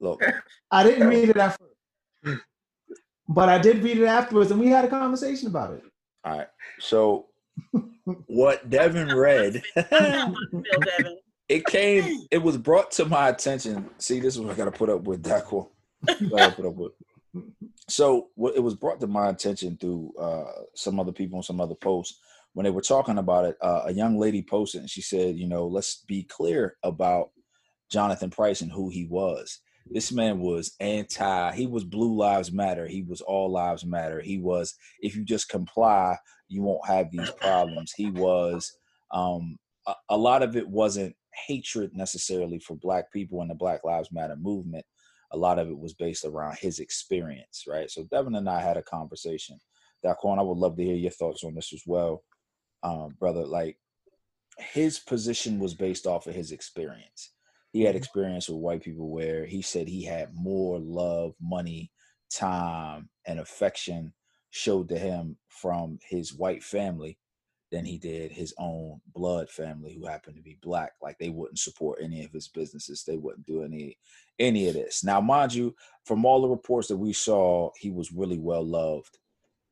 Look, 0.00 0.22
I 0.70 0.82
didn't 0.82 1.06
read 1.06 1.28
it 1.28 1.36
at 1.36 1.58
first, 2.24 2.40
but 3.28 3.48
I 3.50 3.58
did 3.58 3.82
read 3.82 3.98
it 3.98 4.06
afterwards, 4.06 4.50
and 4.50 4.58
we 4.58 4.68
had 4.68 4.84
a 4.86 4.88
conversation 4.88 5.48
about 5.48 5.74
it. 5.74 5.82
all 6.24 6.38
right. 6.38 6.48
So 6.80 7.26
what 8.26 8.68
Devin 8.70 9.10
read, 9.14 9.62
I'm 9.76 9.84
not 9.90 10.34
gonna 10.50 10.64
feel 10.64 10.80
Devin. 10.80 11.18
it 11.50 11.66
came. 11.66 12.26
It 12.30 12.38
was 12.38 12.56
brought 12.56 12.90
to 12.92 13.04
my 13.04 13.28
attention. 13.28 13.90
See, 13.98 14.18
this 14.18 14.34
is 14.34 14.40
what 14.40 14.50
I 14.52 14.56
got 14.56 14.64
to 14.64 14.70
put 14.72 14.88
up 14.88 15.02
with. 15.02 15.22
Daco. 15.22 15.68
Gotta 16.30 16.50
put 16.50 16.64
up 16.66 16.74
with. 16.74 16.92
So 17.88 18.28
it 18.54 18.62
was 18.62 18.74
brought 18.74 19.00
to 19.00 19.06
my 19.06 19.28
attention 19.28 19.76
through 19.76 20.12
uh, 20.18 20.44
some 20.74 21.00
other 21.00 21.12
people 21.12 21.38
and 21.38 21.44
some 21.44 21.60
other 21.60 21.74
posts 21.74 22.18
when 22.54 22.64
they 22.64 22.70
were 22.70 22.82
talking 22.82 23.18
about 23.18 23.44
it. 23.44 23.56
Uh, 23.60 23.82
a 23.86 23.92
young 23.92 24.18
lady 24.18 24.42
posted 24.42 24.80
and 24.80 24.90
she 24.90 25.02
said, 25.02 25.36
"You 25.36 25.48
know, 25.48 25.66
let's 25.66 26.04
be 26.06 26.24
clear 26.24 26.76
about 26.82 27.30
Jonathan 27.90 28.30
Price 28.30 28.60
and 28.60 28.72
who 28.72 28.88
he 28.88 29.06
was. 29.06 29.60
This 29.86 30.12
man 30.12 30.38
was 30.38 30.74
anti. 30.80 31.52
He 31.52 31.66
was 31.66 31.84
Blue 31.84 32.14
Lives 32.16 32.52
Matter. 32.52 32.86
He 32.86 33.02
was 33.02 33.20
All 33.20 33.50
Lives 33.50 33.84
Matter. 33.84 34.20
He 34.20 34.38
was 34.38 34.74
if 35.00 35.16
you 35.16 35.24
just 35.24 35.48
comply, 35.48 36.16
you 36.48 36.62
won't 36.62 36.86
have 36.86 37.10
these 37.10 37.30
problems. 37.40 37.92
He 37.92 38.10
was. 38.10 38.76
Um, 39.10 39.58
a, 39.86 39.94
a 40.10 40.16
lot 40.16 40.42
of 40.42 40.56
it 40.56 40.68
wasn't 40.68 41.14
hatred 41.46 41.90
necessarily 41.94 42.58
for 42.58 42.76
Black 42.76 43.12
people 43.12 43.40
and 43.40 43.50
the 43.50 43.54
Black 43.54 43.84
Lives 43.84 44.10
Matter 44.12 44.36
movement 44.36 44.86
a 45.32 45.36
lot 45.36 45.58
of 45.58 45.68
it 45.68 45.78
was 45.78 45.94
based 45.94 46.24
around 46.24 46.58
his 46.58 46.78
experience, 46.78 47.64
right? 47.66 47.90
So 47.90 48.04
Devin 48.04 48.34
and 48.34 48.48
I 48.48 48.60
had 48.60 48.76
a 48.76 48.82
conversation. 48.82 49.58
Daquan, 50.04 50.38
I 50.38 50.42
would 50.42 50.58
love 50.58 50.76
to 50.76 50.84
hear 50.84 50.96
your 50.96 51.10
thoughts 51.10 51.44
on 51.44 51.54
this 51.54 51.72
as 51.72 51.82
well, 51.86 52.22
um, 52.82 53.16
brother. 53.18 53.46
Like 53.46 53.78
his 54.58 54.98
position 54.98 55.58
was 55.58 55.74
based 55.74 56.06
off 56.06 56.26
of 56.26 56.34
his 56.34 56.52
experience. 56.52 57.32
He 57.72 57.82
had 57.82 57.96
experience 57.96 58.48
with 58.48 58.58
white 58.58 58.82
people 58.82 59.10
where 59.10 59.46
he 59.46 59.62
said 59.62 59.88
he 59.88 60.04
had 60.04 60.34
more 60.34 60.78
love, 60.78 61.34
money, 61.40 61.90
time, 62.30 63.08
and 63.26 63.40
affection 63.40 64.12
showed 64.50 64.90
to 64.90 64.98
him 64.98 65.38
from 65.48 65.98
his 66.02 66.34
white 66.34 66.62
family 66.62 67.18
than 67.72 67.84
he 67.86 67.98
did 67.98 68.30
his 68.30 68.54
own 68.58 69.00
blood 69.14 69.50
family 69.50 69.94
who 69.94 70.06
happened 70.06 70.36
to 70.36 70.42
be 70.42 70.58
black 70.62 70.92
like 71.02 71.18
they 71.18 71.30
wouldn't 71.30 71.58
support 71.58 71.98
any 72.02 72.22
of 72.24 72.30
his 72.30 72.46
businesses 72.48 73.02
they 73.02 73.16
wouldn't 73.16 73.46
do 73.46 73.62
any 73.64 73.96
any 74.38 74.68
of 74.68 74.74
this 74.74 75.02
now 75.02 75.20
mind 75.20 75.52
you 75.54 75.74
from 76.04 76.24
all 76.24 76.42
the 76.42 76.48
reports 76.48 76.86
that 76.88 76.96
we 76.98 77.12
saw 77.12 77.70
he 77.78 77.90
was 77.90 78.12
really 78.12 78.38
well 78.38 78.62
loved 78.64 79.18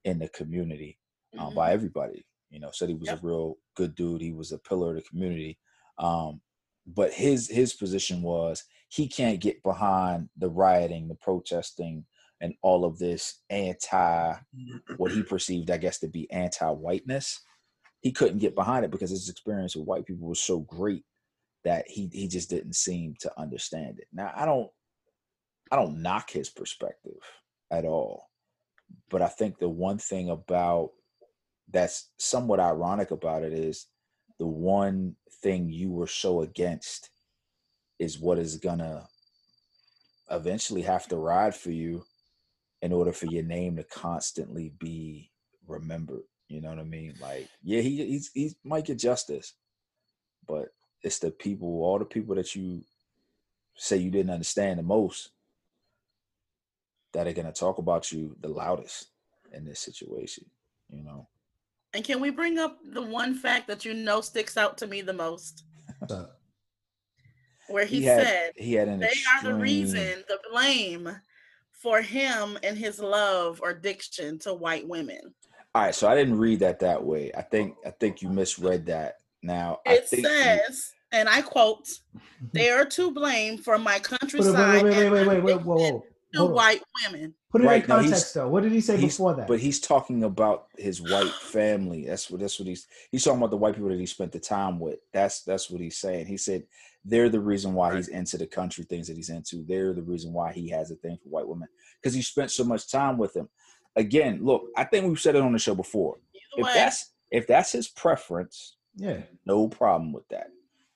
in 0.04 0.18
the 0.18 0.28
community 0.30 0.98
uh, 1.38 1.50
Mhm. 1.50 1.54
by 1.54 1.72
everybody 1.72 2.24
you 2.48 2.58
know 2.58 2.70
said 2.72 2.88
he 2.88 2.94
was 2.94 3.08
Yep. 3.10 3.22
a 3.22 3.26
real 3.26 3.58
good 3.76 3.94
dude 3.94 4.22
he 4.22 4.32
was 4.32 4.50
a 4.50 4.58
pillar 4.58 4.90
of 4.90 4.96
the 4.96 5.02
community 5.02 5.58
um 5.98 6.40
but 6.86 7.12
his 7.12 7.48
his 7.48 7.74
position 7.74 8.22
was 8.22 8.64
he 8.88 9.06
can't 9.06 9.40
get 9.40 9.62
behind 9.62 10.28
the 10.38 10.48
rioting 10.48 11.06
the 11.06 11.14
protesting 11.16 12.06
and 12.40 12.54
all 12.62 12.86
of 12.86 12.98
this 12.98 13.42
anti 13.50 14.34
what 14.96 15.12
he 15.12 15.22
perceived 15.22 15.70
i 15.70 15.76
guess 15.76 15.98
to 15.98 16.08
be 16.08 16.28
anti-whiteness 16.32 17.40
he 18.00 18.12
couldn't 18.12 18.38
get 18.38 18.54
behind 18.54 18.84
it 18.84 18.90
because 18.90 19.10
his 19.10 19.28
experience 19.28 19.76
with 19.76 19.86
white 19.86 20.06
people 20.06 20.28
was 20.28 20.40
so 20.40 20.60
great 20.60 21.04
that 21.64 21.84
he 21.88 22.08
he 22.12 22.28
just 22.28 22.50
didn't 22.50 22.74
seem 22.74 23.14
to 23.20 23.30
understand 23.38 23.98
it. 23.98 24.08
Now 24.12 24.32
I 24.34 24.46
don't 24.46 24.70
I 25.70 25.76
don't 25.76 26.02
knock 26.02 26.30
his 26.30 26.48
perspective 26.48 27.20
at 27.70 27.84
all. 27.84 28.28
But 29.08 29.22
I 29.22 29.28
think 29.28 29.58
the 29.58 29.68
one 29.68 29.98
thing 29.98 30.30
about 30.30 30.90
that's 31.70 32.10
somewhat 32.18 32.58
ironic 32.58 33.10
about 33.10 33.44
it 33.44 33.52
is 33.52 33.86
the 34.38 34.46
one 34.46 35.14
thing 35.42 35.70
you 35.70 35.90
were 35.90 36.06
so 36.06 36.40
against 36.40 37.10
is 37.98 38.18
what 38.18 38.38
is 38.38 38.56
gonna 38.56 39.06
eventually 40.30 40.82
have 40.82 41.06
to 41.08 41.16
ride 41.16 41.54
for 41.54 41.70
you 41.70 42.04
in 42.82 42.92
order 42.92 43.12
for 43.12 43.26
your 43.26 43.42
name 43.42 43.76
to 43.76 43.84
constantly 43.84 44.72
be 44.78 45.30
remembered. 45.66 46.22
You 46.50 46.60
know 46.60 46.70
what 46.70 46.80
I 46.80 46.84
mean? 46.84 47.14
Like, 47.20 47.48
yeah, 47.62 47.80
he 47.80 48.04
he's 48.04 48.30
he 48.34 48.56
might 48.64 48.84
get 48.84 48.98
justice, 48.98 49.54
but 50.48 50.74
it's 51.02 51.20
the 51.20 51.30
people, 51.30 51.82
all 51.82 51.98
the 51.98 52.04
people 52.04 52.34
that 52.34 52.56
you 52.56 52.82
say 53.76 53.96
you 53.96 54.10
didn't 54.10 54.32
understand 54.32 54.80
the 54.80 54.82
most 54.82 55.30
that 57.12 57.28
are 57.28 57.32
gonna 57.32 57.52
talk 57.52 57.78
about 57.78 58.10
you 58.10 58.36
the 58.40 58.48
loudest 58.48 59.06
in 59.52 59.64
this 59.64 59.78
situation, 59.78 60.44
you 60.88 61.04
know. 61.04 61.28
And 61.94 62.04
can 62.04 62.20
we 62.20 62.30
bring 62.30 62.58
up 62.58 62.78
the 62.84 63.02
one 63.02 63.36
fact 63.36 63.68
that 63.68 63.84
you 63.84 63.94
know 63.94 64.20
sticks 64.20 64.56
out 64.56 64.76
to 64.78 64.88
me 64.88 65.02
the 65.02 65.12
most? 65.12 65.62
Where 67.68 67.84
he, 67.84 68.00
He 68.00 68.04
had 68.06 68.26
said 68.26 68.52
he 68.56 68.74
had 68.74 68.88
an 68.88 68.98
they 68.98 69.06
are 69.06 69.44
the 69.44 69.54
reason, 69.54 70.24
the 70.28 70.40
blame 70.50 71.16
for 71.70 72.02
him 72.02 72.58
and 72.64 72.76
his 72.76 72.98
love 72.98 73.60
or 73.62 73.70
addiction 73.70 74.40
to 74.40 74.52
white 74.52 74.88
women. 74.88 75.32
All 75.74 75.82
right, 75.82 75.94
so 75.94 76.08
I 76.08 76.14
didn't 76.16 76.38
read 76.38 76.60
that 76.60 76.80
that 76.80 77.04
way. 77.04 77.30
I 77.36 77.42
think 77.42 77.76
I 77.86 77.90
think 77.90 78.22
you 78.22 78.28
misread 78.28 78.86
that. 78.86 79.16
Now 79.42 79.80
I 79.86 79.94
It 79.94 80.08
think 80.08 80.22
you- 80.24 80.28
says, 80.28 80.92
and 81.12 81.28
I 81.28 81.42
quote, 81.42 81.86
they 82.52 82.70
are 82.70 82.84
to 82.86 83.10
blame 83.12 83.56
for 83.58 83.78
my 83.78 83.98
countryside 84.00 84.82
wait, 84.82 84.84
wait, 84.84 84.96
wait, 84.96 85.04
and 85.06 85.12
wait, 85.14 85.26
my 85.26 85.34
wait, 85.34 85.42
wait, 85.44 85.62
whoa, 85.62 85.74
addiction 85.76 85.94
whoa. 86.34 86.46
to 86.48 86.52
white 86.52 86.82
women. 87.04 87.34
Put 87.52 87.62
it 87.62 87.64
Right, 87.66 87.82
in 87.82 87.86
context 87.88 88.34
though. 88.34 88.48
What 88.48 88.62
did 88.64 88.72
he 88.72 88.80
say 88.80 89.00
before 89.00 89.34
that? 89.34 89.46
But 89.48 89.58
he's 89.60 89.80
talking 89.80 90.22
about 90.24 90.66
his 90.76 91.00
white 91.00 91.32
family. 91.32 92.04
That's 92.06 92.30
what 92.30 92.40
that's 92.40 92.58
what 92.58 92.68
he's 92.68 92.86
he's 93.12 93.22
talking 93.24 93.38
about 93.38 93.50
the 93.50 93.56
white 93.56 93.74
people 93.74 93.90
that 93.90 93.98
he 94.00 94.06
spent 94.06 94.32
the 94.32 94.40
time 94.40 94.78
with. 94.80 94.98
That's 95.12 95.42
that's 95.42 95.70
what 95.70 95.80
he's 95.80 95.98
saying. 95.98 96.26
He 96.26 96.36
said 96.36 96.64
they're 97.04 97.28
the 97.28 97.40
reason 97.40 97.74
why 97.74 97.96
he's 97.96 98.08
into 98.08 98.36
the 98.38 98.46
country 98.46 98.84
things 98.84 99.06
that 99.06 99.16
he's 99.16 99.30
into. 99.30 99.64
They're 99.64 99.94
the 99.94 100.02
reason 100.02 100.32
why 100.32 100.52
he 100.52 100.68
has 100.70 100.90
a 100.90 100.96
thing 100.96 101.16
for 101.22 101.28
white 101.28 101.48
women 101.48 101.68
because 102.00 102.12
he 102.14 102.22
spent 102.22 102.50
so 102.50 102.64
much 102.64 102.90
time 102.90 103.18
with 103.18 103.32
them. 103.34 103.48
Again, 103.96 104.40
look, 104.42 104.68
I 104.76 104.84
think 104.84 105.06
we've 105.06 105.20
said 105.20 105.34
it 105.36 105.42
on 105.42 105.52
the 105.52 105.58
show 105.58 105.74
before. 105.74 106.16
Either 106.34 106.60
If 106.60 106.66
way, 106.66 106.74
that's 106.74 107.12
if 107.30 107.46
that's 107.46 107.72
his 107.72 107.88
preference, 107.88 108.76
yeah. 108.96 109.22
no 109.46 109.68
problem 109.68 110.12
with 110.12 110.28
that. 110.28 110.48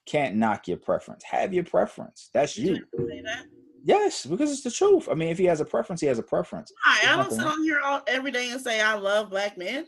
Can't 0.07 0.37
knock 0.37 0.69
your 0.69 0.77
preference. 0.77 1.25
Have 1.25 1.55
your 1.55 1.65
preference. 1.65 2.31
That's 2.33 2.55
did 2.55 2.65
you. 2.67 2.75
you 2.75 3.09
say 3.09 3.23
that? 3.23 3.45
Yes, 3.83 4.25
because 4.25 4.51
it's 4.51 4.63
the 4.63 4.71
truth. 4.71 5.09
I 5.11 5.15
mean, 5.15 5.29
if 5.29 5.39
he 5.39 5.45
has 5.45 5.61
a 5.61 5.65
preference, 5.65 6.01
he 6.01 6.07
has 6.07 6.19
a 6.19 6.23
preference. 6.23 6.73
Hi, 6.85 7.13
I 7.13 7.17
don't 7.17 7.31
sit 7.31 7.47
on 7.47 7.63
here 7.63 7.81
all, 7.85 8.03
every 8.07 8.31
day 8.31 8.51
and 8.51 8.61
say 8.61 8.81
I 8.81 8.95
love 8.95 9.31
black 9.31 9.59
men, 9.59 9.87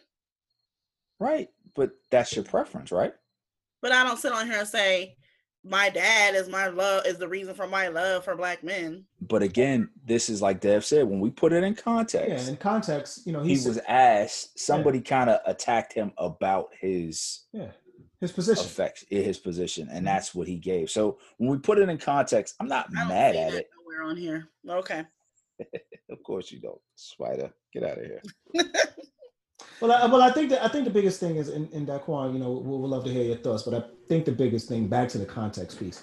Right. 1.19 1.49
But 1.75 1.91
that's 2.11 2.35
your 2.35 2.45
preference, 2.45 2.93
right? 2.93 3.13
but 3.83 3.93
I 3.93 4.03
don't 4.03 4.19
sit 4.19 4.33
on 4.33 4.47
here 4.47 4.59
and 4.59 4.69
say 4.69 5.16
my 5.69 5.89
dad 5.91 6.35
is 6.35 6.49
my 6.49 6.69
love 6.69 7.05
is 7.07 7.19
the 7.19 7.29
reason 7.29 7.55
for 7.55 7.67
my 7.67 7.89
love 7.89 8.25
for 8.25 8.37
black 8.37 8.63
men. 8.63 9.05
But 9.21 9.43
again, 9.43 9.91
this 10.05 10.29
is 10.29 10.41
like 10.41 10.61
Dev 10.61 10.85
said, 10.85 11.07
when 11.09 11.21
we 11.21 11.31
put 11.31 11.53
it 11.53 11.65
in 11.65 11.75
context. 11.75 12.29
Yeah, 12.29 12.35
context, 12.37 12.49
in 12.49 12.57
context, 12.57 13.27
you 13.27 13.33
know, 13.33 13.43
he 13.43 13.51
he's 13.51 13.67
was 13.67 13.79
asked, 13.89 14.59
somebody 14.59 15.01
kind 15.01 15.29
of 15.31 15.41
attacked 15.47 15.93
him 15.93 16.13
about 16.19 16.69
his 16.79 17.45
yeah, 17.53 17.73
his 18.21 18.33
position. 18.33 18.65
effects, 18.65 19.05
his 19.11 19.39
position, 19.39 19.89
and 19.91 20.03
Mhm. 20.03 20.09
that's 20.11 20.35
what 20.35 20.47
he 20.47 20.57
gave. 20.57 20.91
So 20.91 21.19
when 21.39 21.51
we 21.51 21.59
put 21.59 21.79
it 21.79 21.89
in 21.89 21.99
context, 21.99 22.55
I'm 22.61 22.69
not 22.69 22.87
I 22.97 23.01
don't 23.01 23.09
mad 23.09 23.35
see 23.35 23.41
at 23.41 23.51
that 23.53 23.59
it. 23.61 23.71
nowhere 23.81 24.03
on 24.09 24.17
here. 24.17 24.49
Okay. 24.69 25.05
Of 26.09 26.23
course 26.23 26.53
you 26.53 26.61
don't. 26.61 26.81
Spider, 26.95 27.53
get 27.73 27.83
out 27.83 27.99
of 27.99 28.05
here. 28.05 28.23
Well, 29.81 29.93
I, 29.93 30.07
well, 30.07 30.23
I 30.23 30.31
think 30.31 30.51
that 30.51 30.65
I 30.65 30.69
think 30.69 30.85
the 30.85 30.91
biggest 30.91 31.21
thing 31.21 31.37
is 31.37 31.49
in, 31.49 31.69
in 31.69 31.87
Daquan, 31.87 32.33
you 32.33 32.39
know, 32.39 32.51
we'll, 32.51 32.81
we'll 32.81 32.91
love 32.91 33.05
to 33.05 33.11
hear 33.13 33.25
your 33.25 33.37
thoughts, 33.37 33.63
but 33.63 33.75
I 33.75 33.85
think 34.09 34.25
the 34.25 34.33
biggest 34.33 34.69
thing, 34.69 34.89
back 34.89 35.09
to 35.11 35.19
the 35.19 35.27
context 35.27 35.79
piece, 35.79 36.03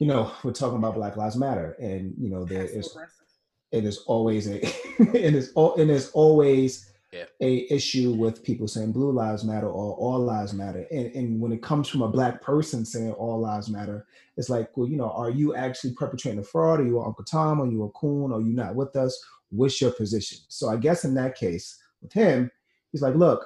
you 0.00 0.06
know, 0.08 0.32
we're 0.42 0.52
talking 0.52 0.78
about 0.78 0.94
Black 0.96 1.16
Lives 1.16 1.36
Matter, 1.36 1.76
and 1.78 2.14
you 2.18 2.28
know, 2.30 2.44
there 2.44 2.62
Passive 2.64 2.78
is 2.80 2.90
aggressive. 2.90 3.26
it 3.72 3.84
is 3.84 3.98
always 4.06 4.48
a 4.48 4.56
it 5.16 5.34
is 5.34 5.52
all 5.54 5.76
and 5.80 5.88
there's 5.90 6.10
always 6.10 6.90
Yeah. 7.12 7.26
a 7.40 7.72
issue 7.72 8.10
with 8.12 8.42
people 8.42 8.66
saying 8.66 8.90
blue 8.92 9.12
lives 9.12 9.44
matter 9.44 9.68
or 9.68 9.94
all 9.94 10.18
lives 10.18 10.52
matter. 10.52 10.84
And, 10.90 11.06
and 11.14 11.40
when 11.40 11.52
it 11.52 11.62
comes 11.62 11.88
from 11.88 12.02
a 12.02 12.08
black 12.08 12.42
person 12.42 12.84
saying 12.84 13.12
all 13.12 13.38
lives 13.40 13.68
matter 13.70 14.04
it's 14.36 14.50
like 14.50 14.76
well 14.76 14.88
you 14.88 14.96
know 14.96 15.10
are 15.10 15.30
you 15.30 15.54
actually 15.54 15.94
perpetrating 15.94 16.40
a 16.40 16.42
fraud? 16.42 16.80
Are 16.80 16.84
you 16.86 17.00
uncle 17.00 17.24
tom? 17.24 17.60
Are 17.62 17.70
you 17.70 17.84
a 17.84 17.90
coon? 17.90 18.32
Are 18.32 18.40
you 18.40 18.52
not 18.52 18.74
with 18.74 18.96
us? 18.96 19.16
What's 19.50 19.80
your 19.80 19.92
position? 19.92 20.38
So 20.48 20.68
i 20.70 20.76
guess 20.76 21.04
in 21.04 21.14
that 21.14 21.36
case 21.36 21.80
with 22.02 22.12
him 22.12 22.50
he's 22.94 23.02
like 23.02 23.16
look 23.16 23.44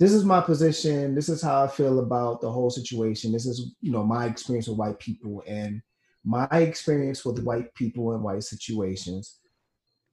this 0.00 0.12
is 0.12 0.24
my 0.24 0.40
position 0.40 1.14
this 1.14 1.28
is 1.28 1.40
how 1.40 1.62
i 1.62 1.68
feel 1.68 2.00
about 2.00 2.40
the 2.40 2.50
whole 2.50 2.70
situation 2.70 3.30
this 3.30 3.46
is 3.46 3.74
you 3.80 3.92
know 3.92 4.04
my 4.04 4.26
experience 4.26 4.66
with 4.66 4.76
white 4.76 4.98
people 4.98 5.42
and 5.46 5.80
my 6.24 6.48
experience 6.50 7.24
with 7.24 7.42
white 7.44 7.72
people 7.74 8.12
and 8.12 8.22
white 8.22 8.42
situations 8.42 9.38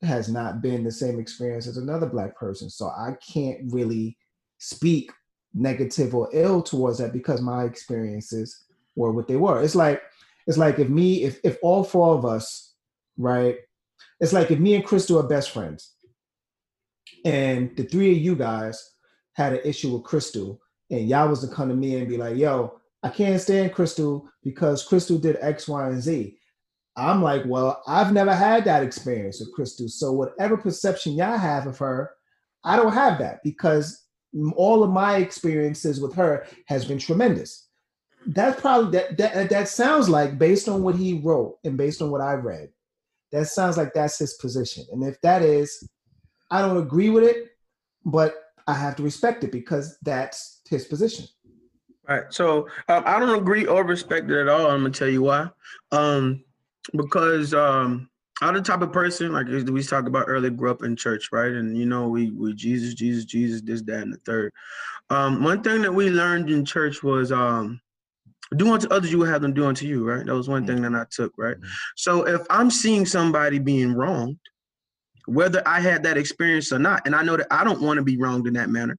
has 0.02 0.30
not 0.30 0.62
been 0.62 0.84
the 0.84 0.91
same 0.91 1.19
experience 1.19 1.67
as 1.67 1.78
another 1.78 2.06
black 2.06 2.36
person. 2.36 2.69
So 2.69 2.88
I 2.88 3.15
can't 3.26 3.60
really 3.71 4.17
speak 4.58 5.12
negative 5.54 6.13
or 6.15 6.30
ill 6.34 6.62
towards 6.62 7.00
that 7.00 7.13
because 7.13 7.41
my 7.41 7.63
experiences 7.63 8.65
were 8.95 9.12
what 9.12 9.28
they 9.28 9.36
were. 9.36 9.62
It's 9.62 9.76
like 9.76 10.02
it's 10.48 10.58
like 10.58 10.80
if 10.80 10.89
me 10.89 11.24
if 11.24 11.39
if 11.43 11.58
all 11.62 11.84
four 11.84 12.15
of 12.15 12.26
us, 12.26 12.76
right? 13.17 13.58
It's 14.19 14.34
like 14.34 14.52
if 14.52 14.60
me 14.60 14.76
and 14.76 14.86
Crystal 14.86 15.19
are 15.19 15.28
best 15.28 15.52
friends 15.52 15.95
and 17.24 17.76
the 17.76 17.84
three 17.84 18.12
of 18.12 18.18
you 18.18 18.36
guys 18.36 18.94
had 19.34 19.54
an 19.54 19.62
issue 19.65 19.94
with 19.94 20.04
Crystal 20.04 20.60
and 20.89 21.10
y'all 21.10 21.30
was 21.30 21.41
to 21.41 21.54
come 21.54 21.70
to 21.70 21.76
me 21.76 21.96
and 21.96 22.08
be 22.08 22.18
like, 22.18 22.38
yo, 22.38 22.80
I 23.04 23.10
can't 23.10 23.41
stand 23.41 23.74
Crystal 23.74 24.28
because 24.44 24.86
Crystal 24.86 25.18
did 25.18 25.38
X, 25.41 25.68
Y, 25.68 25.88
and 25.88 26.02
Z. 26.02 26.38
I'm 26.98 27.22
like, 27.22 27.44
well, 27.46 27.84
I've 27.88 28.13
never 28.13 28.34
had 28.34 28.63
that 28.65 28.84
experience 28.84 29.39
with 29.39 29.54
Crystal. 29.54 29.88
So 29.88 30.12
whatever 30.12 30.56
perception 30.56 31.13
y'all 31.13 31.38
have 31.38 31.68
of 31.68 31.78
her, 31.80 32.12
I 32.63 32.78
don't 32.78 32.94
have 32.94 33.20
that 33.20 33.44
because 33.44 34.06
all 34.56 34.84
of 34.84 34.89
my 34.89 35.18
experiences 35.18 36.00
with 36.00 36.13
her 36.15 36.48
has 36.68 36.86
been 36.86 36.98
tremendous. 36.98 37.68
That's 38.28 38.60
probably 38.60 38.98
that 38.98 39.18
that 39.18 39.50
that 39.50 39.70
sounds 39.70 40.10
like 40.10 40.39
based 40.39 40.68
on 40.68 40.82
what 40.82 40.96
he 40.96 41.20
wrote 41.20 41.58
and 41.63 41.78
based 41.78 42.02
on 42.02 42.10
what 42.10 42.22
I 42.22 42.34
read, 42.34 42.70
that 43.32 43.48
sounds 43.48 43.78
like 43.78 43.94
that's 43.94 44.18
his 44.18 44.34
position. 44.36 44.86
And 44.91 45.04
if 45.04 45.22
that 45.22 45.44
is, 45.44 45.88
I 46.52 46.62
don't 46.62 46.78
agree 46.78 47.10
with 47.10 47.24
it, 47.24 47.52
but 48.06 48.36
I 48.68 48.74
have 48.74 48.96
to 48.98 49.04
respect 49.04 49.44
it 49.44 49.52
because 49.52 49.98
that's 50.02 50.62
his 50.70 50.86
position. 50.86 51.26
Right. 52.08 52.26
So 52.30 52.68
um, 52.88 53.04
I 53.06 53.20
don't 53.20 53.40
agree 53.40 53.66
or 53.66 53.84
respect 53.84 54.30
it 54.30 54.40
at 54.40 54.48
all. 54.48 54.70
I'm 54.70 54.82
gonna 54.82 54.92
tell 54.92 55.10
you 55.10 55.24
why. 55.24 55.50
Um, 55.92 56.44
because 56.96 57.54
um, 57.54 58.10
I'm 58.42 58.54
the 58.54 58.62
type 58.62 58.82
of 58.82 58.92
person 58.92 59.32
like 59.32 59.48
we 59.48 59.84
talked 59.84 60.08
about 60.08 60.26
earlier, 60.28 60.52
grew 60.52 60.70
up 60.70 60.84
in 60.84 60.96
church, 60.96 61.30
right? 61.32 61.52
And 61.52 61.78
you 61.78 61.86
know, 61.86 62.08
we 62.08 62.32
we 62.32 62.54
Jesus, 62.54 62.94
Jesus, 62.94 63.26
Jesus, 63.26 63.62
this, 63.62 63.82
that, 63.84 64.04
and 64.04 64.14
the 64.14 64.18
third. 64.26 64.52
Um, 65.10 65.44
one 65.44 65.64
thing 65.64 65.82
that 65.82 65.94
we 65.94 66.10
learned 66.10 66.50
in 66.50 66.66
church 66.66 67.02
was 67.02 67.32
um, 67.32 67.80
do 68.58 68.72
unto 68.72 68.88
others 68.90 69.12
you 69.12 69.20
would 69.20 69.30
have 69.30 69.42
them 69.42 69.54
do 69.54 69.66
unto 69.66 69.88
you, 69.88 70.08
right? 70.08 70.26
That 70.26 70.36
was 70.36 70.50
one 70.50 70.68
thing 70.68 70.82
that 70.82 70.94
I 70.94 71.06
took, 71.10 71.34
right? 71.38 71.58
So 71.96 72.28
if 72.28 72.42
I'm 72.50 72.70
seeing 72.70 73.06
somebody 73.06 73.58
being 73.58 73.94
wronged, 73.94 74.38
whether 75.28 75.62
I 75.66 75.80
had 75.80 76.04
that 76.04 76.18
experience 76.18 76.72
or 76.72 76.80
not, 76.80 77.02
and 77.06 77.16
I 77.16 77.24
know 77.24 77.38
that 77.38 77.48
I 77.52 77.64
don't 77.64 77.82
want 77.82 77.98
to 77.98 78.04
be 78.04 78.18
wronged 78.18 78.48
in 78.48 78.54
that 78.54 78.70
manner, 78.70 78.98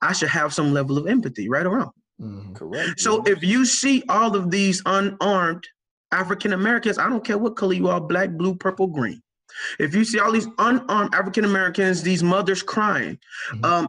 I 0.00 0.12
should 0.12 0.28
have 0.30 0.54
some 0.54 0.72
level 0.72 0.96
of 0.98 1.06
empathy, 1.06 1.48
right 1.48 1.66
or 1.66 1.76
wrong. 1.76 1.92
Mhm. 2.20 2.54
Correct. 2.54 3.00
So 3.00 3.22
if 3.24 3.42
you 3.42 3.64
see 3.64 4.02
all 4.08 4.34
of 4.34 4.50
these 4.50 4.82
unarmed 4.86 5.64
African 6.12 6.52
Americans, 6.52 6.98
I 6.98 7.08
don't 7.08 7.24
care 7.24 7.36
what 7.36 7.56
color 7.56 7.74
you 7.74 7.88
are, 7.88 8.00
black, 8.00 8.30
blue, 8.30 8.54
purple, 8.54 8.86
green. 8.86 9.22
If 9.78 9.94
you 9.94 10.04
see 10.04 10.18
all 10.18 10.32
these 10.32 10.48
unarmed 10.58 11.14
African 11.14 11.44
Americans, 11.44 12.02
these 12.02 12.22
mothers 12.22 12.62
crying, 12.62 13.18
Mhm. 13.52 13.64
um, 13.64 13.86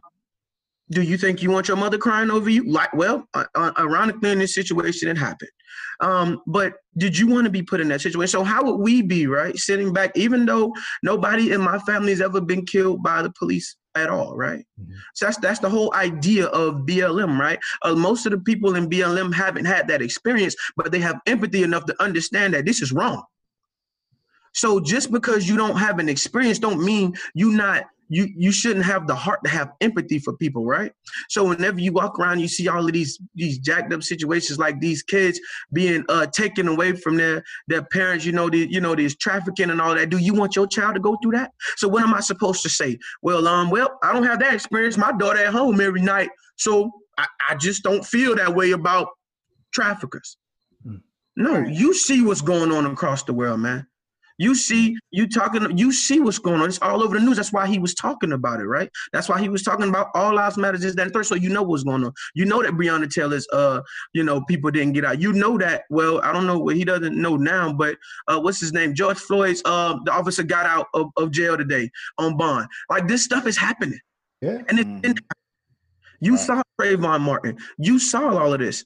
do 0.90 1.02
you 1.02 1.18
think 1.18 1.42
you 1.42 1.50
want 1.50 1.68
your 1.68 1.76
mother 1.76 1.98
crying 1.98 2.30
over 2.30 2.48
you? 2.48 2.64
Like, 2.64 2.92
well, 2.94 3.28
uh, 3.34 3.44
uh, 3.54 3.72
ironically, 3.78 4.30
in 4.30 4.38
this 4.38 4.54
situation, 4.54 5.08
it 5.08 5.18
happened. 5.18 5.50
Um, 6.00 6.40
but 6.46 6.74
did 6.96 7.18
you 7.18 7.26
want 7.26 7.44
to 7.44 7.50
be 7.50 7.62
put 7.62 7.80
in 7.80 7.88
that 7.88 8.00
situation? 8.00 8.28
So 8.30 8.44
how 8.44 8.64
would 8.64 8.76
we 8.76 9.02
be, 9.02 9.26
right, 9.26 9.56
sitting 9.56 9.92
back, 9.92 10.16
even 10.16 10.46
though 10.46 10.72
nobody 11.02 11.52
in 11.52 11.60
my 11.60 11.78
family 11.80 12.10
has 12.10 12.20
ever 12.20 12.40
been 12.40 12.64
killed 12.64 13.02
by 13.02 13.22
the 13.22 13.32
police 13.38 13.76
at 13.94 14.08
all, 14.08 14.36
right? 14.36 14.64
Mhm. 14.80 14.94
So 15.14 15.26
that's 15.26 15.38
that's 15.38 15.58
the 15.58 15.70
whole 15.70 15.92
idea 15.94 16.46
of 16.46 16.86
BLM, 16.86 17.38
right? 17.38 17.58
Uh, 17.82 17.94
most 17.94 18.26
of 18.26 18.32
the 18.32 18.38
people 18.38 18.76
in 18.76 18.88
BLM 18.88 19.32
haven't 19.32 19.64
had 19.64 19.88
that 19.88 20.02
experience, 20.02 20.54
but 20.76 20.92
they 20.92 21.00
have 21.00 21.20
empathy 21.26 21.62
enough 21.62 21.84
to 21.86 22.02
understand 22.02 22.54
that 22.54 22.64
this 22.64 22.80
is 22.80 22.92
wrong. 22.92 23.24
So 24.54 24.80
just 24.80 25.10
because 25.12 25.48
you 25.48 25.56
don't 25.56 25.76
have 25.76 25.98
an 25.98 26.08
experience, 26.08 26.58
don't 26.58 26.84
mean 26.84 27.14
you 27.34 27.52
not 27.52 27.84
you 28.08 28.28
you 28.36 28.52
shouldn't 28.52 28.84
have 28.84 29.06
the 29.06 29.14
heart 29.14 29.40
to 29.44 29.50
have 29.50 29.72
empathy 29.80 30.18
for 30.18 30.36
people, 30.36 30.64
right? 30.64 30.92
So 31.28 31.44
whenever 31.44 31.80
you 31.80 31.92
walk 31.92 32.18
around, 32.18 32.40
you 32.40 32.48
see 32.48 32.68
all 32.68 32.84
of 32.84 32.92
these 32.92 33.18
these 33.34 33.58
jacked 33.58 33.92
up 33.92 34.02
situations 34.02 34.58
like 34.58 34.80
these 34.80 35.02
kids 35.02 35.40
being 35.72 36.04
uh 36.08 36.26
taken 36.26 36.68
away 36.68 36.92
from 36.92 37.16
their 37.16 37.42
their 37.66 37.82
parents, 37.82 38.24
you 38.24 38.32
know, 38.32 38.48
the 38.48 38.66
you 38.70 38.80
know, 38.80 38.94
there's 38.94 39.16
trafficking 39.16 39.70
and 39.70 39.80
all 39.80 39.94
that. 39.94 40.10
Do 40.10 40.18
you 40.18 40.34
want 40.34 40.56
your 40.56 40.66
child 40.66 40.94
to 40.94 41.00
go 41.00 41.16
through 41.22 41.32
that? 41.32 41.52
So 41.76 41.88
what 41.88 42.02
am 42.02 42.14
I 42.14 42.20
supposed 42.20 42.62
to 42.62 42.68
say? 42.68 42.98
Well, 43.22 43.46
um, 43.46 43.70
well, 43.70 43.98
I 44.02 44.12
don't 44.12 44.24
have 44.24 44.40
that 44.40 44.54
experience. 44.54 44.96
My 44.96 45.12
daughter 45.12 45.44
at 45.44 45.52
home 45.52 45.80
every 45.80 46.02
night, 46.02 46.30
so 46.56 46.90
I, 47.18 47.26
I 47.50 47.54
just 47.56 47.82
don't 47.82 48.04
feel 48.04 48.34
that 48.36 48.54
way 48.54 48.72
about 48.72 49.08
traffickers. 49.72 50.36
Hmm. 50.82 50.96
No, 51.36 51.58
you 51.58 51.94
see 51.94 52.22
what's 52.22 52.40
going 52.40 52.72
on 52.72 52.86
across 52.86 53.22
the 53.24 53.32
world, 53.32 53.60
man. 53.60 53.86
You 54.38 54.54
see, 54.54 54.96
you 55.10 55.28
talking, 55.28 55.76
you 55.76 55.92
see 55.92 56.20
what's 56.20 56.38
going 56.38 56.60
on. 56.60 56.68
It's 56.68 56.80
all 56.80 57.02
over 57.02 57.18
the 57.18 57.24
news. 57.24 57.36
That's 57.36 57.52
why 57.52 57.66
he 57.66 57.78
was 57.80 57.92
talking 57.94 58.32
about 58.32 58.60
it, 58.60 58.66
right? 58.66 58.88
That's 59.12 59.28
why 59.28 59.40
he 59.40 59.48
was 59.48 59.64
talking 59.64 59.88
about 59.88 60.08
all 60.14 60.34
lives 60.34 60.56
matter, 60.56 60.78
this, 60.78 60.94
that, 60.94 61.02
and 61.02 61.12
third. 61.12 61.26
So 61.26 61.34
you 61.34 61.48
know 61.48 61.62
what's 61.64 61.82
going 61.82 62.04
on. 62.04 62.12
You 62.34 62.44
know 62.44 62.62
that 62.62 62.72
Breonna 62.72 63.10
Taylor's, 63.12 63.46
uh, 63.52 63.80
you 64.14 64.22
know, 64.22 64.40
people 64.42 64.70
didn't 64.70 64.92
get 64.92 65.04
out. 65.04 65.20
You 65.20 65.32
know 65.32 65.58
that. 65.58 65.82
Well, 65.90 66.20
I 66.22 66.32
don't 66.32 66.46
know 66.46 66.58
what 66.58 66.76
he 66.76 66.84
doesn't 66.84 67.20
know 67.20 67.36
now, 67.36 67.72
but 67.72 67.96
uh, 68.28 68.38
what's 68.40 68.60
his 68.60 68.72
name? 68.72 68.94
George 68.94 69.18
Floyd's, 69.18 69.60
uh, 69.64 69.96
the 70.04 70.12
officer 70.12 70.44
got 70.44 70.66
out 70.66 70.86
of, 70.94 71.08
of 71.16 71.32
jail 71.32 71.56
today 71.56 71.90
on 72.18 72.36
bond. 72.36 72.68
Like 72.88 73.08
this 73.08 73.24
stuff 73.24 73.46
is 73.46 73.56
happening, 73.56 73.98
Yeah. 74.40 74.62
and 74.68 74.78
it, 74.78 74.86
Mhm. 74.86 75.18
you 76.20 76.36
Right. 76.36 76.40
saw 76.46 76.62
Trayvon 76.80 77.22
Martin. 77.22 77.58
You 77.78 77.98
saw 77.98 78.36
all 78.38 78.52
of 78.54 78.60
this. 78.60 78.84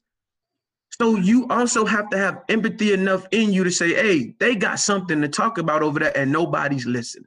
So 0.99 1.17
you 1.17 1.49
also 1.49 1.85
have 1.85 2.11
to 2.11 2.19
have 2.19 2.43
empathy 2.49 2.93
enough 2.93 3.27
in 3.31 3.53
you 3.53 3.65
to 3.65 3.71
say, 3.71 3.95
"Hey, 3.95 4.35
they 4.39 4.55
got 4.55 4.79
something 4.79 5.21
to 5.23 5.29
talk 5.29 5.59
about 5.59 5.83
over 5.83 5.99
there, 5.99 6.17
and 6.17 6.31
nobody's 6.31 6.87
listening." 6.87 7.27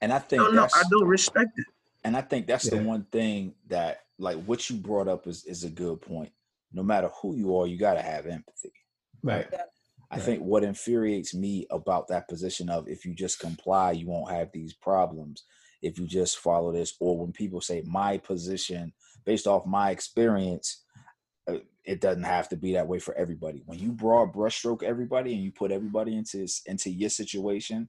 And 0.00 0.12
I 0.12 0.18
think 0.18 0.42
No, 0.42 0.48
no, 0.48 0.68
I 0.74 0.82
don't 0.90 1.08
respect 1.08 1.50
it. 1.58 1.66
and 2.04 2.16
I 2.16 2.20
think 2.20 2.46
that's 2.46 2.68
the 2.68 2.76
one 2.76 3.04
thing 3.10 3.54
that 3.68 4.04
like 4.18 4.36
what 4.44 4.70
you 4.70 4.76
brought 4.76 5.08
up 5.08 5.26
is 5.26 5.44
is 5.44 5.64
a 5.64 5.70
good 5.70 6.00
point. 6.00 6.32
No 6.72 6.82
matter 6.82 7.08
who 7.20 7.36
you 7.36 7.56
are, 7.56 7.66
you 7.66 7.76
gotta 7.76 8.02
have 8.02 8.26
empathy. 8.26 8.72
Right. 9.22 9.46
I 10.08 10.16
Right. 10.16 10.24
think 10.24 10.42
what 10.42 10.62
infuriates 10.62 11.34
me 11.34 11.66
about 11.70 12.06
that 12.08 12.28
position 12.28 12.70
of 12.70 12.88
if 12.88 13.04
you 13.04 13.12
just 13.14 13.40
comply, 13.40 13.90
you 13.92 14.06
won't 14.06 14.30
have 14.30 14.52
these 14.52 14.72
problems. 14.72 15.42
If 15.82 15.98
you 15.98 16.06
just 16.06 16.38
follow 16.38 16.72
this, 16.72 16.94
or 17.00 17.18
when 17.18 17.32
people 17.32 17.60
say 17.60 17.82
my 17.84 18.18
position 18.18 18.92
based 19.24 19.48
off 19.48 19.66
my 19.66 19.90
experience, 19.90 20.84
it 21.86 22.00
doesn't 22.00 22.24
have 22.24 22.48
to 22.50 22.56
be 22.56 22.72
that 22.74 22.88
way 22.88 22.98
for 22.98 23.14
everybody. 23.16 23.62
When 23.66 23.78
you 23.78 23.92
broad 23.92 24.32
brushstroke 24.34 24.82
everybody 24.82 25.34
and 25.34 25.42
you 25.42 25.52
put 25.52 25.70
everybody 25.72 26.16
into 26.16 26.46
into 26.66 26.90
your 26.90 27.10
situation, 27.10 27.88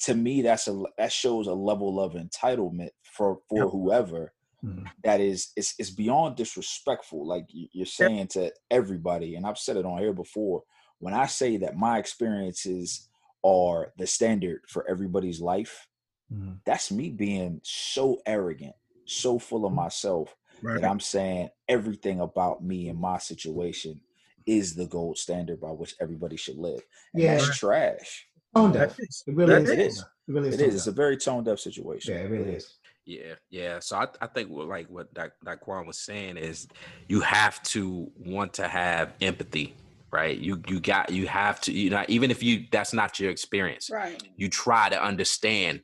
to 0.00 0.14
me 0.14 0.42
that's 0.42 0.68
a 0.68 0.82
that 0.98 1.12
shows 1.12 1.46
a 1.46 1.54
level 1.54 2.00
of 2.00 2.14
entitlement 2.14 2.90
for 3.04 3.40
for 3.48 3.66
Yep. 3.66 3.70
whoever 3.70 4.32
Mhm. 4.64 4.92
that 5.04 5.20
is 5.20 5.52
it's, 5.56 5.74
it's 5.78 5.90
beyond 5.90 6.36
disrespectful 6.36 7.26
like 7.26 7.46
you- 7.52 7.68
you're 7.72 7.86
saying 7.86 8.26
to 8.28 8.52
everybody 8.70 9.34
and 9.36 9.46
i've 9.46 9.58
said 9.58 9.76
it 9.76 9.84
on 9.86 9.98
here 9.98 10.12
before 10.14 10.64
when 10.98 11.14
i 11.14 11.26
say 11.26 11.58
that 11.58 11.76
my 11.76 11.98
experiences 11.98 13.08
are 13.44 13.92
the 13.98 14.06
standard 14.06 14.62
for 14.68 14.88
everybody's 14.88 15.40
life 15.40 15.86
Mhm. 16.32 16.60
that's 16.64 16.90
me 16.90 17.10
being 17.10 17.60
so 17.62 18.20
arrogant 18.26 18.74
so 19.06 19.38
full 19.38 19.66
of 19.66 19.72
myself 19.72 20.36
Right. 20.62 20.80
that 20.80 20.90
i'm 20.90 21.00
saying 21.00 21.48
everything 21.68 22.20
about 22.20 22.62
me 22.64 22.88
and 22.88 22.98
my 22.98 23.18
situation 23.18 24.00
is 24.46 24.74
the 24.74 24.86
gold 24.86 25.16
standard 25.18 25.60
by 25.60 25.68
which 25.70 25.94
everybody 26.00 26.36
should 26.36 26.56
live 26.58 26.80
and 27.14 27.22
Yeah. 27.22 27.34
that's 27.36 27.58
trash 27.58 28.26
Tone 28.54 28.70
That 28.72 28.90
deaf. 28.90 28.98
It 29.26 29.34
really 29.34 29.52
that 29.52 29.62
is. 29.62 29.68
it 29.70 29.76
tone 29.76 29.80
is. 29.86 29.96
deaf. 29.98 30.06
It 30.28 30.32
really 30.32 30.48
is. 30.48 30.54
it 30.54 30.58
tone 30.58 30.68
is 30.68 30.74
it's 30.76 30.86
a 30.86 30.92
very 30.92 31.16
tone 31.16 31.44
deaf 31.44 31.58
situation 31.58 32.14
Yeah, 32.14 32.20
it 32.20 32.30
really 32.30 32.52
is. 32.52 32.74
Yeah, 33.06 33.34
yeah. 33.50 33.80
So 33.80 33.96
I, 33.96 34.06
I 34.22 34.26
think 34.28 34.48
what, 34.48 34.66
like 34.68 34.88
what 34.88 35.12
Doc, 35.12 35.32
Daquan 35.44 35.86
was 35.86 35.98
saying 35.98 36.36
is 36.38 36.66
you 37.08 37.20
have 37.20 37.62
to 37.64 38.10
want 38.16 38.54
to 38.54 38.66
have 38.68 39.12
empathy, 39.20 39.74
right? 40.12 40.38
You 40.38 40.62
you 40.68 40.80
got 40.80 41.10
you 41.10 41.26
have 41.26 41.60
to 41.62 41.72
you 41.72 41.90
know 41.90 42.04
even 42.08 42.30
if 42.30 42.42
you 42.42 42.64
that's 42.70 42.92
not 42.94 43.18
your 43.20 43.30
experience, 43.30 43.90
Right. 43.90 44.22
you 44.36 44.48
try 44.48 44.88
to 44.88 45.02
understand, 45.02 45.80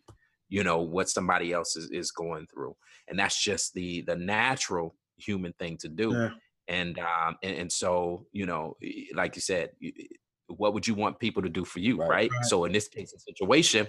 you 0.49 0.63
know, 0.65 0.79
what 0.81 1.11
somebody 1.11 1.53
else 1.53 1.77
is, 1.77 1.91
is 1.91 2.11
going 2.11 2.47
through, 2.47 2.75
and 3.11 3.19
that's 3.19 3.39
just 3.43 3.75
the 3.75 4.01
the 4.03 4.17
natural 4.17 4.97
human 5.19 5.53
thing 5.59 5.77
to 5.79 5.89
do. 5.89 6.13
Yeah. 6.13 6.31
And 6.69 6.99
um 6.99 7.37
and, 7.43 7.55
and 7.57 7.71
so 7.73 8.27
you 8.33 8.47
know, 8.47 8.77
like 9.15 9.35
you 9.37 9.43
said, 9.43 9.71
what 10.47 10.73
would 10.75 10.87
you 10.87 10.95
want 10.95 11.19
people 11.19 11.43
to 11.43 11.49
do 11.49 11.65
for 11.65 11.81
you, 11.81 11.97
Right. 11.99 12.09
right? 12.09 12.31
Right. 12.33 12.45
So 12.45 12.65
in 12.65 12.73
this 12.73 12.89
case, 12.89 13.13
the 13.13 13.19
situation, 13.19 13.87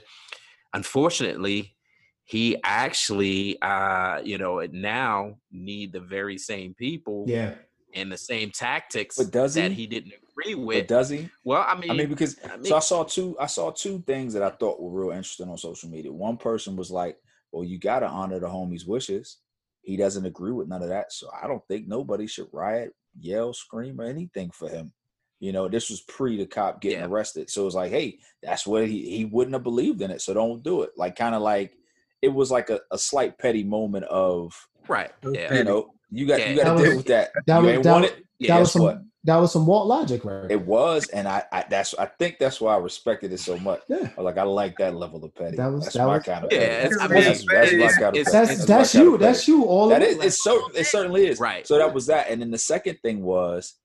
unfortunately, 0.73 1.75
he 2.23 2.57
actually 2.63 3.61
uh 3.61 4.21
you 4.23 4.37
know 4.37 4.65
now 4.71 5.35
need 5.51 5.91
the 5.93 5.99
very 5.99 6.37
same 6.37 6.73
people 6.73 7.25
Yeah. 7.27 7.55
and 7.93 8.11
the 8.11 8.17
same 8.17 8.51
tactics 8.51 9.17
But 9.17 9.31
does 9.31 9.55
that 9.55 9.71
he? 9.71 9.81
he 9.81 9.87
didn't 9.87 10.13
agree 10.13 10.53
but 10.55 10.63
with 10.63 10.87
does 10.87 11.09
he 11.09 11.29
well 11.43 11.65
i 11.67 11.75
mean 11.77 11.91
I 11.91 11.93
mean, 11.95 12.09
because 12.09 12.37
I 12.45 12.61
so 12.63 12.75
I 12.77 12.79
saw 12.79 13.03
two. 13.03 13.35
I 13.39 13.47
saw 13.47 13.71
two 13.71 14.01
things 14.07 14.33
that 14.33 14.43
I 14.43 14.51
thought 14.51 14.79
were 14.81 14.91
real 15.01 15.11
interesting 15.11 15.49
on 15.49 15.57
social 15.57 15.89
media. 15.89 16.11
One 16.11 16.37
person 16.37 16.75
was 16.75 16.89
like, 16.91 17.17
"Well, 17.51 17.63
you 17.63 17.77
got 17.77 17.99
to 17.99 18.07
honor 18.07 18.39
the 18.39 18.47
homie's 18.47 18.85
wishes. 18.85 19.37
He 19.81 19.97
doesn't 19.97 20.25
agree 20.25 20.51
with 20.51 20.67
none 20.67 20.83
of 20.83 20.89
that, 20.89 21.11
so 21.11 21.29
I 21.41 21.47
don't 21.47 21.65
think 21.67 21.87
nobody 21.87 22.27
should 22.27 22.47
riot, 22.51 22.93
yell, 23.19 23.53
scream, 23.53 23.99
or 23.99 24.05
anything 24.05 24.51
for 24.51 24.69
him." 24.69 24.93
You 25.39 25.51
know, 25.51 25.67
this 25.67 25.89
was 25.89 26.01
pre 26.01 26.37
the 26.37 26.45
cop 26.45 26.81
getting 26.81 26.99
Yeah. 26.99 27.07
arrested, 27.07 27.49
so 27.49 27.65
it's 27.65 27.75
like, 27.75 27.91
"Hey, 27.91 28.19
that's 28.43 28.67
what 28.67 28.87
he 28.87 29.09
he 29.09 29.25
wouldn't 29.25 29.55
have 29.55 29.63
believed 29.63 30.01
in 30.01 30.11
it, 30.11 30.21
so 30.21 30.33
don't 30.33 30.61
do 30.63 30.83
it." 30.83 30.91
Like, 30.97 31.15
kind 31.15 31.33
of 31.35 31.41
like 31.41 31.75
it 32.21 32.29
was 32.29 32.51
like 32.51 32.69
a, 32.69 32.79
a 32.91 32.97
slight 32.99 33.37
petty 33.39 33.63
moment 33.63 34.05
of, 34.05 34.53
right 34.87 35.11
yeah 35.31 35.51
you 35.53 35.63
know, 35.63 35.93
you 36.11 36.27
got 36.27 36.39
Yeah. 36.39 36.49
you 36.51 36.55
got 36.57 36.77
to 36.77 36.83
deal 36.83 36.87
was- 36.89 36.97
with 36.97 37.05
that. 37.07 37.31
that 37.47 37.57
you 37.59 37.65
was- 37.65 37.73
ain't 37.75 37.83
that 37.83 37.91
want 37.91 38.05
it. 38.05 38.25
Yeah 38.41 38.55
that 38.55 38.59
was 38.61 38.71
some 38.73 38.81
what? 38.83 39.01
that 39.23 39.35
was 39.37 39.51
some 39.53 39.65
Walt 39.67 39.85
logic 39.87 40.25
right 40.25 40.49
It 40.49 40.65
was, 40.65 41.07
and 41.09 41.27
I, 41.27 41.43
I 41.51 41.63
that's 41.69 41.93
I 41.93 42.07
think 42.07 42.39
that's 42.39 42.59
why 42.59 42.73
I 42.73 42.77
respected 42.77 43.31
it 43.31 43.39
so 43.39 43.55
much. 43.59 43.81
Yeah. 43.87 44.09
I 44.17 44.21
like 44.21 44.37
I 44.39 44.43
like 44.43 44.75
that 44.79 44.95
level 44.95 45.23
of 45.23 45.35
petty. 45.35 45.57
That 45.57 45.67
was- 45.71 45.83
that's 45.83 45.95
that 45.95 46.07
my 46.07 46.15
was- 46.17 46.25
kind 46.25 46.45
of 46.45 46.51
Yeah, 46.51 46.59
petty. 46.59 46.95
it's- 46.95 46.97
I 46.99 47.07
That's, 47.07 47.11
mean, 47.13 47.23
that's, 47.23 47.71
that's 47.71 47.95
my 47.95 48.01
kind 48.01 48.15
of 48.15 48.15
it's- 48.19 48.31
That's 48.33 48.49
my 48.59 48.65
that's 48.75 48.93
kind 48.93 49.05
of 49.07 49.11
you. 49.13 49.17
That's 49.19 49.47
you 49.47 49.63
all 49.65 49.89
that 49.89 50.01
is. 50.01 50.17
it's 50.17 50.43
so 50.43 50.69
it 50.73 50.85
certainly 50.85 51.27
is. 51.27 51.39
Right. 51.39 51.67
So 51.67 51.77
that 51.77 51.93
was 51.93 52.07
that. 52.07 52.29
And 52.31 52.41
then 52.41 52.49
the 52.51 52.57
second 52.57 52.97
thing 53.03 53.21
was 53.21 53.75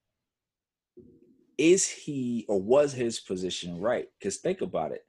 is 1.58 1.86
he 1.88 2.44
or 2.48 2.60
was 2.60 2.92
his 2.94 3.20
position 3.20 3.78
right? 3.78 4.08
Because 4.18 4.38
think 4.38 4.60
about 4.62 4.92
it. 4.92 5.04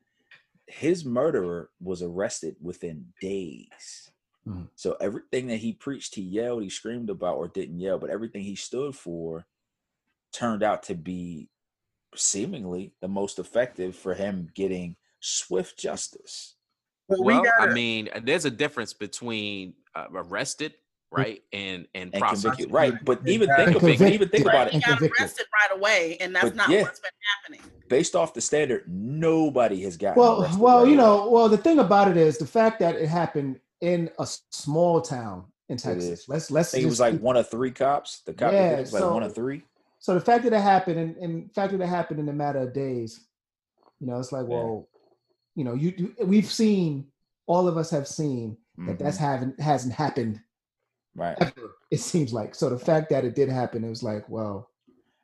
His 0.65 1.05
murderer 1.05 1.69
was 1.81 2.01
arrested 2.01 2.55
within 2.61 3.05
days. 3.21 4.06
Mhm. 4.47 4.69
So 4.75 4.95
everything 5.01 5.47
that 5.47 5.57
he 5.57 5.73
preached, 5.73 6.15
he 6.15 6.21
yelled, 6.21 6.63
he 6.63 6.69
screamed 6.69 7.09
about, 7.09 7.37
or 7.37 7.47
didn't 7.47 7.79
yell, 7.79 7.97
but 7.99 8.09
everything 8.09 8.43
he 8.43 8.55
stood 8.55 8.95
for 8.95 9.45
turned 10.31 10.63
out 10.63 10.83
to 10.83 10.95
be 10.95 11.49
seemingly 12.15 12.93
the 13.01 13.07
most 13.07 13.39
effective 13.39 13.95
for 13.95 14.13
him 14.13 14.49
getting 14.53 14.95
swift 15.19 15.77
justice. 15.77 16.55
But 17.09 17.19
we 17.19 17.33
well 17.33 17.41
i 17.41 17.45
gotta- 17.65 17.73
mean 17.73 18.09
there's 18.23 18.45
a 18.45 18.51
difference 18.51 18.93
between 18.93 19.73
uh, 19.95 20.07
arrested 20.13 20.73
right 21.09 21.41
and 21.53 21.87
and, 21.95 22.13
And 22.13 22.21
prosecuted 22.21 22.69
convicted. 22.69 22.71
Right. 22.73 23.05
But 23.05 23.25
even 23.27 23.47
think 23.55 23.75
of 23.77 23.83
it, 23.85 24.01
even 24.01 24.27
think 24.29 24.45
about 24.45 24.69
He 24.71 24.77
it. 24.77 24.87
And 24.87 24.99
got 24.99 25.09
arrested 25.19 25.45
right 25.53 25.77
away, 25.77 26.17
and 26.19 26.35
that's 26.35 26.45
But 26.49 26.55
not 26.55 26.69
yeah. 26.69 26.81
what's 26.83 26.99
been 26.99 27.11
happening. 27.43 27.71
Based 27.87 28.13
off 28.15 28.33
the 28.33 28.41
standard, 28.41 28.83
nobody 28.89 29.81
has 29.83 29.95
gotten 29.95 30.21
Well, 30.21 30.41
arrested 30.43 30.59
well, 30.59 30.79
right 30.79 30.87
you 30.89 30.95
away. 30.95 31.03
know, 31.03 31.29
well, 31.29 31.47
the 31.49 31.57
thing 31.57 31.79
about 31.79 32.09
it 32.09 32.17
is 32.17 32.37
the 32.37 32.45
fact 32.45 32.79
that 32.79 32.95
it 32.95 33.07
happened 33.07 33.59
in 33.81 34.09
a 34.19 34.27
small 34.51 35.01
town 35.01 35.45
in 35.69 35.77
Texas. 35.77 36.27
Let's 36.27 36.49
let's 36.51 36.73
it 36.73 36.85
was 36.85 36.99
like 36.99 37.13
keep- 37.13 37.21
one 37.21 37.37
of 37.37 37.49
three 37.49 37.71
cops. 37.71 38.21
The 38.21 38.33
cop 38.33 38.51
that 38.51 38.57
Yeah, 38.57 38.79
was 38.79 38.93
like 38.93 39.03
one 39.11 39.23
of 39.23 39.35
three. 39.35 39.63
so 39.99 40.13
the 40.13 40.21
fact 40.21 40.43
that 40.45 40.53
it 40.53 40.61
happened 40.61 40.99
and, 40.99 41.15
and 41.17 41.49
the 41.49 41.53
fact 41.53 41.71
that 41.71 41.81
it 41.81 41.87
happened 41.87 42.19
in 42.19 42.29
a 42.29 42.33
matter 42.33 42.59
of 42.59 42.73
days, 42.73 43.25
you 43.99 44.07
know, 44.07 44.19
it's 44.19 44.31
like, 44.31 44.47
Yeah. 44.47 44.55
well, 44.55 44.87
you 45.55 45.63
know, 45.63 45.73
you, 45.73 45.93
you 45.97 46.15
we've 46.25 46.51
seen 46.51 47.07
all 47.47 47.67
of 47.67 47.77
us 47.77 47.89
have 47.91 48.07
seen 48.07 48.57
that 48.79 48.99
that's 48.99 49.17
Mhm. 49.17 49.21
haven't 49.21 49.59
hasn't 49.59 49.93
happened 49.93 50.39
right. 51.15 51.37
ever. 51.41 51.75
It 51.91 51.99
seems 51.99 52.33
like 52.33 52.53
so 52.55 52.69
the 52.69 52.77
fact 52.79 53.09
that 53.09 53.25
it 53.25 53.35
did 53.35 53.49
happen, 53.49 53.83
it 53.83 53.89
was 53.89 54.03
like, 54.03 54.27
well, 54.29 54.69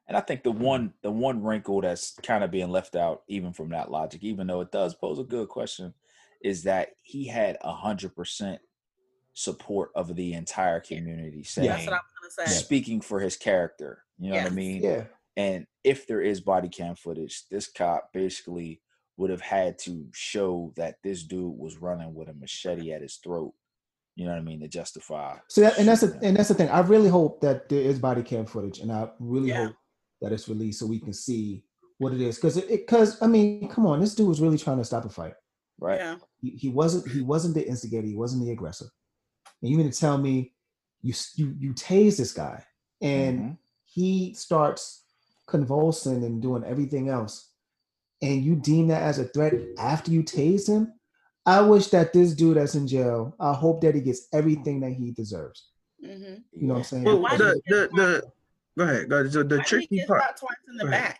And 0.07 0.17
I 0.17 0.21
think 0.21 0.43
the 0.43 0.51
one 0.51 0.93
the 1.01 1.11
one 1.11 1.41
wrinkle 1.43 1.81
that's 1.81 2.11
kind 2.23 2.43
of 2.43 2.51
being 2.51 2.69
left 2.69 2.95
out, 2.95 3.23
even 3.27 3.53
from 3.53 3.69
that 3.69 3.89
logic, 3.91 4.23
even 4.23 4.47
though 4.47 4.61
it 4.61 4.71
does 4.71 4.93
pose 4.95 5.19
a 5.19 5.23
good 5.23 5.47
question, 5.49 5.93
is 6.43 6.63
that 6.63 6.89
he 7.01 7.25
had 7.27 7.57
a 7.61 7.71
hundred 7.73 8.15
percent 8.15 8.59
support 9.33 9.89
of 9.95 10.15
the 10.15 10.33
entire 10.33 10.79
community 10.79 11.43
saying 11.43 11.67
That's 11.69 11.85
what 11.87 11.93
I 11.95 11.99
was 12.23 12.35
gonna 12.35 12.47
say. 12.49 12.53
speaking 12.55 13.01
for 13.01 13.19
his 13.19 13.35
character. 13.37 14.03
You 14.19 14.29
know 14.31 14.37
what 14.37 14.45
I 14.47 14.49
mean? 14.49 14.83
yeah, 14.83 15.05
And 15.37 15.65
if 15.83 16.05
there 16.05 16.21
is 16.21 16.39
body 16.41 16.69
cam 16.69 16.95
footage, 16.95 17.43
this 17.49 17.67
cop 17.67 18.09
basically 18.13 18.81
would 19.17 19.29
have 19.31 19.41
had 19.41 19.77
to 19.79 20.07
show 20.13 20.71
that 20.75 20.95
this 21.03 21.23
dude 21.23 21.57
was 21.57 21.77
running 21.77 22.13
with 22.13 22.29
a 22.29 22.33
machete 22.33 22.91
at 22.91 23.01
his 23.01 23.15
throat. 23.15 23.53
You 24.15 24.25
know 24.25 24.31
what 24.31 24.39
I 24.39 24.43
mean? 24.43 24.59
To 24.61 24.67
justify. 24.67 25.37
So 25.49 25.61
that, 25.61 25.79
and 25.79 25.87
that's 25.87 26.01
the, 26.01 26.19
and 26.21 26.37
that's 26.37 26.49
the 26.49 26.55
thing. 26.55 26.69
I 26.69 26.81
really 26.81 27.09
hope 27.09 27.41
that 27.41 27.69
there 27.69 27.81
is 27.81 27.97
body 27.99 28.21
cam 28.21 28.45
footage, 28.45 28.79
and 28.79 28.91
I 28.91 29.09
really 29.19 29.49
Yeah. 29.49 29.67
hope 29.67 29.75
that 30.21 30.31
it's 30.31 30.47
released 30.47 30.79
so 30.79 30.85
we 30.85 30.99
can 30.99 31.13
see 31.13 31.63
what 31.97 32.13
it 32.13 32.21
is. 32.21 32.35
Because 32.35 32.57
it, 32.57 32.69
because 32.69 33.19
I 33.21 33.27
mean, 33.27 33.67
come 33.69 33.87
on, 33.87 33.99
this 33.99 34.13
dude 34.13 34.27
was 34.27 34.39
really 34.41 34.57
trying 34.59 34.77
to 34.77 34.85
stop 34.85 35.05
a 35.05 35.09
fight. 35.09 35.33
Right. 35.83 35.99
Yeah. 35.99 36.15
He, 36.41 36.49
he 36.51 36.69
wasn't 36.69 37.11
he 37.11 37.21
wasn't 37.21 37.55
the 37.55 37.67
instigator. 37.67 38.07
He 38.07 38.15
wasn't 38.15 38.45
the 38.45 38.51
aggressor. 38.53 38.85
And 39.61 39.69
you 39.69 39.77
mean 39.77 39.91
to 39.91 39.97
tell 39.99 40.17
me 40.17 40.53
you 41.01 41.13
you 41.35 41.53
you 41.59 41.73
tase 41.73 42.15
this 42.17 42.31
guy 42.31 42.63
and 43.01 43.39
Mhm. 43.39 43.57
he 43.83 44.33
starts 44.33 45.03
convulsing 45.45 46.23
and 46.23 46.41
doing 46.41 46.63
everything 46.63 47.09
else, 47.09 47.49
and 48.21 48.43
you 48.45 48.55
deem 48.55 48.87
that 48.87 49.01
as 49.03 49.19
a 49.19 49.25
threat 49.25 49.53
after 49.77 50.09
you 50.09 50.23
tase 50.23 50.67
him? 50.69 50.93
I 51.45 51.59
wish 51.59 51.87
that 51.89 52.13
this 52.13 52.33
dude 52.33 52.55
that's 52.55 52.75
in 52.75 52.87
jail. 52.87 53.35
I 53.37 53.51
hope 53.53 53.81
that 53.81 53.93
he 53.95 53.99
gets 53.99 54.29
everything 54.31 54.79
that 54.79 54.93
he 54.93 55.11
deserves. 55.11 55.67
hmm 55.99 56.35
You 56.53 56.67
know 56.67 56.75
what 56.75 56.77
I'm 56.79 56.83
saying? 56.85 57.03
Well, 57.03 57.19
why 57.19 57.35
the, 57.35 57.61
did 57.67 57.89
the 57.91 57.95
the 57.97 58.31
go 58.77 58.83
ahead. 58.85 59.09
Go, 59.09 59.27
so 59.27 59.43
the 59.43 59.57
Why 59.57 59.63
did 59.63 59.79
he 59.81 59.87
tricky 59.87 60.05
part. 60.07 60.21
shot 60.23 60.37
twice 60.37 60.55
in 60.69 60.77
the 60.77 60.87
ahead. 60.87 61.01
back? 61.03 61.19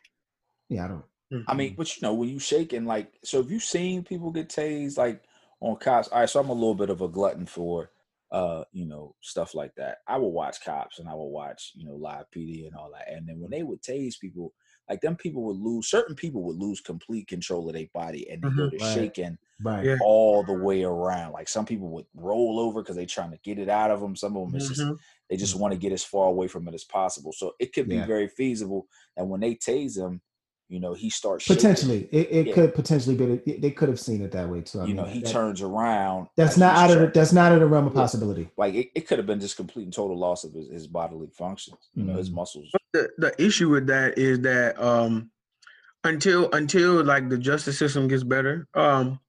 yeah, 0.69 0.85
I 0.85 0.87
don't. 0.87 1.03
I 1.47 1.53
mean, 1.53 1.71
mm-hmm. 1.71 1.75
but 1.77 1.95
you 1.95 2.01
know, 2.01 2.13
when 2.13 2.29
you 2.29 2.39
shaking, 2.39 2.85
like, 2.85 3.11
so 3.23 3.39
if 3.39 3.49
you 3.49 3.59
seen 3.59 4.03
people 4.03 4.31
get 4.31 4.49
tased, 4.49 4.97
like 4.97 5.23
on 5.61 5.77
cops, 5.77 6.07
all 6.09 6.19
right, 6.19 6.29
so 6.29 6.39
I'm 6.39 6.49
a 6.49 6.53
little 6.53 6.75
bit 6.75 6.89
of 6.89 7.01
a 7.01 7.07
glutton 7.07 7.45
for, 7.45 7.91
uh, 8.31 8.63
you 8.71 8.85
know, 8.85 9.15
stuff 9.21 9.53
like 9.53 9.73
that. 9.75 9.99
I 10.07 10.17
will 10.17 10.31
watch 10.31 10.63
cops 10.63 10.99
and 10.99 11.07
I 11.07 11.13
will 11.13 11.31
watch, 11.31 11.71
you 11.75 11.85
know, 11.85 11.95
live 11.95 12.25
PD 12.35 12.65
and 12.67 12.75
all 12.75 12.91
that. 12.91 13.11
And 13.11 13.27
then 13.27 13.39
when 13.39 13.51
they 13.51 13.63
would 13.63 13.81
tase 13.81 14.19
people, 14.19 14.53
like 14.89 15.01
them 15.01 15.15
people 15.15 15.43
would 15.43 15.57
lose, 15.57 15.87
certain 15.87 16.15
people 16.15 16.43
would 16.43 16.57
lose 16.57 16.81
complete 16.81 17.27
control 17.27 17.67
of 17.69 17.75
their 17.75 17.87
body 17.93 18.29
and 18.29 18.41
they 18.41 18.49
go 18.49 18.69
to 18.69 18.77
Right. 18.77 18.93
shaking 18.93 19.37
Right. 19.61 19.85
Yeah. 19.85 19.97
all 20.03 20.43
the 20.43 20.53
way 20.53 20.83
around. 20.83 21.31
Like 21.31 21.47
some 21.47 21.65
people 21.65 21.89
would 21.89 22.05
roll 22.15 22.59
over 22.59 22.81
because 22.81 22.95
they're 22.95 23.05
trying 23.05 23.31
to 23.31 23.39
get 23.43 23.59
it 23.59 23.69
out 23.69 23.91
of 23.91 24.01
them. 24.01 24.15
Some 24.15 24.35
of 24.35 24.47
them, 24.47 24.55
it's 24.55 24.67
just, 24.67 24.81
mm-hmm. 24.81 24.95
they 25.29 25.37
just 25.37 25.55
want 25.55 25.71
to 25.73 25.79
get 25.79 25.93
as 25.93 26.03
far 26.03 26.27
away 26.27 26.47
from 26.47 26.67
it 26.67 26.73
as 26.73 26.83
possible. 26.83 27.31
So 27.31 27.53
it 27.59 27.71
could 27.71 27.87
be 27.87 27.95
Yeah. 27.95 28.05
very 28.05 28.27
feasible. 28.27 28.87
And 29.15 29.29
when 29.29 29.41
they 29.41 29.55
tase 29.55 29.97
him, 29.97 30.21
you 30.73 30.79
know, 30.79 30.93
he 30.95 31.07
starts 31.11 31.43
shaking 31.45 31.57
Potentially, 31.57 32.09
it, 32.11 32.27
it 32.31 32.47
Yeah. 32.47 32.53
could 32.55 32.73
potentially 32.73 33.15
be. 33.15 33.25
that- 33.27 33.61
They 33.61 33.69
could 33.69 33.89
have 33.89 33.99
seen 33.99 34.23
it 34.23 34.31
that 34.31 34.49
way 34.49 34.61
too. 34.61 34.79
I 34.79 34.81
you 34.85 34.87
mean, 34.87 34.95
know, 34.95 35.03
he 35.03 35.19
that- 35.19 35.29
turns 35.31 35.61
around. 35.61 36.29
That's 36.35 36.57
not 36.57 36.73
he's 36.73 36.81
out 36.81 36.91
of 36.97 36.99
the, 37.01 37.07
that's 37.19 37.31
not 37.31 37.51
out 37.51 37.53
of 37.53 37.59
the 37.59 37.67
realm 37.67 37.85
of 37.85 37.93
Yeah. 37.93 38.01
possibility. 38.01 38.49
like 38.57 38.73
it, 38.73 38.89
it 38.95 39.07
could 39.07 39.19
have 39.19 39.27
been 39.27 39.39
just 39.39 39.55
complete 39.55 39.83
and 39.83 39.93
total 39.93 40.17
loss 40.17 40.43
of 40.43 40.53
his, 40.53 40.69
his 40.69 40.87
bodily 40.87 41.27
functions. 41.37 41.77
You 41.93 42.05
know, 42.05 42.15
his 42.15 42.31
Mhm. 42.31 42.33
muscles. 42.35 42.71
the 42.91 43.09
the 43.19 43.41
issue 43.43 43.69
with 43.69 43.85
that 43.87 44.17
is 44.17 44.39
that 44.41 44.81
um 44.81 45.29
until 46.03 46.49
until 46.53 47.03
like 47.03 47.29
the 47.29 47.37
justice 47.37 47.77
system 47.77 48.07
gets 48.07 48.23
better, 48.23 48.67
um 48.73 49.19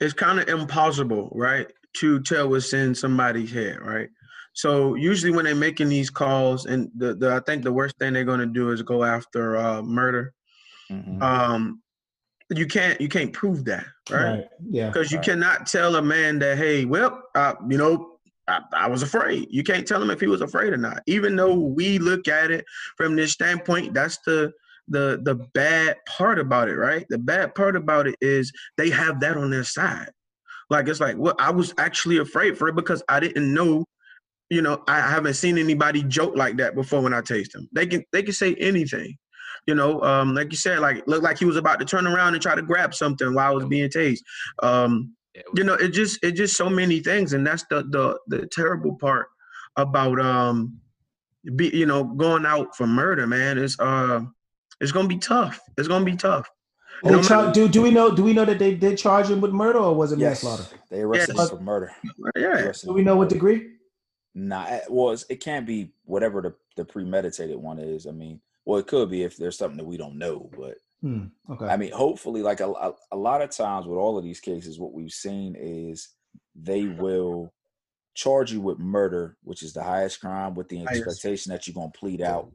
it's 0.00 0.12
kind 0.14 0.40
of 0.40 0.48
impossible, 0.48 1.30
right, 1.34 1.70
to 1.98 2.20
tell 2.22 2.48
what's 2.48 2.72
in 2.72 2.94
somebody's 2.94 3.52
head, 3.52 3.78
right? 3.80 4.08
So 4.54 4.94
usually 4.96 5.30
when 5.32 5.44
they're 5.44 5.54
making 5.54 5.88
these 5.90 6.10
calls, 6.10 6.66
and 6.66 6.90
the, 6.96 7.14
the 7.14 7.34
I 7.34 7.40
think 7.40 7.62
the 7.62 7.72
worst 7.72 7.96
thing 7.98 8.12
they're 8.14 8.24
gonna 8.24 8.46
do 8.46 8.70
is 8.72 8.82
go 8.82 9.04
after 9.04 9.56
uh, 9.56 9.82
murder. 9.82 10.32
Mhm. 10.90 11.22
Um, 11.22 11.82
you 12.50 12.66
can't 12.66 13.00
you 13.00 13.08
can't 13.08 13.32
prove 13.32 13.64
that, 13.66 13.86
right? 14.10 14.44
Yeah. 14.68 14.88
Because 14.88 15.12
you 15.12 15.18
Right. 15.18 15.24
cannot 15.26 15.66
tell 15.66 15.96
a 15.96 16.02
man 16.02 16.38
that, 16.40 16.58
hey, 16.58 16.84
well, 16.84 17.22
uh, 17.34 17.54
you 17.68 17.78
know, 17.78 18.18
I, 18.48 18.60
I 18.72 18.88
was 18.88 19.02
afraid. 19.02 19.46
You 19.50 19.62
can't 19.62 19.86
tell 19.86 20.02
him 20.02 20.10
if 20.10 20.20
he 20.20 20.26
was 20.26 20.40
afraid 20.40 20.72
or 20.72 20.76
not. 20.76 21.02
Even 21.06 21.36
though 21.36 21.54
we 21.54 21.98
look 21.98 22.26
at 22.26 22.50
it 22.50 22.64
from 22.96 23.14
this 23.14 23.32
standpoint, 23.32 23.94
that's 23.94 24.18
the 24.26 24.52
the 24.88 25.20
the 25.22 25.36
bad 25.54 25.96
part 26.08 26.40
about 26.40 26.68
it, 26.68 26.74
right? 26.74 27.06
The 27.08 27.18
bad 27.18 27.54
part 27.54 27.76
about 27.76 28.08
it 28.08 28.16
is 28.20 28.50
they 28.76 28.90
have 28.90 29.20
that 29.20 29.36
on 29.36 29.50
their 29.50 29.62
side. 29.64 30.10
Like 30.70 30.88
it's 30.88 31.00
like, 31.00 31.16
well, 31.16 31.34
I 31.38 31.50
was 31.50 31.72
actually 31.78 32.18
afraid 32.18 32.58
for 32.58 32.66
it 32.68 32.74
because 32.74 33.02
I 33.08 33.20
didn't 33.20 33.52
know. 33.54 33.84
You 34.48 34.62
know, 34.62 34.82
I 34.88 35.00
haven't 35.00 35.34
seen 35.34 35.58
anybody 35.58 36.02
joke 36.02 36.34
like 36.36 36.56
that 36.56 36.74
before 36.74 37.00
when 37.02 37.14
I 37.14 37.20
taste 37.20 37.52
them. 37.52 37.68
They 37.72 37.86
can 37.86 38.02
they 38.10 38.24
can 38.24 38.32
say 38.32 38.56
anything. 38.56 39.16
You 39.66 39.74
know, 39.74 40.02
um, 40.02 40.34
like 40.34 40.50
you 40.50 40.56
said, 40.56 40.80
like 40.80 41.06
looked 41.06 41.22
like 41.22 41.38
he 41.38 41.44
was 41.44 41.56
about 41.56 41.78
to 41.80 41.84
turn 41.84 42.06
around 42.06 42.34
and 42.34 42.42
try 42.42 42.54
to 42.54 42.62
grab 42.62 42.94
something 42.94 43.34
while 43.34 43.50
I 43.52 43.54
was 43.54 43.66
being 43.66 43.88
tased. 43.90 44.20
Um, 44.62 45.14
you 45.54 45.64
know, 45.64 45.74
it 45.74 45.88
just 45.90 46.22
it 46.24 46.32
just 46.32 46.56
so 46.56 46.68
many 46.68 47.00
things, 47.00 47.32
and 47.34 47.46
that's 47.46 47.64
the 47.70 47.82
the 47.84 48.18
the 48.26 48.46
terrible 48.46 48.96
part 48.96 49.26
about 49.76 50.18
um, 50.20 50.80
be 51.56 51.68
you 51.68 51.86
know 51.86 52.04
going 52.04 52.46
out 52.46 52.74
for 52.76 52.86
murder, 52.86 53.26
man. 53.26 53.58
It's 53.58 53.78
uh, 53.78 54.22
it's 54.80 54.92
gonna 54.92 55.08
be 55.08 55.18
tough. 55.18 55.60
It's 55.76 55.88
gonna 55.88 56.04
be 56.04 56.16
tough. 56.16 56.50
They 57.04 57.12
No 57.12 57.22
char- 57.22 57.46
matter- 57.46 57.52
do 57.52 57.68
do 57.68 57.82
we 57.82 57.90
know 57.90 58.14
do 58.14 58.22
we 58.24 58.32
know 58.32 58.44
that 58.44 58.58
they 58.58 58.74
did 58.74 58.98
charge 58.98 59.28
him 59.30 59.40
with 59.40 59.52
murder 59.52 59.78
or 59.78 59.94
was 59.94 60.12
it 60.12 60.18
Yes, 60.18 60.42
manslaughter? 60.42 60.64
they 60.90 61.00
arrested 61.00 61.36
Yes. 61.36 61.50
him 61.50 61.58
for 61.58 61.62
murder. 61.62 61.92
Yeah, 62.36 62.72
Do 62.84 62.92
we 62.92 63.02
know 63.02 63.16
what 63.16 63.28
degree? 63.28 63.68
Nah, 64.34 64.66
it 64.68 64.90
was 64.90 65.24
it 65.30 65.36
can't 65.40 65.66
be 65.66 65.92
whatever 66.04 66.40
the, 66.42 66.54
the 66.76 66.84
premeditated 66.84 67.56
one 67.56 67.78
is. 67.78 68.06
I 68.06 68.10
mean, 68.10 68.40
well, 68.64 68.78
it 68.78 68.86
could 68.86 69.10
be 69.10 69.22
if 69.22 69.36
there's 69.36 69.58
something 69.58 69.78
that 69.78 69.86
we 69.86 69.96
don't 69.96 70.18
know, 70.18 70.50
but 70.56 70.78
Hmm. 71.02 71.26
Okay. 71.48 71.66
I 71.66 71.76
mean, 71.76 71.92
hopefully, 71.92 72.42
like 72.42 72.60
a, 72.60 72.68
a, 72.68 72.92
a 73.12 73.16
lot 73.16 73.42
of 73.42 73.50
times 73.50 73.86
with 73.86 73.96
all 73.96 74.18
of 74.18 74.24
these 74.24 74.40
cases, 74.40 74.78
what 74.78 74.92
we've 74.92 75.12
seen 75.12 75.56
is 75.58 76.10
they 76.54 76.84
will 76.84 77.52
charge 78.14 78.52
you 78.52 78.60
with 78.60 78.78
murder, 78.78 79.36
which 79.42 79.62
is 79.62 79.72
the 79.72 79.82
highest 79.82 80.20
crime, 80.20 80.54
with 80.54 80.68
the 80.68 80.86
expectation 80.86 81.52
that 81.52 81.66
you're 81.66 81.74
going 81.74 81.90
to 81.90 81.98
plead 81.98 82.20
out. 82.20 82.50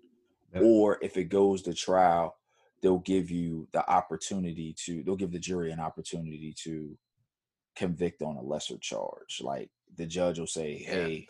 Yep. 0.53 0.63
Or 0.63 0.99
if 1.01 1.17
it 1.17 1.25
goes 1.25 1.63
to 1.63 1.73
trial, 1.73 2.37
they'll 2.81 2.99
give 2.99 3.31
you 3.31 3.67
the 3.71 3.89
opportunity 3.89 4.75
to, 4.85 5.03
they'll 5.03 5.15
give 5.15 5.31
the 5.31 5.39
jury 5.39 5.71
an 5.71 5.79
opportunity 5.79 6.53
to 6.63 6.95
convict 7.75 8.21
on 8.21 8.37
a 8.37 8.43
lesser 8.43 8.77
charge. 8.77 9.41
Like 9.41 9.71
the 9.97 10.05
judge 10.05 10.37
will 10.37 10.47
say, 10.47 10.85
Yeah. 10.87 11.25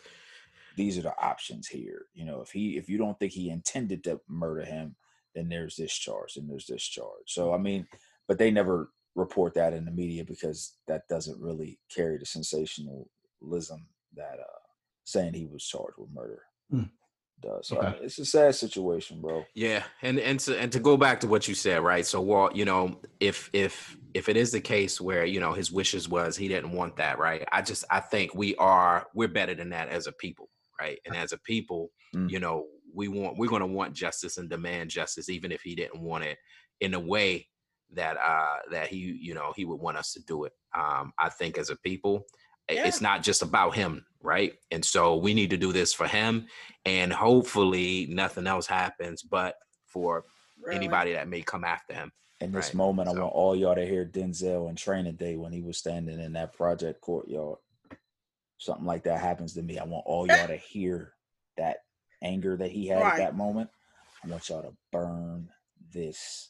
Hey, 0.76 0.82
these 0.84 0.98
are 0.98 1.02
the 1.02 1.14
options 1.20 1.68
here. 1.68 2.06
You 2.14 2.24
know, 2.26 2.40
if 2.40 2.50
he, 2.50 2.76
if 2.76 2.88
you 2.88 2.98
don't 2.98 3.18
think 3.18 3.32
he 3.32 3.50
intended 3.50 4.04
to 4.04 4.20
murder 4.28 4.64
him, 4.64 4.96
then 5.34 5.48
there's 5.48 5.76
this 5.76 5.92
charge 5.92 6.36
and 6.36 6.48
there's 6.48 6.66
this 6.66 6.82
charge. 6.82 7.26
So 7.26 7.52
I 7.52 7.58
mean, 7.58 7.86
but 8.28 8.38
they 8.38 8.50
never 8.50 8.90
report 9.14 9.54
that 9.54 9.72
in 9.72 9.84
the 9.84 9.90
media 9.90 10.24
because 10.24 10.76
that 10.88 11.08
doesn't 11.08 11.40
really 11.40 11.78
carry 11.94 12.18
the 12.18 12.26
sensationalism 12.26 13.86
that 14.14 14.38
uh 14.40 14.58
saying 15.04 15.34
he 15.34 15.46
was 15.46 15.64
charged 15.64 15.98
with 15.98 16.10
murder 16.12 16.42
Hmm. 16.70 16.82
does. 17.40 17.68
So 17.68 17.80
I 17.80 17.92
mean, 17.92 18.04
it's 18.04 18.18
a 18.18 18.26
sad 18.26 18.54
situation, 18.54 19.20
bro. 19.20 19.44
Yeah, 19.54 19.84
and 20.02 20.18
and 20.18 20.40
to 20.40 20.58
and 20.58 20.72
to 20.72 20.80
go 20.80 20.96
back 20.96 21.20
to 21.20 21.28
what 21.28 21.48
you 21.48 21.54
said, 21.54 21.82
right? 21.82 22.04
So, 22.06 22.20
Walt, 22.20 22.56
you 22.56 22.64
know, 22.64 23.00
if 23.20 23.50
if 23.52 23.96
if 24.14 24.28
it 24.28 24.36
is 24.36 24.52
the 24.52 24.60
case 24.60 25.00
where 25.00 25.24
you 25.24 25.40
know 25.40 25.52
his 25.52 25.70
wishes 25.70 26.08
was 26.08 26.36
he 26.36 26.48
didn't 26.48 26.72
want 26.72 26.96
that, 26.96 27.18
right? 27.18 27.46
I 27.52 27.62
just 27.62 27.84
I 27.90 28.00
think 28.00 28.34
we 28.34 28.56
are 28.56 29.06
we're 29.14 29.28
better 29.28 29.54
than 29.54 29.70
that 29.70 29.88
as 29.90 30.06
a 30.06 30.12
people, 30.12 30.48
right? 30.80 30.98
And 31.06 31.16
as 31.16 31.32
a 31.32 31.38
people, 31.38 31.90
Mm. 32.14 32.30
you 32.30 32.38
know, 32.38 32.66
we 32.94 33.08
want 33.08 33.36
we're 33.36 33.48
going 33.48 33.60
to 33.60 33.66
want 33.66 33.92
justice 33.94 34.38
and 34.38 34.48
demand 34.48 34.90
justice, 34.90 35.28
even 35.28 35.50
if 35.52 35.60
he 35.62 35.74
didn't 35.74 36.00
want 36.00 36.24
it 36.24 36.38
in 36.80 36.94
a 36.94 37.00
way 37.00 37.48
that 37.92 38.16
uh 38.16 38.58
that 38.70 38.88
he 38.88 38.96
you 39.20 39.34
know 39.34 39.52
he 39.54 39.64
would 39.64 39.80
want 39.80 39.96
us 39.96 40.12
to 40.12 40.20
do 40.24 40.44
it. 40.44 40.52
Um, 40.74 41.12
I 41.18 41.28
think 41.28 41.58
as 41.58 41.70
a 41.70 41.76
people, 41.76 42.26
Yeah. 42.70 42.86
it's 42.86 43.00
not 43.00 43.22
just 43.22 43.42
about 43.42 43.74
him, 43.74 44.06
right? 44.20 44.54
And 44.70 44.84
so 44.84 45.16
we 45.16 45.34
need 45.34 45.50
to 45.50 45.56
do 45.56 45.72
this 45.72 45.92
for 45.92 46.06
him, 46.06 46.46
and 46.84 47.12
hopefully 47.12 48.06
nothing 48.08 48.46
else 48.46 48.66
happens, 48.66 49.22
but 49.22 49.56
for 49.86 50.24
Really. 50.58 50.76
anybody 50.76 51.12
that 51.12 51.28
may 51.28 51.42
come 51.42 51.64
after 51.64 51.92
him. 51.94 52.10
In 52.40 52.50
this 52.52 52.66
Right, 52.68 52.74
moment, 52.74 53.08
I 53.08 53.12
want 53.12 53.32
all 53.34 53.54
y'all 53.56 53.74
to 53.74 53.86
hear 53.86 54.04
Denzel 54.04 54.68
in 54.68 54.76
training 54.76 55.16
day 55.16 55.36
when 55.36 55.52
he 55.52 55.60
was 55.62 55.78
standing 55.78 56.18
in 56.20 56.32
that 56.32 56.52
project 56.54 57.00
courtyard. 57.00 57.58
Something 58.58 58.86
like 58.86 59.04
that 59.04 59.20
happens 59.20 59.52
to 59.54 59.62
me. 59.62 59.78
I 59.78 59.84
want 59.84 60.04
all 60.06 60.26
y'all 60.26 60.46
to 60.48 60.56
hear 60.56 61.12
that 61.56 61.78
anger 62.22 62.56
that 62.56 62.70
he 62.70 62.86
had 62.86 63.02
Right. 63.02 63.12
at 63.12 63.16
that 63.18 63.36
moment. 63.36 63.68
I 64.24 64.28
want 64.28 64.48
y'all 64.48 64.62
to 64.62 64.72
burn 64.92 65.48
this. 65.92 66.48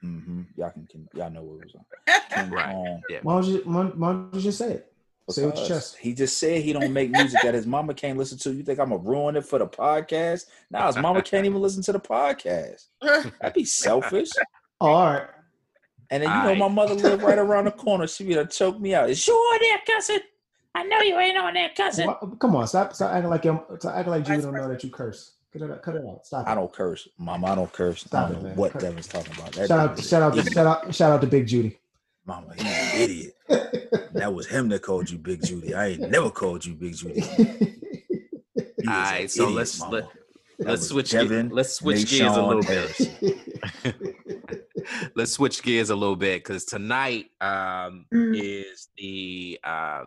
hmm 0.00 0.42
Y'all 0.56 0.70
can, 0.70 0.86
can 0.86 1.08
y'all 1.14 1.30
know 1.30 1.42
what 1.42 1.56
it 1.56 1.64
was 1.64 1.74
on. 1.74 2.20
King 2.30 2.50
Right. 2.50 2.64
Kong. 2.66 3.02
Yeah. 3.08 3.18
Why 3.22 3.34
don't 3.40 3.50
you 3.50 3.58
why, 3.64 3.84
why 3.84 4.12
don't 4.12 4.34
you 4.34 4.40
just 4.40 4.58
say 4.58 4.72
it? 4.72 4.92
Say 5.28 5.42
it 5.42 5.46
with 5.46 5.54
your 5.56 5.64
Because 5.64 5.68
chest. 5.68 5.96
He 5.98 6.14
just 6.14 6.38
said 6.38 6.62
he 6.62 6.72
don't 6.72 6.92
make 6.92 7.10
music 7.10 7.40
that 7.42 7.54
his 7.54 7.66
mama 7.66 7.94
can't 7.94 8.16
listen 8.18 8.38
to. 8.38 8.52
You 8.52 8.62
think 8.62 8.78
I'm 8.78 8.90
gonna 8.90 9.02
ruin 9.02 9.36
it 9.36 9.44
for 9.44 9.58
the 9.58 9.66
podcast? 9.66 10.46
Now 10.70 10.86
his 10.86 10.96
mama 10.96 11.22
can't 11.22 11.46
even 11.46 11.60
listen 11.60 11.82
to 11.84 11.92
the 11.92 12.00
podcast. 12.00 12.86
That'd 13.02 13.54
be 13.54 13.64
selfish. 13.64 14.30
All 14.80 15.04
right. 15.12 15.28
And 16.10 16.22
then 16.22 16.30
you 16.36 16.42
know 16.42 16.54
my 16.54 16.68
mother 16.68 16.94
lived 16.94 17.22
right 17.22 17.38
around 17.46 17.64
the 17.64 17.72
corner. 17.72 18.06
She 18.06 18.24
be 18.24 18.34
to 18.34 18.46
choke 18.46 18.78
me 18.80 18.94
out. 18.94 19.10
Is 19.10 19.26
you 19.26 19.58
there, 19.60 19.96
cousin? 19.96 20.20
I 20.76 20.82
know 20.84 21.00
you 21.00 21.18
ain't 21.18 21.38
on 21.38 21.54
that 21.54 21.74
cousin. 21.74 22.06
Why- 22.06 22.18
come 22.38 22.54
on, 22.56 22.66
stop 22.66 22.94
stop 22.94 23.12
acting 23.12 23.30
like 23.30 23.44
you 23.46 23.60
stop 23.78 23.94
acting 23.94 24.10
like 24.10 24.28
you 24.28 24.34
Vice 24.34 24.44
don't 24.44 24.52
know 24.54 24.68
that 24.68 24.84
you 24.84 24.90
curse. 24.90 25.32
Cut 25.52 25.62
it 25.62 25.70
out, 25.70 25.82
cut 25.82 25.96
it 25.96 26.04
out. 26.06 26.26
Stop 26.26 26.46
it. 26.46 26.50
I 26.50 26.54
don't 26.54 26.72
curse, 26.72 27.08
mama. 27.18 27.46
I 27.46 27.54
don't 27.54 27.72
curse. 27.72 28.02
Stop 28.02 28.26
I 28.28 28.30
it, 28.30 28.32
don't 28.34 28.42
know 28.42 28.48
man. 28.50 28.56
what 28.58 28.72
Cut- 28.72 28.82
Devin's 28.82 29.06
talking 29.08 29.32
about. 29.38 29.52
That 29.52 29.68
shout 29.68 29.78
out 29.80 29.96
dude 29.96 30.04
is 30.04 30.08
shout 30.10 30.22
out 30.22 30.34
to 30.34 30.42
shout 30.52 30.66
out 30.66 30.94
shout 30.94 31.12
out 31.12 31.20
to 31.22 31.26
Big 31.26 31.46
Judy. 31.46 31.78
Mama, 32.26 32.48
he's 32.56 32.64
an 32.66 33.00
idiot. 33.00 33.32
That 34.12 34.32
was 34.34 34.46
him 34.46 34.68
that 34.70 34.80
called 34.82 35.10
you 35.10 35.18
Big 35.18 35.44
Judy. 35.44 35.74
I 35.74 35.88
ain't 35.88 36.10
never 36.10 36.30
called 36.30 36.64
you 36.64 36.74
Big 36.74 36.94
Judy. 36.96 37.20
You 38.56 38.62
is 38.82 38.86
an 38.86 38.88
Alright, 38.88 39.30
so 39.30 39.42
idiot, 39.44 39.56
let's- 39.56 39.80
mama. 39.80 39.92
let 39.96 40.04
let's 40.58 40.80
was 40.80 40.88
switch 40.88 41.08
ge- 41.08 41.12
Devin 41.12 41.48
let's 41.50 41.72
switch 41.74 42.08
gears 42.10 42.36
a 42.36 42.42
little 42.42 42.62
bit. 42.62 43.96
Let's 45.16 45.32
switch 45.32 45.62
gears 45.64 45.90
a 45.90 45.96
little 45.96 46.14
bit 46.16 46.44
because 46.44 46.64
tonight 46.64 47.26
um, 47.40 48.06
is 48.12 48.88
the 48.96 49.58
uh, 49.64 50.04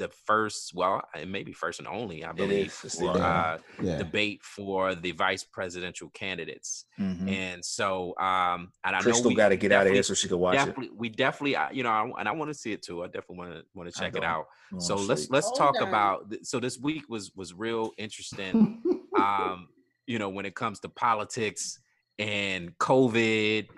the 0.00 0.08
first, 0.08 0.72
well, 0.74 1.02
it 1.14 1.28
may 1.28 1.42
be 1.42 1.52
first 1.52 1.78
and 1.78 1.86
only, 1.86 2.24
I 2.24 2.32
believe, 2.32 2.68
is. 2.68 2.80
It's 2.84 2.96
the 2.96 3.04
for, 3.04 3.22
uh, 3.22 3.58
Yeah. 3.82 3.98
debate 3.98 4.42
for 4.42 4.94
the 4.94 5.12
vice 5.12 5.44
presidential 5.44 6.08
candidates. 6.08 6.86
Mhm. 6.98 7.28
And 7.28 7.64
so, 7.64 8.16
um, 8.18 8.72
and 8.82 8.96
I 8.96 8.98
know 9.00 9.02
Crystal 9.02 9.28
we 9.28 9.34
got 9.34 9.50
to 9.50 9.56
get 9.56 9.72
out 9.72 9.86
of 9.86 9.92
here 9.92 10.02
so 10.02 10.14
she 10.14 10.26
could 10.26 10.38
watch 10.38 10.66
it. 10.66 10.74
we 10.96 11.10
definitely, 11.10 11.54
uh, 11.54 11.68
you 11.70 11.82
know, 11.82 11.90
I, 11.90 12.20
and 12.20 12.26
I 12.26 12.32
want 12.32 12.50
to 12.50 12.54
see 12.54 12.72
it 12.72 12.82
too. 12.82 13.02
I 13.04 13.08
definitely 13.08 13.36
want 13.36 13.52
to 13.52 13.64
want 13.74 13.92
to 13.92 13.98
check 14.00 14.16
it 14.16 14.24
out. 14.24 14.46
So 14.78 14.94
to 14.96 15.02
let's 15.02 15.28
let's 15.30 15.48
Hold 15.48 15.58
talk 15.58 15.82
on. 15.82 15.88
about. 15.88 16.34
So 16.44 16.60
this 16.60 16.78
week 16.78 17.04
was 17.10 17.30
was 17.36 17.52
real 17.52 17.92
interesting. 17.98 18.80
um, 19.18 19.68
you 20.06 20.18
know, 20.18 20.30
when 20.30 20.46
it 20.46 20.54
comes 20.54 20.80
to 20.80 20.88
politics 20.88 21.78
and 22.18 22.76
COVID 22.78 23.68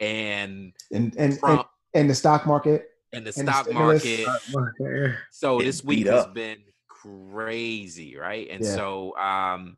and 0.00 0.74
and, 0.90 1.14
and, 1.16 1.38
and 1.44 1.60
and 1.94 2.10
the 2.10 2.14
stock 2.16 2.46
market. 2.46 2.90
And 3.12 3.26
the 3.26 3.32
and 3.38 3.48
the 3.48 3.52
stock 3.52 3.64
stimulus. 3.66 4.26
market. 4.52 5.14
So 5.30 5.58
Getting 5.58 5.66
this 5.66 5.84
week 5.84 6.06
has 6.06 6.26
been 6.28 6.58
crazy, 6.88 8.16
right? 8.16 8.48
And 8.50 8.64
Yeah. 8.64 8.74
so 8.74 9.16
um 9.16 9.76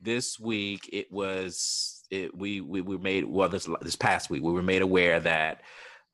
this 0.00 0.38
week 0.38 0.88
it 0.92 1.10
was 1.10 2.04
it 2.10 2.36
we 2.36 2.60
we 2.60 2.80
were 2.80 2.98
made 2.98 3.24
well 3.24 3.48
this 3.48 3.68
this 3.82 3.96
past 3.96 4.30
week 4.30 4.42
we 4.42 4.52
were 4.52 4.62
made 4.62 4.82
aware 4.82 5.20
that 5.20 5.62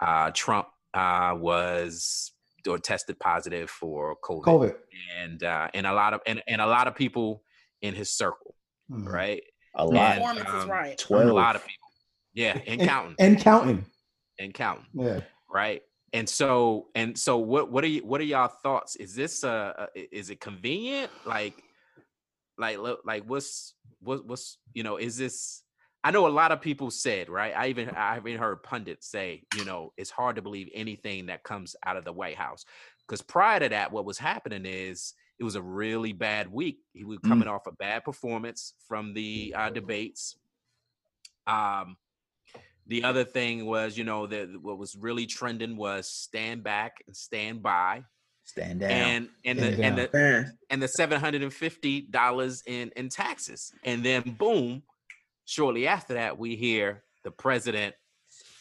uh 0.01 0.31
Trump 0.35 0.69
uh 0.95 1.35
was 1.37 2.33
or 2.67 2.79
tested 2.79 3.19
positive 3.21 3.69
for 3.69 4.17
COVID, 4.25 4.45
COVID. 4.45 4.75
and 5.19 5.43
uh 5.45 5.69
and 5.75 5.87
a 5.87 5.93
lot 5.93 6.15
of 6.15 6.21
and, 6.27 6.43
and 6.49 6.61
a 6.63 6.67
lot 6.67 6.87
of 6.89 6.95
people 6.95 7.43
in 7.83 7.95
his 7.95 8.11
circle, 8.11 8.55
Mhm. 8.91 9.07
right? 9.13 9.43
a 9.77 9.83
And, 9.87 9.95
lot. 9.95 10.15
Performance 10.17 10.49
is 10.49 10.55
um, 10.65 10.71
right. 10.71 11.11
A 11.11 11.33
lot 11.33 11.57
of 11.57 11.63
people. 11.63 11.89
Yeah, 12.33 12.53
and 12.67 12.81
And- 12.81 12.89
counting. 12.89 13.17
And 13.19 13.39
counting. 13.41 13.85
And 14.39 14.55
counting 14.55 14.87
Yeah. 14.95 15.21
right 15.51 15.83
and 16.15 16.29
so 16.29 16.89
and 16.95 17.19
so 17.19 17.37
what 17.39 17.71
what 17.71 17.85
are 17.85 17.89
you 17.89 18.07
what 18.07 18.21
are 18.21 18.25
y'all 18.25 18.49
thoughts? 18.49 18.97
Is 18.97 19.15
this 19.15 19.45
uh 19.45 19.87
is 19.95 20.31
it 20.31 20.41
convenient? 20.41 21.13
Like 21.27 21.63
like 22.57 22.79
like 23.05 23.25
what's 23.25 23.75
what 24.01 24.27
what's 24.27 24.59
you 24.75 24.85
know 24.85 24.97
is 24.97 25.17
this 25.17 25.63
i 26.05 26.11
know 26.13 26.27
a 26.27 26.29
lot 26.29 26.53
of 26.53 26.61
people 26.61 26.91
said 26.91 27.29
right? 27.29 27.53
I 27.57 27.67
even 27.69 27.91
i 27.91 28.17
even 28.17 28.39
heard 28.39 28.63
pundits 28.63 29.09
say 29.09 29.43
you 29.51 29.65
know 29.65 29.93
it's 29.97 30.11
hard 30.11 30.37
to 30.37 30.43
believe 30.43 30.69
anything 30.73 31.27
that 31.27 31.43
comes 31.43 31.75
out 31.85 31.97
of 31.97 32.05
the 32.05 32.13
white 32.13 32.37
house. 32.37 32.65
Because 33.07 33.23
prior 33.23 33.61
to 33.61 33.69
that 33.71 33.93
what 33.93 34.05
was 34.07 34.19
happening 34.19 34.65
is 34.67 35.15
it 35.39 35.45
was 35.45 35.57
a 35.57 35.63
really 35.63 36.13
bad 36.13 36.51
week. 36.51 36.79
He 36.93 37.05
was 37.05 37.19
Mm. 37.19 37.29
coming 37.29 37.49
off 37.49 37.67
a 37.67 37.73
bad 37.73 38.05
performance 38.05 38.75
from 38.87 39.15
the 39.15 39.53
uh 39.57 39.71
debates. 39.71 40.37
Um 41.47 41.97
the 42.87 43.05
other 43.05 43.25
thing 43.25 43.65
was, 43.67 43.97
you 43.97 44.05
know, 44.05 44.27
that 44.27 44.49
what 44.63 44.79
was 44.79 44.95
really 44.97 45.27
trending 45.27 45.77
was 45.77 46.09
stand 46.09 46.63
back 46.63 47.03
and 47.07 47.17
stand 47.17 47.63
by, 47.63 48.05
Stand 48.45 48.81
down. 48.81 48.91
and 48.91 49.29
and 49.45 49.59
Stand 49.59 49.75
the 49.79 49.85
and 49.85 49.99
the 49.99 50.11
Man, 50.13 50.59
and 50.71 50.83
the 50.83 50.89
seven 50.89 51.19
hundred 51.21 51.43
and 51.43 51.53
fifty 51.53 52.03
dollars 52.03 52.63
in 52.67 52.91
in 52.97 53.09
taxes, 53.09 53.73
and 53.85 54.05
then 54.05 54.23
boom, 54.39 54.83
shortly 55.47 55.87
after 55.87 56.15
that, 56.15 56.39
we 56.39 56.55
hear 56.57 57.05
the 57.23 57.31
president 57.31 57.95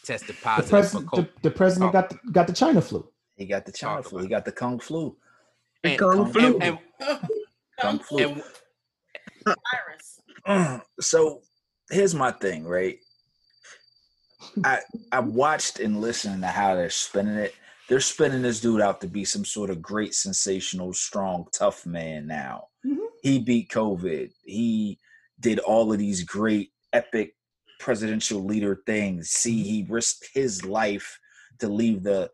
tested 0.05 0.35
The, 0.37 0.41
positive 0.41 0.69
pres- 0.69 0.91
for 0.93 0.99
the, 1.01 1.05
COVID. 1.05 1.29
the 1.41 1.51
president 1.51 1.89
Oh. 1.89 1.91
got 1.93 2.09
the, 2.09 2.17
got 2.31 2.47
the 2.47 2.53
China 2.53 2.81
flu. 2.81 3.09
he 3.35 3.45
got 3.45 3.65
the 3.65 3.71
China 3.73 4.01
Talk 4.01 4.09
flu. 4.09 4.21
He 4.21 4.27
got 4.29 4.45
the 4.45 4.51
Kung 4.53 4.79
flu. 4.79 5.17
And, 5.83 5.99
Kung 5.99 6.13
Kung 6.23 6.31
flu. 6.33 6.59
and, 6.59 6.79
and, 6.99 7.19
Kung 7.81 7.99
flu. 7.99 8.17
and 8.19 8.43
virus. 9.45 10.19
Uh, 10.45 10.79
so 11.01 11.41
here's 11.89 12.15
my 12.15 12.31
thing, 12.31 12.65
right? 12.65 12.97
I 14.63 14.79
I 15.11 15.19
watched 15.19 15.79
and 15.79 16.01
listened 16.01 16.41
to 16.41 16.47
how 16.47 16.75
they're 16.75 16.89
spinning 16.89 17.35
it. 17.35 17.55
They're 17.89 17.99
spinning 17.99 18.41
this 18.41 18.61
dude 18.61 18.81
out 18.81 19.01
to 19.01 19.07
be 19.07 19.25
some 19.25 19.45
sort 19.45 19.69
of 19.69 19.81
great, 19.81 20.13
sensational, 20.13 20.93
strong, 20.93 21.47
tough 21.53 21.85
man. 21.85 22.27
Now 22.27 22.67
Mhm. 22.85 23.07
he 23.21 23.39
beat 23.39 23.69
COVID. 23.69 24.31
He 24.43 24.99
did 25.39 25.59
all 25.59 25.91
of 25.91 25.99
these 25.99 26.23
great, 26.23 26.71
epic 26.93 27.35
presidential 27.79 28.43
leader 28.43 28.81
things. 28.85 29.29
See, 29.31 29.63
he 29.63 29.85
risked 29.89 30.29
his 30.33 30.63
life 30.65 31.19
to 31.59 31.67
leave 31.67 32.03
the 32.03 32.31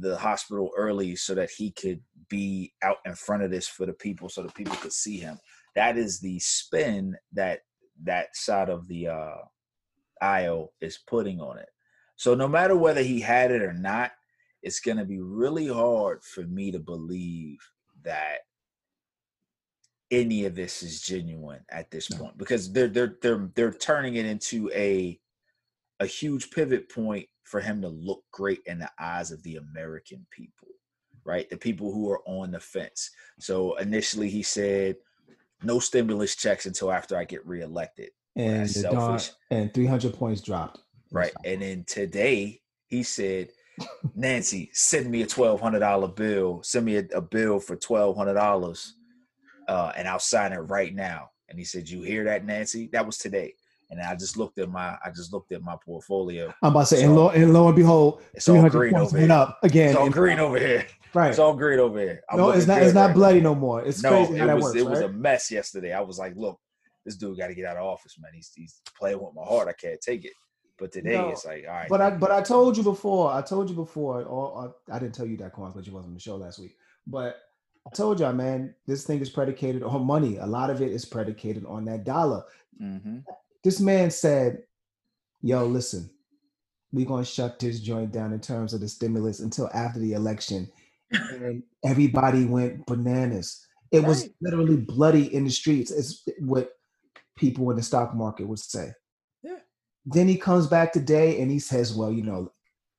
the 0.00 0.16
hospital 0.16 0.70
early 0.76 1.16
so 1.16 1.34
that 1.34 1.50
he 1.50 1.70
could 1.72 2.00
be 2.28 2.72
out 2.82 2.98
in 3.04 3.14
front 3.14 3.42
of 3.42 3.50
this 3.50 3.68
for 3.68 3.84
the 3.84 3.92
people, 3.92 4.28
so 4.28 4.42
the 4.42 4.52
people 4.52 4.76
could 4.76 4.92
see 4.92 5.18
him 5.18 5.38
that 5.74 5.96
is 5.96 6.20
the 6.20 6.38
spin 6.40 7.16
that 7.32 7.60
that 8.02 8.34
side 8.36 8.68
of 8.68 8.86
the 8.88 9.08
uh 9.08 9.36
aisle 10.22 10.72
is 10.80 10.98
putting 10.98 11.40
on 11.40 11.58
it. 11.58 11.68
So 12.16 12.34
no 12.34 12.48
matter 12.48 12.76
whether 12.76 13.02
he 13.02 13.20
had 13.20 13.50
it 13.50 13.62
or 13.62 13.72
not, 13.74 14.12
it's 14.62 14.80
going 14.80 14.98
to 14.98 15.04
be 15.04 15.20
really 15.20 15.66
hard 15.68 16.22
for 16.24 16.42
me 16.42 16.70
to 16.70 16.78
believe 16.78 17.58
that 18.04 18.38
any 20.10 20.44
of 20.44 20.54
this 20.54 20.82
is 20.82 21.00
genuine 21.00 21.64
at 21.70 21.90
this 21.90 22.10
No. 22.10 22.18
point 22.18 22.38
because 22.38 22.72
they're 22.72 22.88
they're 22.88 23.16
they're 23.22 23.50
they're 23.54 23.72
turning 23.72 24.16
it 24.16 24.26
into 24.26 24.70
a 24.72 25.18
a 26.00 26.06
huge 26.06 26.50
pivot 26.50 26.88
point 26.90 27.28
for 27.44 27.60
him 27.60 27.80
to 27.82 27.88
look 27.88 28.24
great 28.32 28.60
in 28.66 28.78
the 28.78 28.90
eyes 28.98 29.30
of 29.30 29.42
the 29.42 29.56
American 29.56 30.26
people, 30.30 30.68
right? 31.24 31.48
The 31.50 31.56
people 31.56 31.92
who 31.92 32.10
are 32.10 32.20
on 32.26 32.50
the 32.50 32.60
fence. 32.60 33.10
So 33.40 33.76
initially 33.76 34.28
he 34.28 34.42
said 34.42 34.96
no 35.62 35.78
stimulus 35.78 36.36
checks 36.36 36.66
until 36.66 36.92
after 36.92 37.16
I 37.16 37.24
get 37.24 37.46
reelected. 37.46 38.10
And 38.36 38.60
That's 38.62 38.74
the 38.74 38.82
darn, 38.90 39.18
selfish. 39.18 39.30
and 39.50 39.72
300 39.74 40.14
points 40.14 40.40
dropped. 40.40 40.80
Right. 41.10 41.32
And 41.44 41.60
then 41.62 41.84
today 41.86 42.60
he 42.86 43.02
said, 43.02 43.50
Nancy, 44.14 44.70
send 44.72 45.10
me 45.10 45.22
a 45.22 45.26
twelve 45.26 45.60
hundred 45.60 45.80
dollar 45.80 46.08
bill. 46.08 46.62
Send 46.62 46.84
me 46.86 46.96
a, 46.96 47.04
a 47.14 47.20
bill 47.22 47.58
for 47.58 47.74
twelve 47.76 48.16
hundred 48.16 48.34
dollars, 48.34 48.94
uh, 49.66 49.92
and 49.96 50.06
I'll 50.06 50.18
sign 50.18 50.52
it 50.52 50.58
right 50.58 50.94
now. 50.94 51.30
And 51.48 51.58
he 51.58 51.64
said, 51.64 51.88
"You 51.88 52.02
hear 52.02 52.22
that, 52.24 52.44
Nancy? 52.44 52.88
That 52.92 53.06
was 53.06 53.16
today." 53.16 53.54
And 53.90 54.00
I 54.00 54.14
just 54.14 54.36
looked 54.38 54.58
at 54.58 54.70
my, 54.70 54.96
I 55.04 55.10
just 55.14 55.32
looked 55.34 55.52
at 55.52 55.62
my 55.62 55.76
portfolio. 55.84 56.52
I'm 56.62 56.70
about 56.72 56.80
to 56.80 56.86
say, 56.86 57.00
So- 57.00 57.06
and 57.06 57.16
lo, 57.16 57.28
and 57.30 57.52
lo 57.52 57.66
and 57.66 57.76
behold, 57.76 58.22
It's 58.34 58.48
all 58.48 58.66
green 58.70 58.94
over 58.94 59.18
here. 59.18 59.30
up 59.32 59.58
again. 59.62 59.88
It's 59.90 59.96
all 59.98 60.08
green 60.10 60.38
over 60.38 60.58
here. 60.58 60.86
Right. 61.14 61.28
It's 61.28 61.38
all 61.38 61.54
green 61.54 61.78
over 61.78 61.98
here. 62.00 62.22
I'm 62.30 62.38
no, 62.38 62.50
it's 62.52 62.66
not. 62.66 62.82
It's 62.82 62.94
not 62.94 63.08
right 63.08 63.14
bloody 63.14 63.40
now. 63.42 63.50
no 63.52 63.54
more. 63.54 63.82
It's 63.84 64.02
No, 64.02 64.24
crazy 64.24 64.40
it 64.40 64.46
was 64.54 64.62
works. 64.64 64.76
it 64.78 64.86
was 64.86 65.00
a 65.00 65.08
mess 65.10 65.50
yesterday. 65.50 65.92
I 65.92 66.00
was 66.00 66.18
like, 66.18 66.32
look, 66.36 66.58
this 67.04 67.16
dude 67.16 67.38
got 67.38 67.48
to 67.48 67.54
get 67.54 67.66
out 67.66 67.76
of 67.76 67.84
office, 67.84 68.16
man. 68.18 68.32
He's 68.34 68.52
he's 68.54 68.80
playing 68.98 69.20
with 69.20 69.34
my 69.34 69.44
heart. 69.44 69.68
I 69.68 69.72
can't 69.72 70.00
take 70.00 70.24
it. 70.24 70.32
But 70.78 70.92
today 70.92 71.12
No, 71.12 71.30
it's 71.30 71.44
like, 71.44 71.64
all 71.68 71.74
right. 71.74 71.88
But 71.88 72.00
I 72.00 72.10
but 72.10 72.30
I 72.30 72.42
told 72.42 72.76
you 72.76 72.82
before. 72.82 73.32
I 73.32 73.42
told 73.42 73.68
you 73.68 73.76
before. 73.76 74.22
Or, 74.22 74.74
I 74.90 74.98
didn't 74.98 75.14
tell 75.14 75.26
you 75.26 75.36
that, 75.38 75.52
Quan, 75.52 75.72
because 75.72 75.86
you 75.86 75.92
wasn't 75.92 76.10
on 76.10 76.14
the 76.14 76.20
show 76.20 76.36
last 76.36 76.58
week. 76.58 76.76
But 77.06 77.40
I 77.86 77.90
told 77.94 78.20
y'all, 78.20 78.32
man, 78.32 78.74
this 78.86 79.04
thing 79.04 79.20
is 79.20 79.30
predicated 79.30 79.82
on 79.82 80.04
money. 80.04 80.38
A 80.38 80.46
lot 80.46 80.70
of 80.70 80.80
it 80.80 80.92
is 80.92 81.04
predicated 81.04 81.64
on 81.66 81.84
that 81.86 82.04
dollar. 82.04 82.44
hmm 82.78 83.18
This 83.62 83.80
man 83.80 84.10
said, 84.10 84.62
"Yo, 85.42 85.66
listen, 85.66 86.10
we're 86.92 87.06
gonna 87.06 87.24
shut 87.24 87.58
this 87.58 87.80
joint 87.80 88.12
down 88.12 88.32
in 88.32 88.40
terms 88.40 88.74
of 88.74 88.80
the 88.80 88.88
stimulus 88.88 89.40
until 89.40 89.68
after 89.74 89.98
the 89.98 90.12
election." 90.14 90.70
And 91.10 91.62
everybody 91.84 92.44
went 92.44 92.86
bananas. 92.86 93.66
It 93.90 94.04
was 94.04 94.28
literally 94.40 94.76
bloody 94.76 95.34
in 95.34 95.44
the 95.44 95.50
streets. 95.50 95.90
It's 95.90 96.26
what 96.38 96.72
people 97.36 97.70
in 97.70 97.76
the 97.76 97.82
stock 97.82 98.14
market 98.14 98.46
would 98.46 98.58
say. 98.58 98.92
Yeah. 99.42 99.58
Then 100.06 100.28
he 100.28 100.36
comes 100.36 100.66
back 100.66 100.92
today 100.92 101.40
and 101.40 101.50
he 101.50 101.58
says, 101.58 101.94
"Well, 101.94 102.12
you 102.12 102.22
know, 102.22 102.52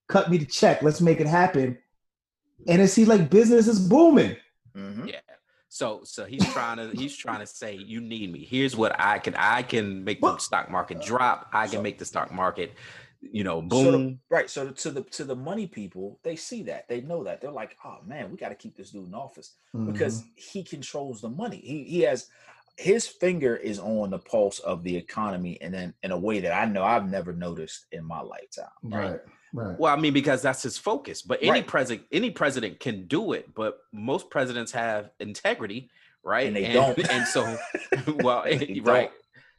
cut 0.07 0.29
me 0.29 0.38
the 0.38 0.45
check. 0.45 0.81
Let's 0.81 1.01
make 1.01 1.19
it 1.19 1.27
happen." 1.27 1.77
And 2.67 2.81
it 2.81 2.88
seems 2.89 3.09
like 3.09 3.29
business 3.29 3.67
is 3.67 3.79
booming. 3.79 4.36
hmm 4.75 5.05
yeah. 5.07 5.19
So 5.69 6.01
so 6.03 6.25
he's 6.25 6.45
trying 6.53 6.77
to 6.77 6.91
he's 6.95 7.15
trying 7.15 7.39
to 7.39 7.47
say 7.47 7.75
you 7.75 7.99
need 7.99 8.31
me. 8.31 8.45
Here's 8.45 8.75
what 8.75 8.95
I 8.99 9.19
can 9.19 9.34
I 9.36 9.63
can 9.63 10.03
make 10.03 10.21
the 10.21 10.38
stock 10.38 10.69
market 10.69 11.01
drop. 11.01 11.49
I 11.51 11.63
can 11.65 11.77
So- 11.77 11.81
make 11.81 11.97
the 11.97 12.05
stock 12.05 12.31
market, 12.31 12.73
you 13.21 13.43
know, 13.43 13.61
So 13.61 13.67
boom. 13.67 13.91
the, 13.91 14.17
right. 14.29 14.49
So 14.49 14.69
to 14.69 14.91
the 14.91 15.01
to 15.01 15.23
the 15.23 15.36
money 15.36 15.65
people, 15.65 16.19
they 16.23 16.36
see 16.36 16.61
that. 16.63 16.88
They 16.88 17.01
know 17.01 17.23
that. 17.23 17.41
They're 17.41 17.51
like, 17.51 17.75
oh 17.84 17.97
man, 18.05 18.29
we 18.31 18.38
got 18.38 18.49
to 18.49 18.55
keep 18.55 18.77
this 18.77 18.91
dude 18.91 19.07
in 19.07 19.15
office 19.15 19.55
because 19.88 20.21
Mhm. 20.21 20.25
he 20.38 20.63
controls 20.63 21.21
the 21.21 21.29
money. 21.29 21.57
He 21.57 21.84
he 21.86 22.01
has 22.01 22.27
his 22.78 23.07
finger 23.07 23.55
is 23.55 23.80
on 23.80 24.09
the 24.09 24.19
pulse 24.19 24.59
of 24.59 24.84
the 24.84 24.95
economy 24.95 25.59
and 25.61 25.74
then 25.74 25.93
in 26.03 26.11
a 26.11 26.17
way 26.17 26.39
that 26.39 26.51
I 26.53 26.65
know 26.65 26.84
I've 26.84 27.09
never 27.09 27.32
noticed 27.34 27.86
in 27.91 28.03
my 28.05 28.21
lifetime. 28.21 28.65
Right. 28.84 29.11
right, 29.11 29.19
right. 29.53 29.80
Well, 29.80 29.93
I 29.95 29.99
mean, 29.99 30.13
because 30.13 30.41
that's 30.41 30.63
his 30.63 30.78
focus. 30.78 31.21
But 31.21 31.39
any 31.41 31.51
Right. 31.51 31.67
president, 31.67 32.07
any 32.11 32.32
president 32.32 32.80
can 32.80 33.05
do 33.07 33.34
it. 33.34 33.53
But 33.53 33.78
most 33.91 34.30
presidents 34.32 34.71
have 34.71 35.11
integrity, 35.19 35.89
right? 36.24 36.47
And 36.47 36.55
they 36.55 36.74
don't. 36.74 36.97
And 37.11 37.28
so, 37.28 37.57
well, 38.17 38.43
They 38.43 38.82
right, 38.84 39.09
don't. 39.09 39.11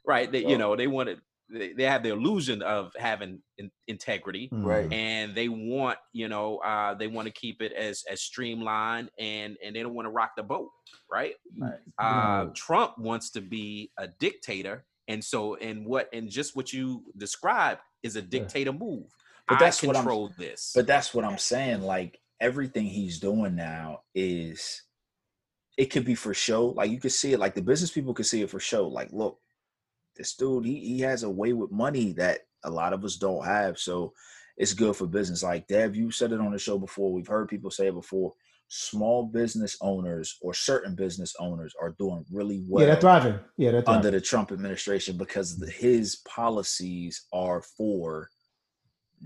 right. 0.04 0.32
They, 0.32 0.44
you 0.44 0.58
know, 0.58 0.74
they 0.74 0.88
want 0.88 1.08
it. 1.10 1.18
They, 1.50 1.72
they 1.74 1.84
have 1.84 2.02
the 2.02 2.08
illusion 2.10 2.62
of 2.62 2.92
having 2.98 3.40
in, 3.58 3.70
integrity, 3.86 4.48
Right. 4.50 4.88
Mhm. 4.88 4.94
and 4.94 5.34
they 5.34 5.48
want, 5.48 5.98
you 6.12 6.28
know, 6.28 6.58
uh, 6.58 6.94
they 6.94 7.06
want 7.06 7.26
to 7.26 7.32
keep 7.32 7.60
it 7.60 7.72
as 7.72 8.02
as 8.10 8.22
streamlined, 8.22 9.10
and 9.18 9.56
and 9.62 9.76
they 9.76 9.82
don't 9.82 9.94
want 9.94 10.06
to 10.06 10.10
rock 10.10 10.32
the 10.36 10.42
boat, 10.42 10.70
right? 11.10 11.34
Right. 11.58 11.78
uh, 11.98 12.44
No. 12.46 12.52
Trump 12.54 12.96
wants 12.98 13.30
to 13.32 13.40
be 13.42 13.90
a 13.98 14.08
dictator, 14.08 14.84
and 15.08 15.22
so 15.24 15.56
and 15.56 15.86
what 15.86 16.08
and 16.14 16.30
just 16.30 16.56
what 16.56 16.72
you 16.72 17.04
described 17.16 17.80
is 18.02 18.16
a 18.16 18.22
dictator 18.22 18.72
move. 18.72 19.06
But 19.46 19.56
I 19.56 19.58
that's 19.66 19.82
what 19.82 19.96
I'm- 19.96 20.04
control 20.04 20.30
this. 20.38 20.72
But 20.74 20.86
that's 20.86 21.12
what 21.12 21.24
I'm 21.26 21.38
saying. 21.38 21.82
Like 21.82 22.18
everything 22.40 22.86
he's 22.86 23.20
doing 23.20 23.54
now 23.54 24.00
is 24.14 24.82
it 25.76 25.86
could 25.86 26.04
be 26.06 26.14
for 26.14 26.32
show. 26.32 26.66
Like 26.68 26.90
you 26.90 26.98
could 27.00 27.12
see 27.12 27.32
it, 27.34 27.38
like 27.38 27.54
the 27.54 27.60
business 27.62 27.90
people 27.90 28.14
could 28.14 28.26
see 28.26 28.40
it 28.42 28.48
for 28.50 28.60
show. 28.60 28.86
Like, 28.88 29.12
look, 29.12 29.38
this 30.16 30.34
dude, 30.34 30.64
he 30.64 30.78
he 30.80 31.00
has 31.00 31.22
a 31.22 31.30
way 31.30 31.52
with 31.52 31.70
money 31.72 32.12
that 32.14 32.40
a 32.64 32.70
lot 32.70 32.92
of 32.92 33.04
us 33.04 33.16
don't 33.16 33.44
have. 33.44 33.78
So 33.78 34.12
it's 34.56 34.74
good 34.74 34.96
for 34.96 35.06
business. 35.06 35.42
Like 35.42 35.66
Dev, 35.66 35.96
you 35.96 36.10
said 36.10 36.32
it 36.32 36.40
on 36.40 36.52
the 36.52 36.58
show 36.58 36.78
before. 36.78 37.12
We've 37.12 37.26
heard 37.26 37.48
people 37.48 37.70
say 37.70 37.88
it 37.88 37.94
before. 37.94 38.32
Small 38.68 39.26
business 39.26 39.76
owners 39.82 40.38
or 40.40 40.54
certain 40.54 40.94
business 40.94 41.34
owners 41.38 41.74
are 41.80 41.94
doing 41.98 42.24
really 42.32 42.64
well 42.68 42.82
yeah, 42.86 42.92
they're 42.92 43.00
thriving. 43.00 43.38
Yeah, 43.56 43.72
they're 43.72 43.82
thriving. 43.82 43.96
under 44.06 44.10
the 44.10 44.20
Trump 44.20 44.52
administration 44.52 45.16
because 45.18 45.58
the, 45.58 45.70
his 45.70 46.16
policies 46.26 47.26
are 47.32 47.60
for 47.60 48.30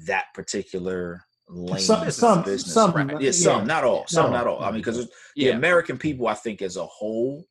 that 0.07 0.27
particular 0.35 1.23
lane 1.49 1.81
some, 1.81 2.07
of 2.07 2.13
some, 2.13 2.43
business. 2.43 2.75
some, 2.75 2.93
Right. 2.93 3.21
yeah, 3.21 3.31
some, 3.31 3.67
not 3.67 3.85
all, 3.85 4.07
some, 4.07 4.27
all. 4.27 4.33
not 4.33 4.47
all. 4.47 4.63
I 4.63 4.71
mean, 4.71 4.81
because 4.81 5.07
the 5.07 5.11
Yeah. 5.37 5.53
American 5.53 5.99
people, 5.99 6.27
I 6.27 6.35
think, 6.35 6.61
as 6.61 6.77
a 6.77 6.87
whole, 6.87 7.47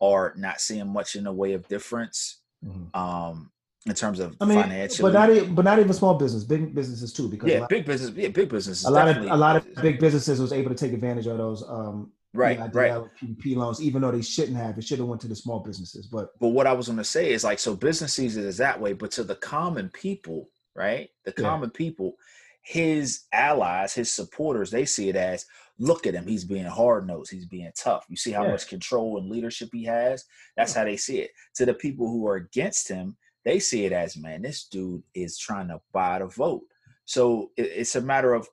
are 0.00 0.34
not 0.36 0.60
seeing 0.60 0.88
much 0.88 1.14
in 1.14 1.24
the 1.24 1.32
way 1.32 1.52
of 1.52 1.68
difference 1.68 2.40
Mhm. 2.64 2.94
um, 2.94 3.50
in 3.86 3.94
terms 3.94 4.20
of 4.20 4.36
I 4.40 4.44
mean, 4.44 4.62
financially. 4.62 5.10
but 5.10 5.18
not 5.18 5.30
even, 5.30 5.54
but 5.54 5.64
not 5.64 5.78
even 5.78 5.92
small 5.94 6.14
business, 6.14 6.44
big 6.44 6.74
businesses 6.74 7.12
too, 7.12 7.28
because 7.28 7.50
yeah, 7.50 7.66
big 7.68 7.86
business. 7.86 8.10
Yeah, 8.10 8.28
big 8.28 8.50
business. 8.50 8.80
is 8.80 8.84
a 8.86 8.90
lot 8.90 9.08
of 9.08 9.16
a 9.16 9.36
lot 9.36 9.56
of 9.56 9.74
big 9.80 9.98
businesses 9.98 10.40
was 10.40 10.52
able 10.52 10.68
to 10.70 10.76
take 10.76 10.92
advantage 10.92 11.26
of 11.26 11.38
those 11.38 11.62
um 11.66 12.12
right, 12.34 12.58
EIDL, 12.58 12.74
right. 12.74 13.02
PPP 13.20 13.56
loans, 13.56 13.80
even 13.80 14.02
though 14.02 14.10
they 14.12 14.22
shouldn't 14.22 14.56
have. 14.58 14.76
It 14.78 14.84
should 14.84 14.98
have 14.98 15.08
went 15.08 15.20
to 15.22 15.28
the 15.28 15.34
small 15.34 15.60
businesses, 15.60 16.06
but 16.06 16.38
But 16.38 16.48
what 16.48 16.66
I 16.66 16.72
was 16.74 16.86
going 16.86 16.98
to 16.98 17.04
say 17.04 17.32
is 17.32 17.42
like, 17.42 17.58
so 17.58 17.74
business 17.74 18.12
sees 18.12 18.36
it 18.36 18.44
as 18.44 18.58
that 18.58 18.78
way, 18.80 18.92
but 18.92 19.10
to 19.12 19.24
the 19.24 19.34
common 19.36 19.88
people, 19.90 20.50
right? 20.76 21.08
The 21.24 21.32
Yeah. 21.36 21.48
common 21.48 21.70
people, 21.70 22.16
his 22.62 23.22
allies, 23.32 23.94
his 23.94 24.10
supporters, 24.10 24.70
they 24.70 24.84
see 24.84 25.08
it 25.08 25.16
as, 25.16 25.46
look 25.80 26.06
at 26.06 26.14
him, 26.14 26.26
he's 26.26 26.44
being 26.44 26.66
hard 26.66 27.06
nosed, 27.06 27.32
he's 27.32 27.46
being 27.46 27.72
tough. 27.76 28.04
You 28.08 28.16
see 28.16 28.30
how 28.32 28.44
Yeah. 28.44 28.50
much 28.52 28.68
control 28.68 29.18
and 29.18 29.28
leadership 29.30 29.70
he 29.72 29.84
has. 29.84 30.24
That's 30.56 30.74
how 30.74 30.84
they 30.84 30.96
see 30.98 31.20
it. 31.20 31.30
To 31.56 31.64
the 31.64 31.74
people 31.74 32.06
who 32.06 32.28
are 32.28 32.36
against 32.36 32.86
him, 32.86 33.16
they 33.46 33.58
see 33.58 33.86
it 33.86 33.92
as, 33.92 34.16
man, 34.16 34.42
this 34.42 34.66
dude 34.68 35.02
is 35.14 35.38
trying 35.38 35.68
to 35.68 35.80
buy 35.92 36.18
the 36.18 36.26
vote. 36.26 36.62
So 37.06 37.50
it's 37.56 37.96
a 37.96 38.00
matter 38.02 38.34
of 38.34 38.46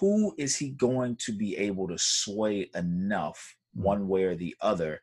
who 0.00 0.34
is 0.38 0.56
he 0.56 0.70
going 0.70 1.16
to 1.26 1.32
be 1.36 1.56
able 1.58 1.86
to 1.88 1.98
sway 1.98 2.70
enough, 2.74 3.56
Mhm. 3.76 3.82
one 3.82 4.08
way 4.08 4.24
or 4.24 4.34
the 4.34 4.56
other, 4.62 5.02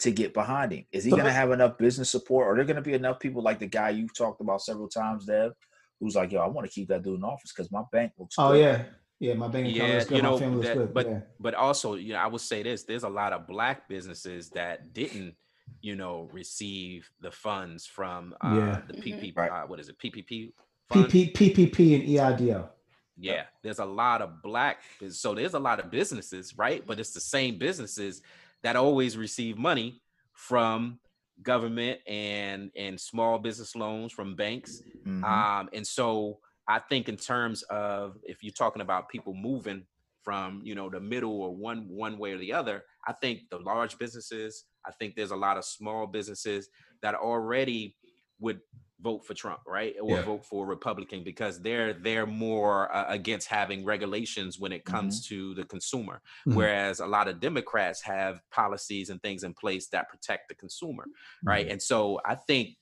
to 0.00 0.10
get 0.10 0.34
behind 0.34 0.72
him? 0.72 0.84
Is 0.90 1.04
he 1.04 1.10
going 1.12 1.24
to 1.24 1.32
have 1.32 1.52
enough 1.52 1.78
business 1.78 2.10
support? 2.10 2.48
Are 2.48 2.56
there 2.56 2.64
going 2.64 2.74
to 2.76 2.82
be 2.82 2.94
enough 2.94 3.20
people 3.20 3.40
like 3.40 3.60
the 3.60 3.66
guy 3.68 3.90
you've 3.90 4.14
talked 4.16 4.40
about 4.40 4.62
several 4.62 4.88
times, 4.88 5.26
Dev, 5.26 5.52
who's 6.00 6.16
like, 6.16 6.32
yo, 6.32 6.40
I 6.40 6.48
want 6.48 6.66
to 6.66 6.72
keep 6.72 6.88
that 6.88 7.02
dude 7.02 7.18
in 7.18 7.24
office 7.24 7.52
because 7.52 7.70
my 7.70 7.84
bank 7.92 8.12
looks 8.18 8.34
oh 8.36 8.52
good. 8.52 8.60
yeah, 8.60 8.84
yeah, 9.22 9.34
my 9.34 9.46
bank 9.48 9.66
account 9.68 9.88
Yeah, 9.88 9.94
looks 9.94 10.08
good, 10.08 10.16
you 10.16 10.22
my 10.24 10.28
know, 10.30 10.38
family 10.38 10.56
looks 10.56 10.68
that- 10.68 10.76
good. 10.78 10.94
but 10.94 11.06
yeah. 11.06 11.20
but 11.38 11.54
also, 11.54 11.94
you 11.94 12.12
know, 12.12 12.18
I 12.18 12.26
would 12.26 12.40
say 12.40 12.62
this: 12.62 12.82
there's 12.82 13.04
a 13.04 13.08
lot 13.08 13.32
of 13.32 13.46
black 13.46 13.88
businesses 13.88 14.50
that 14.50 14.92
didn't, 14.92 15.34
you 15.80 15.94
know, 15.96 16.28
receive 16.32 17.08
the 17.20 17.30
funds 17.30 17.86
from 17.86 18.34
uh, 18.44 18.54
Yeah. 18.58 18.80
the 18.88 18.94
PPP. 18.94 19.32
PP. 19.32 19.36
Right. 19.36 19.50
Uh, 19.50 19.66
what 19.68 19.78
is 19.80 19.88
it? 19.88 19.96
PPP. 19.98 20.52
funds? 20.90 21.12
PP, 21.14 21.32
PPP 21.32 21.78
and 21.94 22.04
EIDL. 22.08 22.68
Yeah, 23.16 23.44
there's 23.62 23.78
a 23.78 23.84
lot 23.84 24.22
of 24.22 24.42
black. 24.42 24.78
So 25.10 25.34
there's 25.34 25.54
a 25.54 25.58
lot 25.58 25.78
of 25.78 25.90
businesses, 25.90 26.58
right? 26.58 26.84
But 26.84 26.98
it's 26.98 27.12
the 27.12 27.20
same 27.20 27.58
businesses 27.58 28.22
that 28.62 28.74
always 28.74 29.16
receive 29.16 29.56
money 29.56 30.02
from 30.32 30.98
government 31.42 32.00
and 32.06 32.70
and 32.76 32.98
small 33.00 33.38
business 33.38 33.76
loans 33.76 34.12
from 34.12 34.34
banks. 34.34 34.82
Mhm. 35.06 35.22
Um, 35.24 35.68
and 35.72 35.86
so 35.86 36.40
I 36.72 36.78
think 36.80 37.08
in 37.08 37.16
terms 37.16 37.62
of 37.64 38.18
if 38.24 38.42
you're 38.42 38.52
talking 38.52 38.82
about 38.82 39.08
people 39.08 39.34
moving 39.34 39.86
from 40.22 40.62
you 40.64 40.74
know 40.74 40.88
the 40.88 41.00
middle 41.00 41.40
or 41.42 41.54
one 41.56 41.88
one 41.88 42.18
way 42.18 42.32
or 42.32 42.38
the 42.38 42.52
other, 42.52 42.84
I 43.06 43.12
think 43.12 43.50
the 43.50 43.58
large 43.58 43.98
businesses, 43.98 44.64
I 44.86 44.92
think 44.92 45.16
there's 45.16 45.32
a 45.32 45.36
lot 45.36 45.58
of 45.58 45.64
small 45.64 46.06
businesses 46.06 46.68
that 47.02 47.14
already 47.14 47.96
would 48.38 48.60
vote 49.00 49.24
for 49.26 49.34
Trump, 49.34 49.60
right? 49.66 49.96
Or 50.00 50.16
Yeah. 50.16 50.22
vote 50.22 50.44
for 50.46 50.64
Republican 50.66 51.24
because 51.24 51.60
they're 51.60 51.92
they're 51.92 52.26
more 52.26 52.94
uh, 52.94 53.06
against 53.08 53.48
having 53.48 53.84
regulations 53.84 54.58
when 54.60 54.70
it 54.72 54.84
comes 54.84 55.20
to 55.22 55.54
the 55.54 55.64
consumer, 55.64 56.22
Mhm. 56.46 56.66
whereas 56.66 57.00
a 57.00 57.06
lot 57.06 57.26
of 57.26 57.40
Democrats 57.40 58.02
have 58.02 58.40
policies 58.50 59.10
and 59.10 59.20
things 59.20 59.42
in 59.42 59.54
place 59.54 59.88
that 59.88 60.08
protect 60.08 60.48
the 60.48 60.54
consumer, 60.54 61.08
right? 61.44 61.66
And 61.68 61.82
so 61.82 62.20
I 62.24 62.36
think 62.36 62.76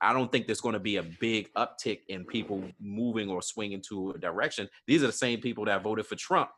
I 0.00 0.12
don't 0.12 0.32
think 0.32 0.46
there's 0.46 0.60
going 0.60 0.72
to 0.72 0.80
be 0.80 0.96
a 0.96 1.02
big 1.02 1.52
uptick 1.54 2.00
in 2.08 2.24
people 2.24 2.62
moving 2.80 3.28
or 3.28 3.42
swinging 3.42 3.82
to 3.88 4.12
a 4.12 4.18
direction. 4.18 4.68
These 4.86 5.02
are 5.02 5.06
the 5.08 5.12
same 5.12 5.40
people 5.40 5.64
that 5.66 5.82
voted 5.82 6.06
for 6.06 6.16
Trump 6.16 6.50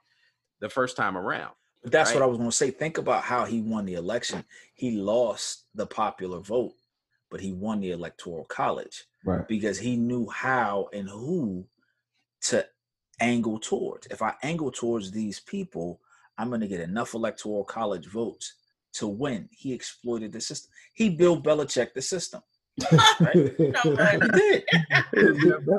the 0.60 0.68
first 0.68 0.96
time 0.96 1.16
around. 1.16 1.52
But 1.82 1.92
that's 1.92 2.14
what? 2.14 2.22
I 2.22 2.26
was 2.26 2.38
going 2.38 2.50
to 2.50 2.56
say. 2.56 2.70
Think 2.70 2.98
about 2.98 3.24
how 3.24 3.44
he 3.44 3.60
won 3.60 3.84
the 3.84 3.94
election. 3.94 4.44
He 4.74 4.92
lost 4.92 5.64
the 5.74 5.86
popular 5.86 6.38
vote, 6.38 6.74
but 7.30 7.40
he 7.40 7.52
won 7.52 7.80
the 7.80 7.90
electoral 7.90 8.44
college 8.44 9.04
Right. 9.24 9.46
because 9.46 9.78
he 9.78 9.96
knew 9.96 10.28
how 10.28 10.88
and 10.92 11.08
who 11.08 11.64
to 12.42 12.66
angle 13.20 13.58
towards. 13.58 14.06
If 14.08 14.22
I 14.22 14.34
angle 14.42 14.70
towards 14.70 15.10
these 15.10 15.40
people, 15.40 16.00
I'm 16.38 16.48
going 16.48 16.60
to 16.60 16.68
get 16.68 16.80
enough 16.80 17.14
electoral 17.14 17.64
college 17.64 18.06
votes 18.06 18.54
to 18.94 19.06
win. 19.06 19.48
He 19.52 19.72
exploited 19.72 20.32
the 20.32 20.40
system. 20.40 20.70
He 20.94 21.08
Bill 21.08 21.40
Belichick 21.40 21.94
the 21.94 22.02
system. 22.02 22.42
Right. 23.20 23.52
He 24.22 24.28
did. 24.30 24.64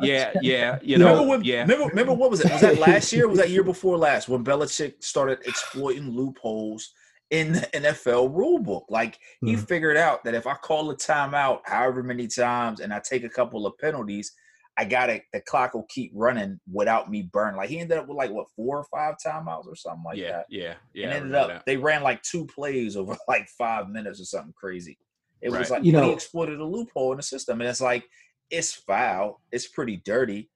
Yeah, 0.02 0.32
yeah, 0.42 0.80
you 0.82 0.98
remember 0.98 1.22
know, 1.22 1.28
when, 1.28 1.44
yeah. 1.44 1.62
remember, 1.62 1.86
remember 1.88 2.14
what 2.14 2.30
was 2.30 2.42
it? 2.42 2.52
Was 2.52 2.62
that 2.62 2.78
last 2.80 3.12
year? 3.14 3.28
Was 3.28 3.40
that 3.40 3.50
year 3.50 3.64
before 3.64 3.98
last 3.98 4.28
when 4.30 4.44
Belichick 4.44 5.04
started 5.04 5.40
exploiting 5.46 6.10
loopholes 6.10 6.92
in 7.32 7.54
the 7.54 7.62
NFL 7.74 8.34
rulebook? 8.34 8.84
Like 8.90 9.18
he 9.44 9.54
Mhm. 9.56 9.68
figured 9.68 9.98
out 9.98 10.24
that 10.24 10.36
if 10.36 10.46
I 10.46 10.54
call 10.56 10.92
a 10.92 10.96
timeout 10.96 11.62
however 11.66 12.04
many 12.04 12.28
times 12.28 12.80
and 12.80 12.94
I 12.94 13.00
take 13.00 13.24
a 13.24 13.30
couple 13.30 13.66
of 13.66 13.78
penalties, 13.80 14.32
I 14.78 14.86
got 14.86 15.10
it. 15.10 15.24
The 15.32 15.42
clock 15.42 15.74
will 15.76 15.86
keep 15.90 16.12
running 16.16 16.60
without 16.72 17.10
me 17.10 17.22
burning. 17.32 17.58
Like 17.58 17.70
he 17.70 17.80
ended 17.80 17.98
up 17.98 18.08
with 18.08 18.18
like 18.18 18.32
what 18.32 18.48
four 18.56 18.78
or 18.80 18.86
five 18.86 19.16
timeouts 19.24 19.68
or 19.68 19.76
something 19.76 20.04
like 20.06 20.18
yeah, 20.18 20.32
that. 20.32 20.46
yeah, 20.50 20.74
yeah. 20.94 21.06
and 21.06 21.14
ended 21.14 21.32
remember 21.32 21.54
up 21.56 21.66
they 21.66 21.78
ran 21.78 22.04
like 22.04 22.22
two 22.24 22.46
plays 22.48 22.96
over 22.96 23.16
like 23.28 23.48
five 23.58 23.90
minutes 23.90 24.20
or 24.20 24.26
something 24.26 24.54
crazy. 24.54 24.98
It 25.44 25.52
was 25.52 25.70
like 25.70 25.84
You 25.84 25.92
but 25.92 26.06
he 26.06 26.12
exploited 26.12 26.60
a 26.60 26.66
loophole 26.66 27.12
in 27.12 27.18
the 27.18 27.24
system, 27.24 27.60
and 27.60 27.70
it's 27.70 27.82
like 27.82 28.06
it's 28.50 28.74
foul, 28.74 29.42
it's 29.52 29.68
pretty 29.68 29.98
dirty, 29.98 30.50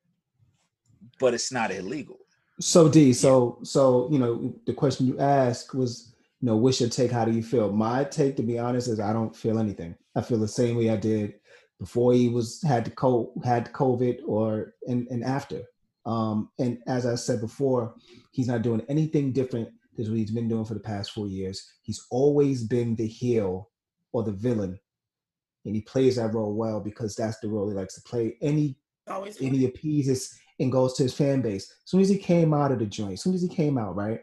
but 1.19 1.33
it's 1.33 1.51
not 1.51 1.71
illegal. 1.71 2.19
So 2.61 2.88
D, 2.88 3.11
so 3.11 3.59
so 3.63 4.07
you 4.11 4.17
know 4.17 4.55
the 4.65 4.73
question 4.73 5.05
you 5.05 5.19
asked 5.19 5.75
was, 5.75 6.15
you 6.41 6.47
know, 6.47 6.55
what's 6.55 6.79
your 6.79 6.89
take? 6.89 7.11
How 7.11 7.25
do 7.25 7.31
you 7.31 7.43
feel? 7.43 7.71
My 7.71 8.05
take, 8.05 8.38
to 8.38 8.43
be 8.43 8.57
honest, 8.57 8.88
is 8.88 8.99
I 8.99 9.11
don't 9.11 9.35
feel 9.35 9.59
anything. 9.59 9.93
I 10.15 10.21
feel 10.21 10.39
the 10.39 10.47
same 10.47 10.77
way 10.77 10.89
I 10.89 10.95
did 10.95 11.33
before 11.79 12.13
he 12.13 12.29
was 12.29 12.61
had 12.63 12.85
the 12.85 12.91
co 12.91 13.33
had 13.43 13.73
COVID 13.73 14.21
or 14.25 14.73
and 14.88 15.05
and 15.09 15.23
after. 15.23 15.63
Um, 16.05 16.49
and 16.57 16.77
as 16.88 17.05
I 17.05 17.15
said 17.15 17.41
before, 17.41 17.93
he's 18.31 18.47
not 18.47 18.61
doing 18.61 18.81
anything 18.88 19.33
different 19.33 19.67
than 19.97 20.09
what 20.09 20.17
he's 20.17 20.31
been 20.31 20.47
doing 20.47 20.63
for 20.63 20.75
the 20.75 20.79
past 20.79 21.11
four 21.11 21.27
years. 21.27 21.69
He's 21.81 22.05
always 22.09 22.63
been 22.63 22.95
the 22.95 23.05
heel 23.05 23.69
or 24.13 24.23
the 24.23 24.31
villain, 24.31 24.79
and 25.65 25.75
he 25.75 25.81
plays 25.81 26.15
that 26.15 26.33
role 26.33 26.53
well 26.53 26.79
because 26.79 27.15
that's 27.15 27.39
the 27.39 27.47
role 27.49 27.69
he 27.69 27.75
likes 27.75 27.95
to 27.95 28.01
play. 28.01 28.37
Any 28.41 28.77
Always. 29.07 29.39
and 29.41 29.53
he 29.55 29.65
appeases 29.65 30.37
and 30.59 30.71
goes 30.71 30.93
to 30.95 31.03
his 31.03 31.13
fan 31.13 31.41
base. 31.41 31.63
As 31.71 31.89
soon 31.91 32.01
as 32.01 32.09
he 32.09 32.17
came 32.17 32.53
out 32.53 32.71
of 32.71 32.79
the 32.79 32.85
joint, 32.85 33.13
as 33.13 33.21
soon 33.21 33.33
as 33.35 33.41
he 33.41 33.47
came 33.49 33.77
out, 33.77 33.95
right? 33.95 34.21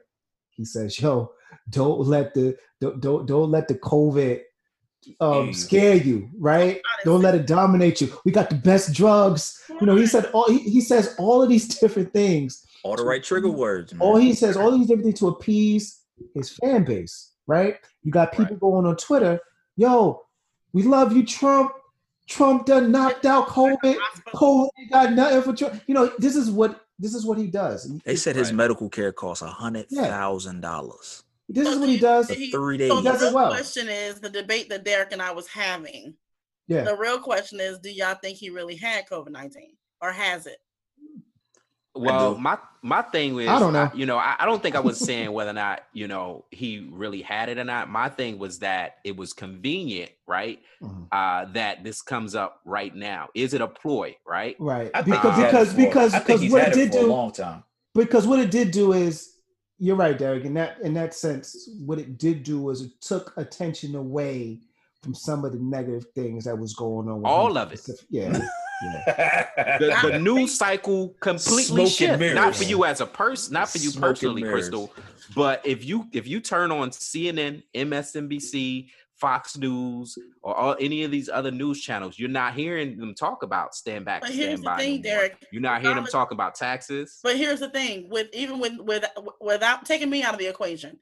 He 0.51 0.64
says, 0.64 1.01
"Yo, 1.01 1.32
don't 1.70 2.01
let 2.07 2.35
the 2.35 2.57
don't 2.80 3.01
don't, 3.01 3.26
don't 3.26 3.51
let 3.51 3.68
the 3.68 3.74
COVID 3.74 4.41
um, 5.20 5.53
scare 5.53 5.97
you, 5.97 6.30
right? 6.39 6.80
Don't 7.05 7.20
let 7.20 7.35
it 7.35 7.47
dominate 7.47 8.01
you. 8.01 8.11
We 8.24 8.32
got 8.32 8.49
the 8.49 8.57
best 8.57 8.93
drugs. 8.95 9.62
You 9.80 9.87
know, 9.87 9.97
he 9.97 10.07
said 10.07 10.26
all 10.32 10.49
he, 10.51 10.59
he 10.59 10.80
says 10.80 11.14
all 11.18 11.43
of 11.43 11.49
these 11.49 11.68
different 11.80 12.12
things. 12.12 12.64
All 12.82 12.97
the 12.97 13.05
right 13.05 13.22
trigger 13.22 13.51
words, 13.51 13.93
man. 13.93 14.01
All 14.01 14.16
he 14.16 14.35
says 14.35 14.57
all 14.57 14.70
these 14.76 14.87
different 14.87 15.05
things 15.05 15.18
to 15.20 15.28
appease 15.28 16.01
his 16.35 16.51
fan 16.51 16.85
base, 16.85 17.32
right? 17.47 17.76
You 18.03 18.12
got 18.12 18.32
people 18.32 18.53
Right. 18.57 18.61
going 18.61 18.87
on 18.87 18.97
Twitter, 18.97 19.41
yo, 19.77 20.22
we 20.72 20.83
love 20.83 21.12
you, 21.16 21.25
Trump. 21.25 21.72
Trump 22.27 22.64
done 22.66 22.91
knocked 22.91 23.27
out 23.27 23.49
COVID. 23.49 23.97
COVID 24.35 24.68
got 24.91 25.12
nothing 25.12 25.43
for 25.43 25.53
Trump. 25.55 25.83
You 25.87 25.95
know, 25.95 26.11
this 26.18 26.37
is 26.37 26.51
what 26.51 26.81
this 26.99 27.14
is 27.14 27.27
what 27.27 27.37
he 27.39 27.49
does. 27.49 27.91
they 28.05 28.16
said 28.16 28.37
his 28.37 28.49
Right. 28.49 28.57
medical 28.57 28.89
care 28.89 29.12
costs 29.12 29.43
a 29.43 29.47
hundred 29.49 29.89
thousand 29.91 30.61
dollars. 30.61 31.25
This 31.49 31.68
is 31.68 31.79
what 31.79 31.89
he 31.89 31.99
does. 31.99 32.29
Did 32.29 32.39
he- 32.39 32.51
Three 32.51 32.79
So 32.89 33.03
days. 33.03 33.18
the 33.20 33.27
real 33.27 33.35
well. 33.35 33.51
question 33.51 33.89
is 33.89 34.20
the 34.20 34.31
debate 34.31 34.68
that 34.70 34.85
Derek 34.85 35.12
and 35.12 35.20
I 35.20 35.33
was 35.33 35.47
having. 35.49 36.14
Yeah. 36.68 36.85
The 36.85 36.97
real 36.97 37.18
question 37.18 37.61
is, 37.61 37.79
do 37.81 37.91
y'all 37.91 38.14
think 38.14 38.39
he 38.39 38.49
really 38.49 38.77
had 38.77 39.07
COVID 39.09 39.29
nineteen 39.31 39.77
or 40.01 40.11
has 40.12 40.47
it? 40.47 40.59
Well, 41.95 42.37
my 42.37 42.59
my 42.83 43.03
thing 43.03 43.35
was, 43.35 43.47
I 43.49 43.59
don't 43.59 43.73
know. 43.73 43.91
you 43.95 44.05
know, 44.05 44.17
I, 44.19 44.37
I 44.41 44.47
don't 44.47 44.63
think 44.63 44.75
I 44.77 44.81
was 44.81 44.99
saying 44.99 45.31
whether 45.33 45.51
or 45.51 45.55
not 45.55 45.85
you 45.93 46.09
know 46.09 46.45
he 46.51 46.89
really 46.91 47.23
had 47.23 47.49
it 47.49 47.59
or 47.59 47.65
not. 47.65 47.89
My 47.89 48.09
thing 48.09 48.39
was 48.39 48.59
that 48.59 48.97
it 49.05 49.17
was 49.17 49.33
convenient, 49.33 50.11
right? 50.27 50.61
Mhm. 50.83 51.07
Uh, 51.13 51.47
that 51.53 51.85
this 51.85 52.03
comes 52.03 52.35
up 52.35 52.61
right 52.65 52.95
now. 52.95 53.29
Is 53.35 53.55
it 53.55 53.61
a 53.61 53.69
ploy, 53.69 54.17
right? 54.27 54.57
Right. 54.59 54.91
Because 55.05 55.07
he's 55.07 55.15
had 55.37 55.39
it 55.39 55.51
because 55.51 55.75
because 55.75 56.13
because 56.15 56.51
what 56.51 56.69
it 56.69 56.75
did 56.75 56.93
for 56.93 56.99
a 56.99 57.01
do 57.03 57.07
long 57.07 57.31
time. 57.33 57.63
because 57.95 58.27
what 58.27 58.39
it 58.41 58.51
did 58.51 58.71
do 58.73 58.93
is 58.93 59.31
you're 59.79 59.97
right, 59.97 60.17
Derek. 60.19 60.45
In 60.45 60.55
that 60.55 60.81
in 60.81 60.95
that 60.95 61.15
sense, 61.15 61.69
what 61.85 61.99
it 61.99 62.19
did 62.19 62.43
do 62.43 62.61
was 62.61 62.83
it 62.83 62.93
took 63.01 63.33
attention 63.37 63.95
away 63.95 64.61
from 65.03 65.15
some 65.15 65.45
of 65.45 65.53
the 65.53 65.59
negative 65.59 66.07
things 66.15 66.45
that 66.45 66.59
was 66.59 66.75
going 66.75 67.09
on. 67.09 67.19
with 67.23 67.27
All 67.27 67.51
him 67.51 67.57
of 67.59 67.73
it. 67.73 67.89
Yeah. 68.11 68.39
yeah. 68.83 69.49
the, 69.79 70.11
the 70.11 70.18
news 70.18 70.57
cycle 70.57 71.14
completely 71.20 71.62
Smoke 71.64 71.81
and 71.81 71.91
shifted. 71.91 72.35
Not 72.35 72.55
for 72.57 72.64
you 72.64 72.85
as 72.85 73.01
a 73.01 73.07
person, 73.07 73.55
not 73.55 73.68
for 73.68 73.79
you 73.79 73.91
Smoke 73.91 74.11
personally. 74.11 74.43
Crystal, 74.43 74.93
but 75.35 75.64
if 75.64 75.85
you 75.85 76.07
if 76.12 76.27
you 76.27 76.41
turn 76.41 76.70
on 76.72 76.91
CNN, 76.91 77.62
MSNBC, 77.75 78.89
Fox 79.16 79.57
News, 79.57 80.18
or 80.43 80.55
all, 80.55 80.77
any 80.81 81.05
of 81.05 81.11
these 81.11 81.29
other 81.29 81.51
news 81.51 81.81
channels, 81.81 82.18
you're 82.18 82.29
not 82.29 82.55
hearing 82.55 82.99
them 82.99 83.14
talk 83.14 83.43
about 83.43 83.75
stand 83.75 84.05
back, 84.05 84.22
But 84.22 84.31
here's 84.31 84.61
stand 84.61 84.62
the 84.62 84.64
by. 84.64 84.77
thing, 84.79 84.97
no. 84.97 85.03
Derek. 85.03 85.47
You're 85.51 85.62
not 85.62 85.81
hearing 85.81 85.97
them 85.97 86.07
talk 86.07 86.33
about 86.33 86.55
taxes. 86.55 87.20
But 87.22 87.37
here's 87.37 87.61
the 87.61 87.70
thing: 87.70 88.09
with 88.11 88.29
even 88.33 88.59
with 88.59 88.79
with 88.81 89.05
without 89.41 89.85
taking 89.87 90.11
me 90.11 90.22
out 90.22 90.35
of 90.35 90.41
the 90.41 90.49
equation, 90.49 90.99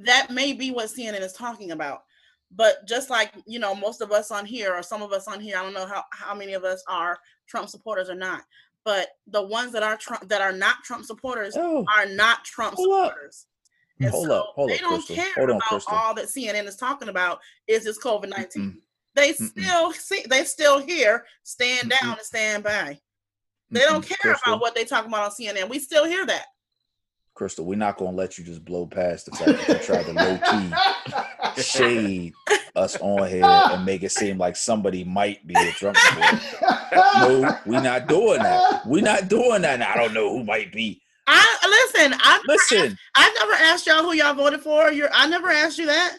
that 0.00 0.30
may 0.30 0.52
be 0.52 0.70
what 0.70 0.86
CNN 0.86 1.20
is 1.20 1.32
talking 1.32 1.70
about. 1.70 2.02
But 2.54 2.86
just 2.86 3.08
like 3.10 3.32
you 3.46 3.58
know, 3.58 3.74
most 3.74 4.00
of 4.00 4.12
us 4.12 4.30
on 4.30 4.44
here, 4.44 4.74
or 4.74 4.82
some 4.82 5.02
of 5.02 5.12
us 5.12 5.26
on 5.26 5.40
here, 5.40 5.56
I 5.58 5.62
don't 5.62 5.74
know 5.74 5.86
how 5.86 6.04
how 6.12 6.34
many 6.34 6.52
of 6.52 6.64
us 6.64 6.82
are 6.88 7.18
Trump 7.46 7.68
supporters 7.68 8.10
or 8.10 8.14
not. 8.14 8.42
But 8.84 9.08
the 9.28 9.42
ones 9.42 9.72
that 9.72 9.82
are 9.82 9.96
Trump 9.96 10.28
that 10.28 10.40
are 10.42 10.52
not 10.52 10.82
Trump 10.84 11.04
supporters 11.04 11.54
Oh, 11.56 11.84
are 11.96 12.06
not 12.06 12.44
Trump 12.44 12.74
Hold 12.74 12.92
up. 12.92 13.10
supporters. 13.12 13.46
And 14.00 14.10
Hold 14.10 14.26
so 14.26 14.32
up, 14.40 14.52
hold 14.54 14.70
they 14.70 14.74
up, 14.74 14.80
don't 14.80 15.06
Crystal. 15.06 15.16
care 15.16 15.46
Hold 15.46 15.50
about 15.50 15.84
all 15.88 16.14
that 16.14 16.26
CNN 16.26 16.66
is 16.66 16.76
talking 16.76 17.08
about 17.08 17.40
is 17.68 17.84
this 17.84 17.98
COVID 18.02 18.28
nineteen. 18.28 18.72
Mm-mm. 18.72 18.80
They 19.14 19.32
Mm-mm. 19.32 19.48
still 19.50 19.92
see 19.92 20.24
they 20.28 20.44
still 20.44 20.78
here, 20.80 21.24
stand 21.44 21.90
down 21.90 22.00
Mm-mm. 22.00 22.18
and 22.18 22.20
stand 22.20 22.64
by. 22.64 22.98
They 23.70 23.80
don't 23.80 24.04
Mm-mm. 24.04 24.22
care 24.22 24.36
about 24.44 24.60
what 24.60 24.74
they 24.74 24.84
talk 24.84 25.06
about 25.06 25.24
on 25.24 25.30
CNN. 25.30 25.68
We 25.68 25.78
still 25.78 26.04
hear 26.04 26.26
that. 26.26 26.46
Crystal, 27.34 27.64
we're 27.64 27.78
not 27.78 27.96
gonna 27.96 28.16
let 28.16 28.38
you 28.38 28.44
just 28.44 28.64
blow 28.64 28.86
past 28.86 29.26
the 29.26 29.32
fact 29.32 29.66
that 29.66 29.68
you 29.68 29.86
tried 29.86 30.04
to 30.04 30.12
low 30.12 30.38
key 30.38 31.62
shade 31.62 32.32
us 32.76 32.96
on 33.00 33.28
here 33.28 33.44
and 33.44 33.84
make 33.84 34.02
it 34.02 34.12
seem 34.12 34.38
like 34.38 34.56
somebody 34.56 35.04
might 35.04 35.46
be 35.46 35.54
a 35.54 35.72
Trump 35.72 35.96
supporter. 35.96 36.40
No, 37.18 37.58
we're 37.66 37.82
not 37.82 38.06
doing 38.06 38.42
that. 38.42 38.86
We're 38.86 39.02
not 39.02 39.28
doing 39.28 39.62
that. 39.62 39.74
And 39.74 39.84
I 39.84 39.96
don't 39.96 40.14
know 40.14 40.30
who 40.30 40.44
might 40.44 40.72
be. 40.72 41.02
I 41.26 41.56
listen. 41.94 42.18
I 42.20 42.42
Listen, 42.46 42.98
I 43.16 43.32
never 43.38 43.52
asked 43.52 43.86
y'all 43.86 44.02
who 44.02 44.12
y'all 44.12 44.34
voted 44.34 44.60
for. 44.60 44.90
You're, 44.90 45.10
I 45.12 45.28
never 45.28 45.48
asked 45.48 45.78
you 45.78 45.86
that. 45.86 46.18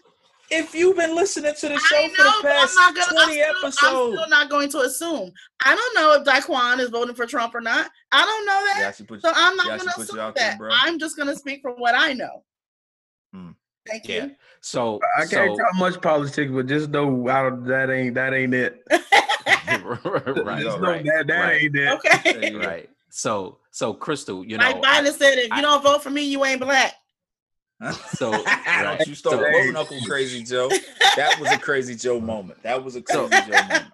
If 0.60 0.74
you've 0.76 0.96
been 0.98 1.16
listening 1.16 1.54
to 1.54 1.68
the 1.70 1.80
show 1.80 2.02
know, 2.02 2.10
for 2.10 2.24
the 2.24 2.34
but 2.44 2.52
I'm 2.52 2.62
past 2.62 2.76
gonna. 2.96 3.20
I'm 3.22 3.26
20 3.28 3.42
episodes, 3.42 3.78
I'm 3.84 3.96
still 4.14 4.30
not 4.30 4.50
going 4.50 4.70
to 4.70 4.80
assume. 4.80 5.32
I 5.66 5.76
don't 5.76 5.96
know 5.96 6.14
if 6.14 6.24
Daquan 6.26 6.80
is 6.80 6.90
voting 6.90 7.16
for 7.16 7.26
Trump 7.26 7.56
or 7.56 7.62
not. 7.62 7.90
I 8.12 8.26
don't 8.26 8.46
know 8.46 8.66
that. 8.76 8.88
I 8.88 8.92
should 8.92 9.08
put 9.08 9.22
So 9.22 9.32
I'm 9.34 9.56
not 9.58 9.68
going 9.68 9.80
to 9.80 9.86
should 9.86 9.92
put 9.96 9.98
you 10.00 10.04
assume 10.04 10.20
out 10.20 10.36
there, 10.36 10.50
that. 10.52 10.58
bro. 10.58 10.70
I'm 10.72 11.00
just 11.00 11.16
going 11.16 11.28
to 11.28 11.36
speak 11.36 11.62
from 11.62 11.76
what 11.76 11.96
I 11.96 12.14
know. 12.14 12.44
Hmm. 13.34 13.52
Thank 13.88 14.08
Yeah. 14.08 14.26
you. 14.26 14.36
So 14.62 15.00
I 15.18 15.22
can't 15.22 15.32
so 15.32 15.58
talk 15.58 15.76
much 15.76 16.02
politics, 16.02 16.52
but 16.54 16.68
just 16.68 16.90
know 16.90 17.28
out 17.28 17.66
that 17.66 17.90
ain't 17.90 18.16
that 18.16 18.34
ain't 18.34 18.54
it. 18.54 18.84
right, 19.84 20.62
Just 20.62 20.80
know 20.80 20.92
right, 20.92 21.04
that 21.06 21.26
that 21.28 21.40
right. 21.40 21.62
ain't 21.64 21.76
it. 21.76 22.00
okay. 22.26 22.56
right. 22.56 22.90
So 23.10 23.58
so 23.72 23.94
Crystal, 23.94 24.46
you 24.46 24.58
know, 24.58 24.64
Like 24.64 24.82
Biden 24.82 25.12
said, 25.14 25.38
if 25.38 25.54
you 25.56 25.62
don't 25.62 25.84
vote 25.84 26.02
for 26.04 26.10
me, 26.12 26.24
you 26.24 26.46
ain't 26.46 26.62
black. 26.62 26.94
So 27.92 28.32
right. 28.46 28.96
Don't 28.98 29.08
you 29.08 29.16
start 29.16 29.36
So- 29.40 29.50
quoting 29.50 29.76
Uncle 29.76 29.98
Crazy 30.06 30.44
Joe. 30.44 30.70
That 31.16 31.38
was 31.40 31.52
a 31.52 31.58
Crazy 31.58 31.96
Joe 31.96 32.20
moment. 32.34 32.62
That 32.64 32.84
was 32.84 32.96
a 32.96 33.02
Crazy 33.02 33.30
Joe 33.30 33.52
moment. 33.52 33.86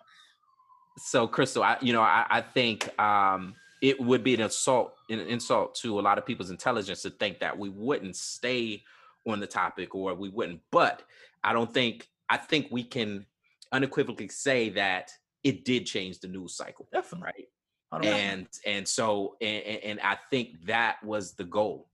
so 0.98 1.26
crystal 1.28 1.64
i 1.64 1.78
you 1.82 1.94
know 1.94 2.02
i, 2.02 2.26
I 2.30 2.42
think 2.42 2.90
um 3.00 3.56
it 3.82 3.98
would 4.02 4.22
be 4.22 4.34
an 4.34 4.42
assault 4.42 4.94
an 5.10 5.20
insult 5.22 5.74
to 5.76 5.98
a 5.98 6.02
lot 6.02 6.18
of 6.18 6.26
people's 6.26 6.50
intelligence 6.50 7.04
to 7.04 7.10
think 7.10 7.40
that 7.40 7.58
we 7.58 7.70
wouldn't 7.70 8.18
stay 8.18 8.84
on 9.26 9.40
the 9.40 9.48
topic 9.48 9.96
or 9.96 10.14
we 10.14 10.28
wouldn't 10.28 10.60
but 10.72 11.04
i 11.42 11.54
don't 11.54 11.74
think 11.74 12.10
i 12.30 12.36
think 12.36 12.68
we 12.70 12.84
can 12.84 13.26
unequivocally 13.72 14.28
say 14.28 14.68
that 14.72 15.10
it 15.46 15.64
did 15.64 15.86
change 15.86 16.20
the 16.20 16.28
news 16.28 16.54
cycle 16.58 16.86
Definitely. 16.92 17.48
right 17.94 18.02
don't 18.04 18.04
know. 18.04 18.12
and 18.18 18.48
and 18.66 18.86
so 18.86 19.38
and, 19.40 19.64
and- 19.64 19.84
and 19.84 20.00
i 20.02 20.18
think 20.30 20.66
that 20.66 21.02
was 21.04 21.32
the 21.34 21.46
goal 21.46 21.88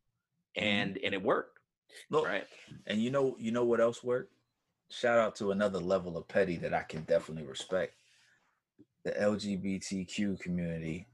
Mm-hmm. 0.57 0.67
and 0.67 0.97
and 1.03 1.13
it 1.13 1.21
worked 1.21 1.54
Look, 2.09 2.25
right 2.25 2.45
And 2.87 3.01
you 3.01 3.11
know, 3.11 3.35
you 3.39 3.51
know 3.51 3.63
what 3.65 3.79
else 3.81 4.03
worked? 4.03 4.31
Shout 4.91 5.17
out 5.17 5.35
to 5.37 5.51
another 5.51 5.79
level 5.79 6.17
of 6.17 6.27
petty 6.27 6.57
that 6.57 6.73
I 6.73 6.83
can 6.83 7.01
definitely 7.03 7.47
respect. 7.47 7.93
The 9.03 9.11
LGBTQ 9.11 10.39
community 10.39 11.07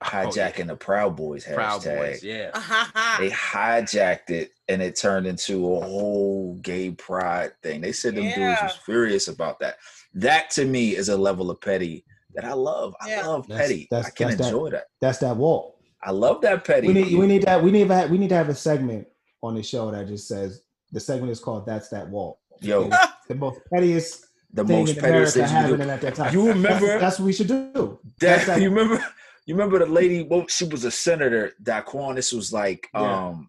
Oh, 0.00 0.06
yeah. 0.06 0.24
hijacking 0.52 0.68
the 0.68 0.76
Proud 0.76 1.16
Boys 1.16 1.44
hashtag. 1.44 1.54
proud 1.56 1.82
boys 1.84 2.22
yeah 2.22 2.50
They 3.18 3.30
hijacked 3.30 4.30
it 4.30 4.52
and 4.68 4.80
it 4.80 4.94
turned 4.94 5.26
into 5.26 5.74
a 5.74 5.80
whole 5.80 6.54
gay 6.62 6.92
pride 6.92 7.50
thing. 7.64 7.80
They 7.80 7.90
said 7.90 8.14
them 8.14 8.24
dudes 8.26 8.62
was 8.62 8.76
furious 8.86 9.26
about 9.26 9.58
that. 9.58 9.78
That 10.14 10.50
to 10.50 10.64
me 10.66 10.94
is 10.94 11.08
a 11.08 11.16
level 11.16 11.50
of 11.50 11.60
petty 11.60 12.04
that 12.34 12.44
I 12.44 12.52
love. 12.52 12.94
I 13.00 13.08
Yeah. 13.10 13.26
love 13.26 13.48
That's- 13.48 13.66
petty. 13.68 13.88
that's- 13.90 14.06
I 14.06 14.10
can 14.16 14.28
that's 14.28 14.38
that- 14.40 14.46
enjoy 14.46 14.70
that. 14.70 14.84
That's 15.00 15.18
that 15.18 15.36
walk. 15.36 15.74
I 16.00 16.12
love 16.12 16.42
that 16.42 16.64
petty. 16.64 16.86
We 16.86 16.94
need 16.94 17.18
we 17.18 17.26
need 17.26 17.42
that 17.42 17.60
we 17.60 17.72
need 17.72 17.88
that 17.88 18.08
we 18.08 18.18
need 18.18 18.28
to 18.28 18.36
have 18.36 18.48
a 18.50 18.54
segment 18.54 19.08
on 19.42 19.54
the 19.54 19.62
show 19.62 19.90
that 19.90 20.06
just 20.08 20.28
says 20.28 20.62
the 20.92 21.00
segment 21.00 21.30
is 21.32 21.40
called 21.40 21.66
"That's 21.66 21.88
That 21.88 22.08
Walk." 22.08 22.38
Yo, 22.60 22.90
The 23.28 23.34
most 23.34 23.60
pettiest 23.72 24.26
the 24.52 24.64
thing 24.64 24.78
most 24.86 24.98
pettiest 24.98 25.34
do. 25.36 25.42
happening 25.42 25.90
at 25.90 26.00
that 26.00 26.14
time. 26.14 26.32
You 26.32 26.48
remember 26.48 26.86
That's, 26.86 27.00
that's 27.00 27.18
what 27.18 27.26
we 27.26 27.32
should 27.32 27.48
do. 27.48 27.98
That? 28.20 28.46
that- 28.46 28.60
You 28.62 28.70
remember? 28.70 29.04
You 29.46 29.54
remember 29.54 29.78
the 29.78 29.86
lady? 29.86 30.22
Well, 30.28 30.46
she 30.48 30.64
was 30.66 30.84
a 30.84 30.90
senator. 30.90 31.52
Daquan. 31.62 32.16
This 32.16 32.32
was 32.32 32.52
like 32.52 32.88
Yeah. 32.94 33.26
um 33.28 33.48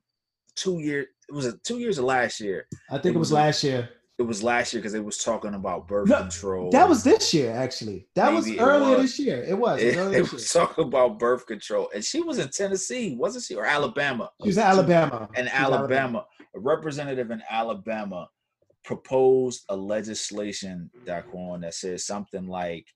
two 0.55 0.79
years. 0.79 1.07
It 1.29 1.33
was 1.33 1.45
a, 1.45 1.57
two 1.59 1.79
years 1.79 1.97
of 1.97 2.05
last 2.05 2.39
year. 2.39 2.67
I 2.89 2.93
think 2.95 3.13
It 3.13 3.15
it 3.15 3.19
was 3.19 3.29
was 3.31 3.33
last 3.33 3.63
year. 3.63 3.89
It 4.19 4.23
was 4.27 4.43
last 4.43 4.73
year 4.73 4.81
because 4.81 4.91
they 4.91 4.99
was 4.99 5.17
talking 5.17 5.53
about 5.53 5.87
birth 5.87 6.09
No, 6.09 6.17
control. 6.17 6.69
That 6.71 6.89
was 6.89 7.05
this 7.05 7.33
year, 7.33 7.51
actually. 7.53 8.05
That 8.15 8.33
was 8.33 8.45
Maybe 8.45 8.57
it 8.57 8.61
earlier 8.61 8.97
was. 8.97 9.11
this 9.11 9.19
year. 9.19 9.41
It 9.41 9.57
was. 9.57 9.81
It 9.81 9.85
was 9.87 9.95
It, 9.95 9.97
earlier 10.01 10.19
it 10.19 10.31
was 10.33 10.51
talking 10.51 10.83
about 10.83 11.17
birth 11.19 11.45
control, 11.47 11.89
and 11.95 12.03
she 12.03 12.19
was 12.21 12.37
in 12.37 12.49
Tennessee, 12.49 13.15
wasn't 13.15 13.45
she, 13.45 13.55
or 13.55 13.65
Alabama? 13.65 14.29
She 14.43 14.49
was 14.49 14.57
in 14.57 14.63
Alabama. 14.63 15.29
in 15.35 15.45
She 15.45 15.51
was 15.53 15.53
Alabama, 15.53 16.25
a 16.53 16.59
representative 16.59 17.31
in 17.31 17.41
Alabama 17.49 18.27
proposed 18.83 19.63
a 19.69 19.75
legislation, 19.75 20.91
Daquan, 21.07 21.61
that 21.61 21.73
says 21.75 22.05
something 22.05 22.45
like 22.47 22.87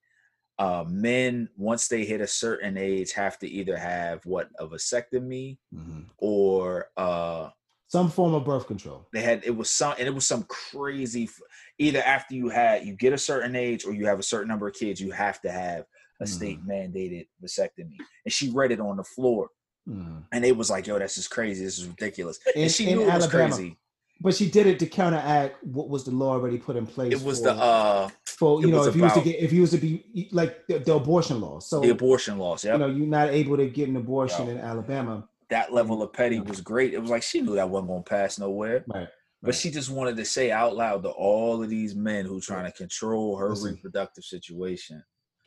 uh, 0.59 0.84
men, 0.88 1.47
once 1.57 1.88
they 1.88 2.03
hit 2.05 2.19
a 2.21 2.28
certain 2.28 2.78
age, 2.78 3.11
have 3.13 3.39
to 3.39 3.47
either 3.49 3.78
have 3.78 4.26
what 4.26 4.49
a 4.59 4.67
vasectomy 4.67 5.57
Mhm. 5.74 6.05
or 6.17 6.89
uh, 6.97 7.49
Some 7.93 8.09
form 8.09 8.33
of 8.33 8.43
birth 8.43 8.65
control. 8.65 9.05
they 9.13 9.21
had 9.21 9.43
it 9.45 9.55
was 9.55 9.69
some 9.69 9.93
and 9.99 10.07
it 10.07 10.15
was 10.19 10.25
some 10.25 10.43
crazy. 10.49 11.29
Either 11.77 12.01
after 12.01 12.33
you 12.33 12.49
had 12.49 12.85
you 12.87 12.93
get 12.95 13.13
a 13.13 13.17
certain 13.19 13.55
age 13.55 13.85
or 13.85 13.93
you 13.93 14.07
have 14.07 14.17
a 14.17 14.23
certain 14.23 14.47
number 14.47 14.67
of 14.67 14.73
kids, 14.73 14.99
you 14.99 15.11
have 15.11 15.39
to 15.41 15.51
have 15.51 15.85
a 16.19 16.25
state 16.25 16.59
mandated 16.67 17.27
vasectomy. 17.43 17.97
And 18.25 18.33
she 18.37 18.49
read 18.49 18.71
it 18.71 18.79
on 18.79 18.97
the 18.97 19.03
floor, 19.03 19.49
Mhm. 19.87 20.23
and 20.31 20.43
it 20.43 20.57
was 20.57 20.71
like, 20.71 20.87
"Yo, 20.87 20.97
this 20.97 21.19
is 21.19 21.27
crazy. 21.27 21.63
This 21.65 21.77
is 21.77 21.85
ridiculous." 21.87 22.39
In- 22.55 22.63
and 22.63 22.71
she 22.71 22.83
knew 22.87 23.01
it 23.03 23.13
was 23.13 23.27
crazy. 23.27 23.77
But 24.21 24.33
she 24.33 24.49
did 24.49 24.65
it 24.67 24.79
to 24.79 24.87
counteract 24.87 25.63
what 25.63 25.87
was 25.89 26.03
the 26.05 26.11
law 26.11 26.31
already 26.31 26.57
put 26.57 26.75
in 26.77 26.87
place. 26.87 27.13
It 27.13 27.21
was 27.23 27.39
for, 27.39 27.43
the 27.45 27.53
uh 27.53 28.09
for 28.25 28.61
you 28.61 28.71
know 28.71 28.85
if 28.85 28.95
you 28.95 29.03
was 29.03 29.13
to 29.13 29.21
get 29.21 29.35
if 29.39 29.51
you 29.53 29.61
was 29.61 29.71
to 29.71 29.77
be 29.77 30.29
like 30.31 30.65
the, 30.67 30.79
the 30.79 30.95
abortion 30.95 31.41
law. 31.41 31.59
So 31.59 31.79
the 31.81 31.89
abortion 31.89 32.39
laws. 32.39 32.63
Yeah, 32.63 32.73
you 32.73 32.79
know 32.79 32.87
you're 32.87 33.13
not 33.19 33.29
able 33.29 33.57
to 33.57 33.67
get 33.67 33.87
an 33.89 33.97
abortion 33.97 34.47
in 34.47 34.57
Alabama. 34.57 35.29
That 35.53 35.71
level 35.71 36.01
of 36.01 36.11
petty 36.11 36.39
was 36.39 36.61
great. 36.61 36.93
It 36.93 36.99
was 36.99 37.11
like 37.11 37.23
she 37.23 37.41
knew 37.41 37.55
that 37.55 37.69
wasn't 37.69 37.89
gonna 37.89 38.01
pass 38.03 38.39
nowhere, 38.39 38.83
Right. 38.87 39.07
but 39.41 39.53
she 39.55 39.69
just 39.71 39.89
wanted 39.89 40.17
to 40.17 40.25
say 40.25 40.51
out 40.51 40.75
loud 40.75 41.03
to 41.03 41.09
all 41.09 41.61
of 41.63 41.69
these 41.69 41.93
men 41.95 42.25
who 42.25 42.41
trying 42.41 42.65
to 42.65 42.71
control 42.75 43.37
her 43.37 43.49
Listen. 43.49 43.75
reproductive 43.75 44.23
situation. 44.23 45.03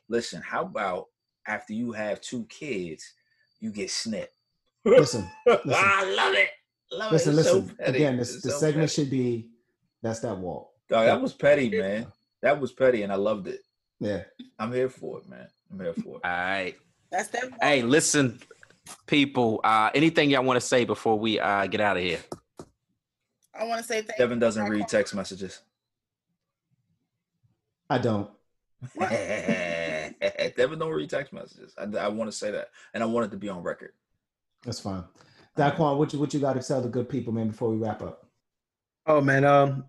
Listen, 0.08 0.40
how 0.42 0.62
about 0.62 1.06
after 1.48 1.72
you 1.72 1.90
have 1.92 2.20
two 2.20 2.44
kids, 2.46 3.04
you 3.60 3.70
get 3.72 3.90
snip? 3.90 4.32
Listen, 4.84 5.28
listen. 5.46 5.72
I 5.74 6.14
love 6.14 6.34
it. 6.34 6.50
Love 6.92 7.12
listen, 7.12 7.34
it. 7.34 7.38
It's 7.40 7.48
so 7.48 7.58
listen. 7.58 7.76
Again, 7.80 8.16
this 8.16 8.40
the 8.42 8.50
so 8.50 8.58
segment 8.58 8.88
petty. 8.88 9.02
should 9.02 9.10
be 9.10 9.48
that's 10.02 10.20
that 10.20 10.38
walk. 10.38 10.70
Dog, 10.88 11.06
that 11.06 11.20
was 11.20 11.32
petty, 11.34 11.68
man. 11.70 12.06
That 12.42 12.60
was 12.60 12.70
petty, 12.72 13.02
and 13.02 13.12
I 13.12 13.16
loved 13.16 13.48
it. 13.48 13.60
Yeah. 13.98 14.22
I'm 14.60 14.72
here 14.72 14.88
for 14.88 15.18
it, 15.18 15.28
man. 15.28 15.48
I'm 15.72 15.80
here 15.80 15.94
for 15.94 16.18
it. 16.18 16.24
all 16.24 16.30
right 16.30 16.76
That's 17.10 17.28
that. 17.30 17.48
hey 17.60 17.82
listen 17.82 18.38
people 19.06 19.60
uh 19.64 19.90
anything 19.94 20.30
y'all 20.30 20.44
want 20.44 20.60
to 20.60 20.66
say 20.66 20.84
before 20.84 21.18
we 21.18 21.38
uh 21.40 21.66
get 21.66 21.80
out 21.80 21.96
of 21.96 22.02
here 22.02 22.20
I 23.58 23.64
want 23.64 23.80
to 23.80 23.86
say 23.86 24.02
thank 24.02 24.18
Devin 24.18 24.38
doesn't 24.38 24.66
Daquan. 24.66 24.70
read 24.70 24.88
text 24.88 25.14
messages. 25.14 25.62
I 27.88 27.98
don't. 27.98 28.30
Devin 29.00 30.78
don't 30.78 30.92
read 30.92 31.08
text 31.08 31.32
messages. 31.32 31.74
I, 31.78 31.84
I 31.96 32.08
want 32.08 32.30
to 32.30 32.36
say 32.36 32.50
that, 32.50 32.68
and 32.92 33.02
I 33.02 33.06
want 33.06 33.26
it 33.26 33.30
to 33.30 33.36
be 33.38 33.48
on 33.48 33.62
record. 33.62 33.92
That's 34.64 34.80
fine. 34.80 35.04
Daquan, 35.56 35.96
what 35.96 36.12
you 36.12 36.18
what 36.18 36.34
you 36.34 36.40
got 36.40 36.52
to 36.54 36.62
tell 36.62 36.82
the 36.82 36.88
good 36.88 37.08
people, 37.08 37.32
man, 37.32 37.48
before 37.48 37.70
we 37.70 37.78
wrap 37.78 38.02
up? 38.02 38.26
Oh 39.06 39.20
man, 39.22 39.44
um, 39.44 39.84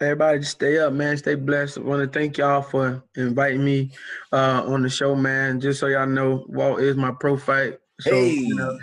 everybody 0.00 0.40
just 0.40 0.52
stay 0.52 0.78
up, 0.78 0.92
man. 0.92 1.16
Stay 1.16 1.36
blessed. 1.36 1.78
I 1.78 1.82
want 1.82 2.12
to 2.12 2.18
thank 2.18 2.38
y'all 2.38 2.62
for 2.62 3.04
inviting 3.14 3.64
me 3.64 3.92
uh 4.32 4.64
on 4.66 4.82
the 4.82 4.88
show, 4.88 5.14
man. 5.14 5.60
Just 5.60 5.78
so 5.78 5.86
y'all 5.86 6.06
know, 6.06 6.44
Walt 6.48 6.80
is 6.80 6.96
my 6.96 7.12
prophyte 7.12 7.78
So, 8.00 8.10
you 8.22 8.54
know, 8.56 8.78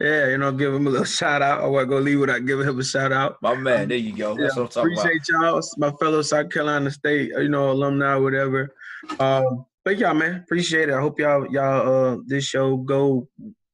yeah, 0.00 0.28
you 0.28 0.38
know, 0.38 0.50
give 0.52 0.72
him 0.72 0.86
a 0.86 0.90
little 0.90 1.04
shout 1.04 1.42
out. 1.42 1.60
I 1.62 1.66
want 1.66 1.82
to 1.84 1.86
go 1.86 1.98
leave 1.98 2.20
without 2.20 2.46
giving 2.46 2.66
him 2.66 2.78
a 2.78 2.84
shout 2.84 3.12
out. 3.12 3.36
My 3.42 3.54
man, 3.54 3.88
there 3.88 3.98
you 3.98 4.16
go. 4.16 4.34
That's 4.34 4.56
Yeah, 4.56 4.62
what 4.62 4.76
I'm 4.76 4.82
talking 4.84 4.92
about. 4.94 5.04
appreciate 5.06 5.28
y'all, 5.28 5.60
my 5.76 5.90
fellow 6.00 6.22
South 6.22 6.48
Carolina 6.50 6.90
State, 6.90 7.32
you 7.36 7.48
know, 7.50 7.70
alumni, 7.70 8.16
whatever. 8.16 8.74
Um, 9.18 9.66
but 9.84 9.98
yeah, 9.98 10.12
man, 10.14 10.36
appreciate 10.36 10.88
it. 10.88 10.94
I 10.94 11.00
hope 11.00 11.18
y'all, 11.20 11.46
y'all, 11.52 12.14
uh, 12.14 12.18
this 12.26 12.44
show 12.44 12.76
go, 12.78 13.28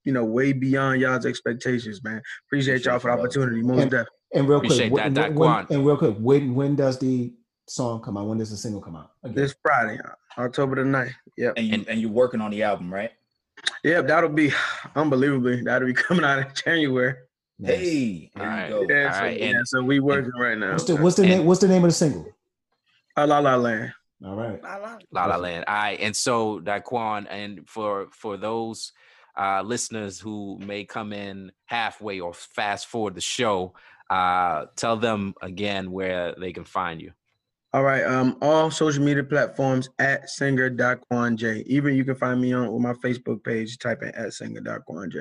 you 0.04 0.12
know, 0.12 0.24
way 0.24 0.52
beyond 0.52 1.00
y'all's 1.00 1.26
expectations, 1.26 2.02
man. 2.02 2.20
Appreciate 2.48 2.84
y'all 2.84 2.98
for 2.98 3.08
the 3.10 3.18
Appreciate 3.22 3.42
opportunity, 3.42 3.62
most 3.62 3.82
And- 3.82 3.90
definitely. 3.90 4.12
And 4.34 4.48
real 4.48 4.58
Appreciate 4.58 4.90
quick, 4.90 5.14
that, 5.14 5.32
when, 5.34 5.38
Daquan. 5.38 5.68
when, 5.68 5.78
and 5.78 5.86
real 5.86 5.96
quick, 5.96 6.16
when 6.18 6.54
when 6.56 6.74
does 6.74 6.98
the 6.98 7.32
song 7.68 8.02
come 8.02 8.16
out? 8.16 8.26
When 8.26 8.38
does 8.38 8.50
the 8.50 8.56
single 8.56 8.80
come 8.82 8.96
out? 8.96 9.12
Again. 9.22 9.36
This 9.36 9.54
Friday, 9.62 9.98
October 10.36 10.74
the 10.74 10.82
9th. 10.82 11.12
Yep. 11.38 11.54
And 11.56 11.66
you 11.66 11.84
and 11.88 12.00
you're 12.00 12.10
working 12.10 12.40
on 12.40 12.50
the 12.50 12.64
album, 12.64 12.92
right? 12.92 13.12
Yep, 13.84 14.06
that'll 14.06 14.28
be 14.30 14.52
unbelievably. 14.94 15.62
That'll 15.62 15.86
be 15.88 15.94
coming 16.06 16.24
out 16.24 16.38
in 16.38 16.46
January. 16.54 17.14
Nice. 17.58 17.76
Hey, 17.78 18.30
there 18.34 18.44
Alright. 18.46 18.70
you 18.70 18.86
go. 18.88 18.94
Yeah, 18.94 19.06
All 19.08 19.14
so, 19.14 19.20
right, 19.20 19.40
yeah, 19.40 19.46
and- 19.46 19.68
so 19.68 19.82
we 19.82 20.00
working 20.00 20.32
right 20.38 20.58
now. 20.58 20.72
What's 20.72 20.84
the 20.84 20.96
what's 20.96 21.16
the 21.16 21.22
And- 21.22 21.30
name? 21.30 21.44
What's 21.46 21.60
the 21.60 21.68
name 21.68 21.84
of 21.84 21.90
the 21.90 21.94
single? 21.94 22.26
Uh, 23.16 23.26
La 23.26 23.38
La 23.38 23.56
Land. 23.56 23.92
All 24.24 24.34
right. 24.34 24.60
I 24.64 24.78
love 24.78 25.00
it. 25.00 25.06
La 25.10 25.24
La 25.26 25.36
Land. 25.36 25.64
All 25.66 25.74
right, 25.74 25.98
and 26.00 26.14
so 26.14 26.60
Daquan, 26.60 27.26
and 27.30 27.68
for 27.68 28.08
for 28.12 28.36
those 28.36 28.92
uh, 29.38 29.62
listeners 29.62 30.18
who 30.20 30.58
may 30.58 30.84
come 30.84 31.12
in 31.12 31.50
halfway 31.66 32.20
or 32.20 32.32
fast 32.34 32.86
forward 32.88 33.14
the 33.14 33.20
show, 33.20 33.74
uh, 34.10 34.66
tell 34.76 34.96
them 34.96 35.34
again 35.42 35.90
where 35.90 36.34
they 36.38 36.52
can 36.52 36.64
find 36.64 37.00
you. 37.00 37.12
All 37.72 37.82
right. 37.82 38.04
Um, 38.04 38.36
all 38.40 38.70
social 38.70 39.02
media 39.04 39.22
platforms 39.24 39.90
at 39.98 40.30
singer 40.30 40.70
Daquan 40.70 41.36
J. 41.36 41.62
Even 41.66 41.94
you 41.94 42.04
can 42.04 42.14
find 42.14 42.40
me 42.40 42.52
on 42.52 42.72
with 42.72 42.80
my 42.82 42.94
Facebook 42.94 43.44
page. 43.44 43.78
Type 43.78 44.02
in 44.02 44.08
at 44.14 44.32
singer 44.32 44.60
Daquan 44.60 45.10
J. 45.12 45.18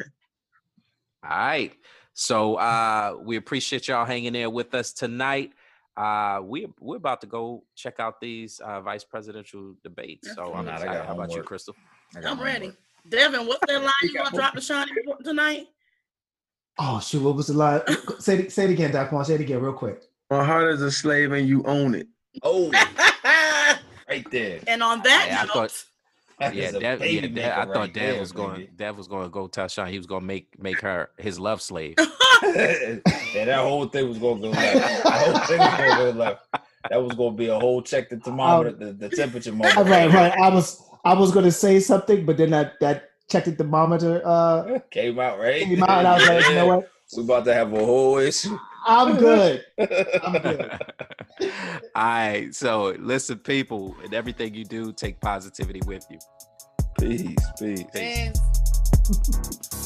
All 1.23 1.29
right. 1.37 1.73
So 2.13 2.55
uh, 2.55 3.17
we 3.21 3.35
appreciate 3.35 3.87
y'all 3.89 4.05
hanging 4.05 4.33
there 4.33 4.49
with 4.49 4.73
us 4.73 4.93
tonight. 4.93 5.51
Uh, 5.97 6.39
we 6.43 6.67
we're 6.79 6.97
about 6.97 7.21
to 7.21 7.27
go 7.27 7.63
check 7.75 7.99
out 7.99 8.21
these 8.21 8.59
uh, 8.59 8.79
vice 8.81 9.03
presidential 9.03 9.75
debates. 9.83 10.33
So 10.35 10.53
I'm 10.53 10.65
Nah, 10.65 10.73
excited. 10.73 10.93
got 10.93 11.05
How 11.07 11.13
about 11.13 11.33
you. 11.35 11.43
Crystal? 11.43 11.75
I 12.15 12.21
got 12.21 12.31
I'm 12.31 12.37
my 12.37 12.43
ready. 12.43 12.71
Devin, 13.09 13.47
what's 13.47 13.65
that 13.67 13.81
line 13.83 13.91
You 14.03 14.09
you 14.09 14.17
gonna 14.17 14.35
drop 14.35 14.53
to 14.55 14.61
Shawnee 14.61 14.91
tonight? 15.23 15.67
Oh 16.77 16.99
shoot! 16.99 17.21
What 17.23 17.35
was 17.35 17.47
the 17.47 17.53
line? 17.53 17.81
say 18.19 18.39
it, 18.39 18.51
say 18.51 18.65
it 18.65 18.71
again, 18.71 18.91
Daquan. 18.91 19.25
Say 19.25 19.35
it 19.35 19.41
again, 19.41 19.61
real 19.61 19.73
quick. 19.73 20.03
My 20.29 20.43
heart 20.43 20.73
is 20.73 20.81
a 20.81 20.91
slave 20.91 21.31
and 21.31 21.47
you 21.47 21.63
own 21.63 21.95
it. 21.95 22.07
Oh, 22.43 22.69
right 24.09 24.29
there. 24.31 24.59
and 24.67 24.83
on 24.83 25.01
that 25.03 25.25
Yeah, 25.29 25.41
I 25.43 25.45
thought- 25.45 25.85
That 26.39 26.53
Yeah, 26.53 26.71
Dev, 26.71 27.01
yeah 27.05 27.21
Dev, 27.21 27.31
maker 27.31 27.53
I 27.57 27.65
thought 27.65 27.93
Dev 27.93 28.11
there, 28.11 28.19
was 28.19 28.31
going. 28.31 28.55
baby. 28.55 28.69
Dev 28.75 28.97
was 28.97 29.07
going 29.07 29.23
to 29.23 29.29
go 29.29 29.47
tell 29.47 29.67
Sean 29.69 29.87
he 29.87 29.97
was 29.97 30.05
going 30.05 30.21
to 30.21 30.27
make 30.27 30.59
make 30.61 30.81
her 30.81 31.09
his 31.17 31.39
love 31.39 31.61
slave. 31.61 31.95
yeah, 32.43 33.45
that 33.45 33.59
whole 33.59 33.87
thing 33.87 34.09
was 34.09 34.17
gonna 34.19 34.41
go 34.41 34.49
left. 34.49 35.03
That 35.03 35.13
whole 35.25 35.39
thing 35.47 35.57
was 35.59 35.77
gonna 35.77 35.95
go 36.11 36.17
left. 36.19 36.45
That 36.89 37.01
was 37.01 37.13
gonna 37.15 37.31
be 37.35 37.47
a 37.47 37.57
whole 37.57 37.81
check 37.81 38.09
the 38.09 38.17
thermometer, 38.17 38.71
the, 38.73 38.91
the 38.93 39.09
temperature 39.09 39.51
moment. 39.53 39.77
All 39.77 39.85
right, 39.85 40.11
right. 40.11 40.33
I 40.33 40.49
was 40.49 40.83
I 41.05 41.13
was 41.13 41.31
gonna 41.31 41.51
say 41.51 41.79
something, 41.79 42.25
but 42.25 42.35
then 42.37 42.49
that 42.51 42.73
that 42.81 43.09
checked 43.29 43.45
the 43.45 43.53
thermometer 43.53 44.21
uh 44.25 44.79
Came 44.91 45.17
out 45.19 45.39
right. 45.39 45.63
came 45.63 45.81
out, 45.83 45.89
and 45.99 46.07
I 46.07 46.15
was 46.17 46.27
like, 46.27 46.47
you 46.49 46.55
know 46.55 46.65
what? 46.77 46.89
We 47.15 47.23
about 47.23 47.45
to 47.45 47.53
have 47.53 47.71
a 47.73 47.85
whole 47.85 48.17
issue. 48.17 48.57
I'm 48.85 49.17
good. 49.17 49.65
I'm 49.79 49.87
good. 50.41 50.79
All 51.41 51.49
right. 51.95 52.53
So 52.53 52.95
listen, 52.99 53.39
people, 53.39 53.95
and 54.03 54.13
everything 54.13 54.53
you 54.53 54.63
do, 54.63 54.93
take 54.93 55.19
positivity 55.19 55.81
with 55.85 56.05
you. 56.09 56.19
Peace, 56.99 57.35
peace. 57.59 57.83
Peace. 57.91 58.31
Thanks. 58.31 58.39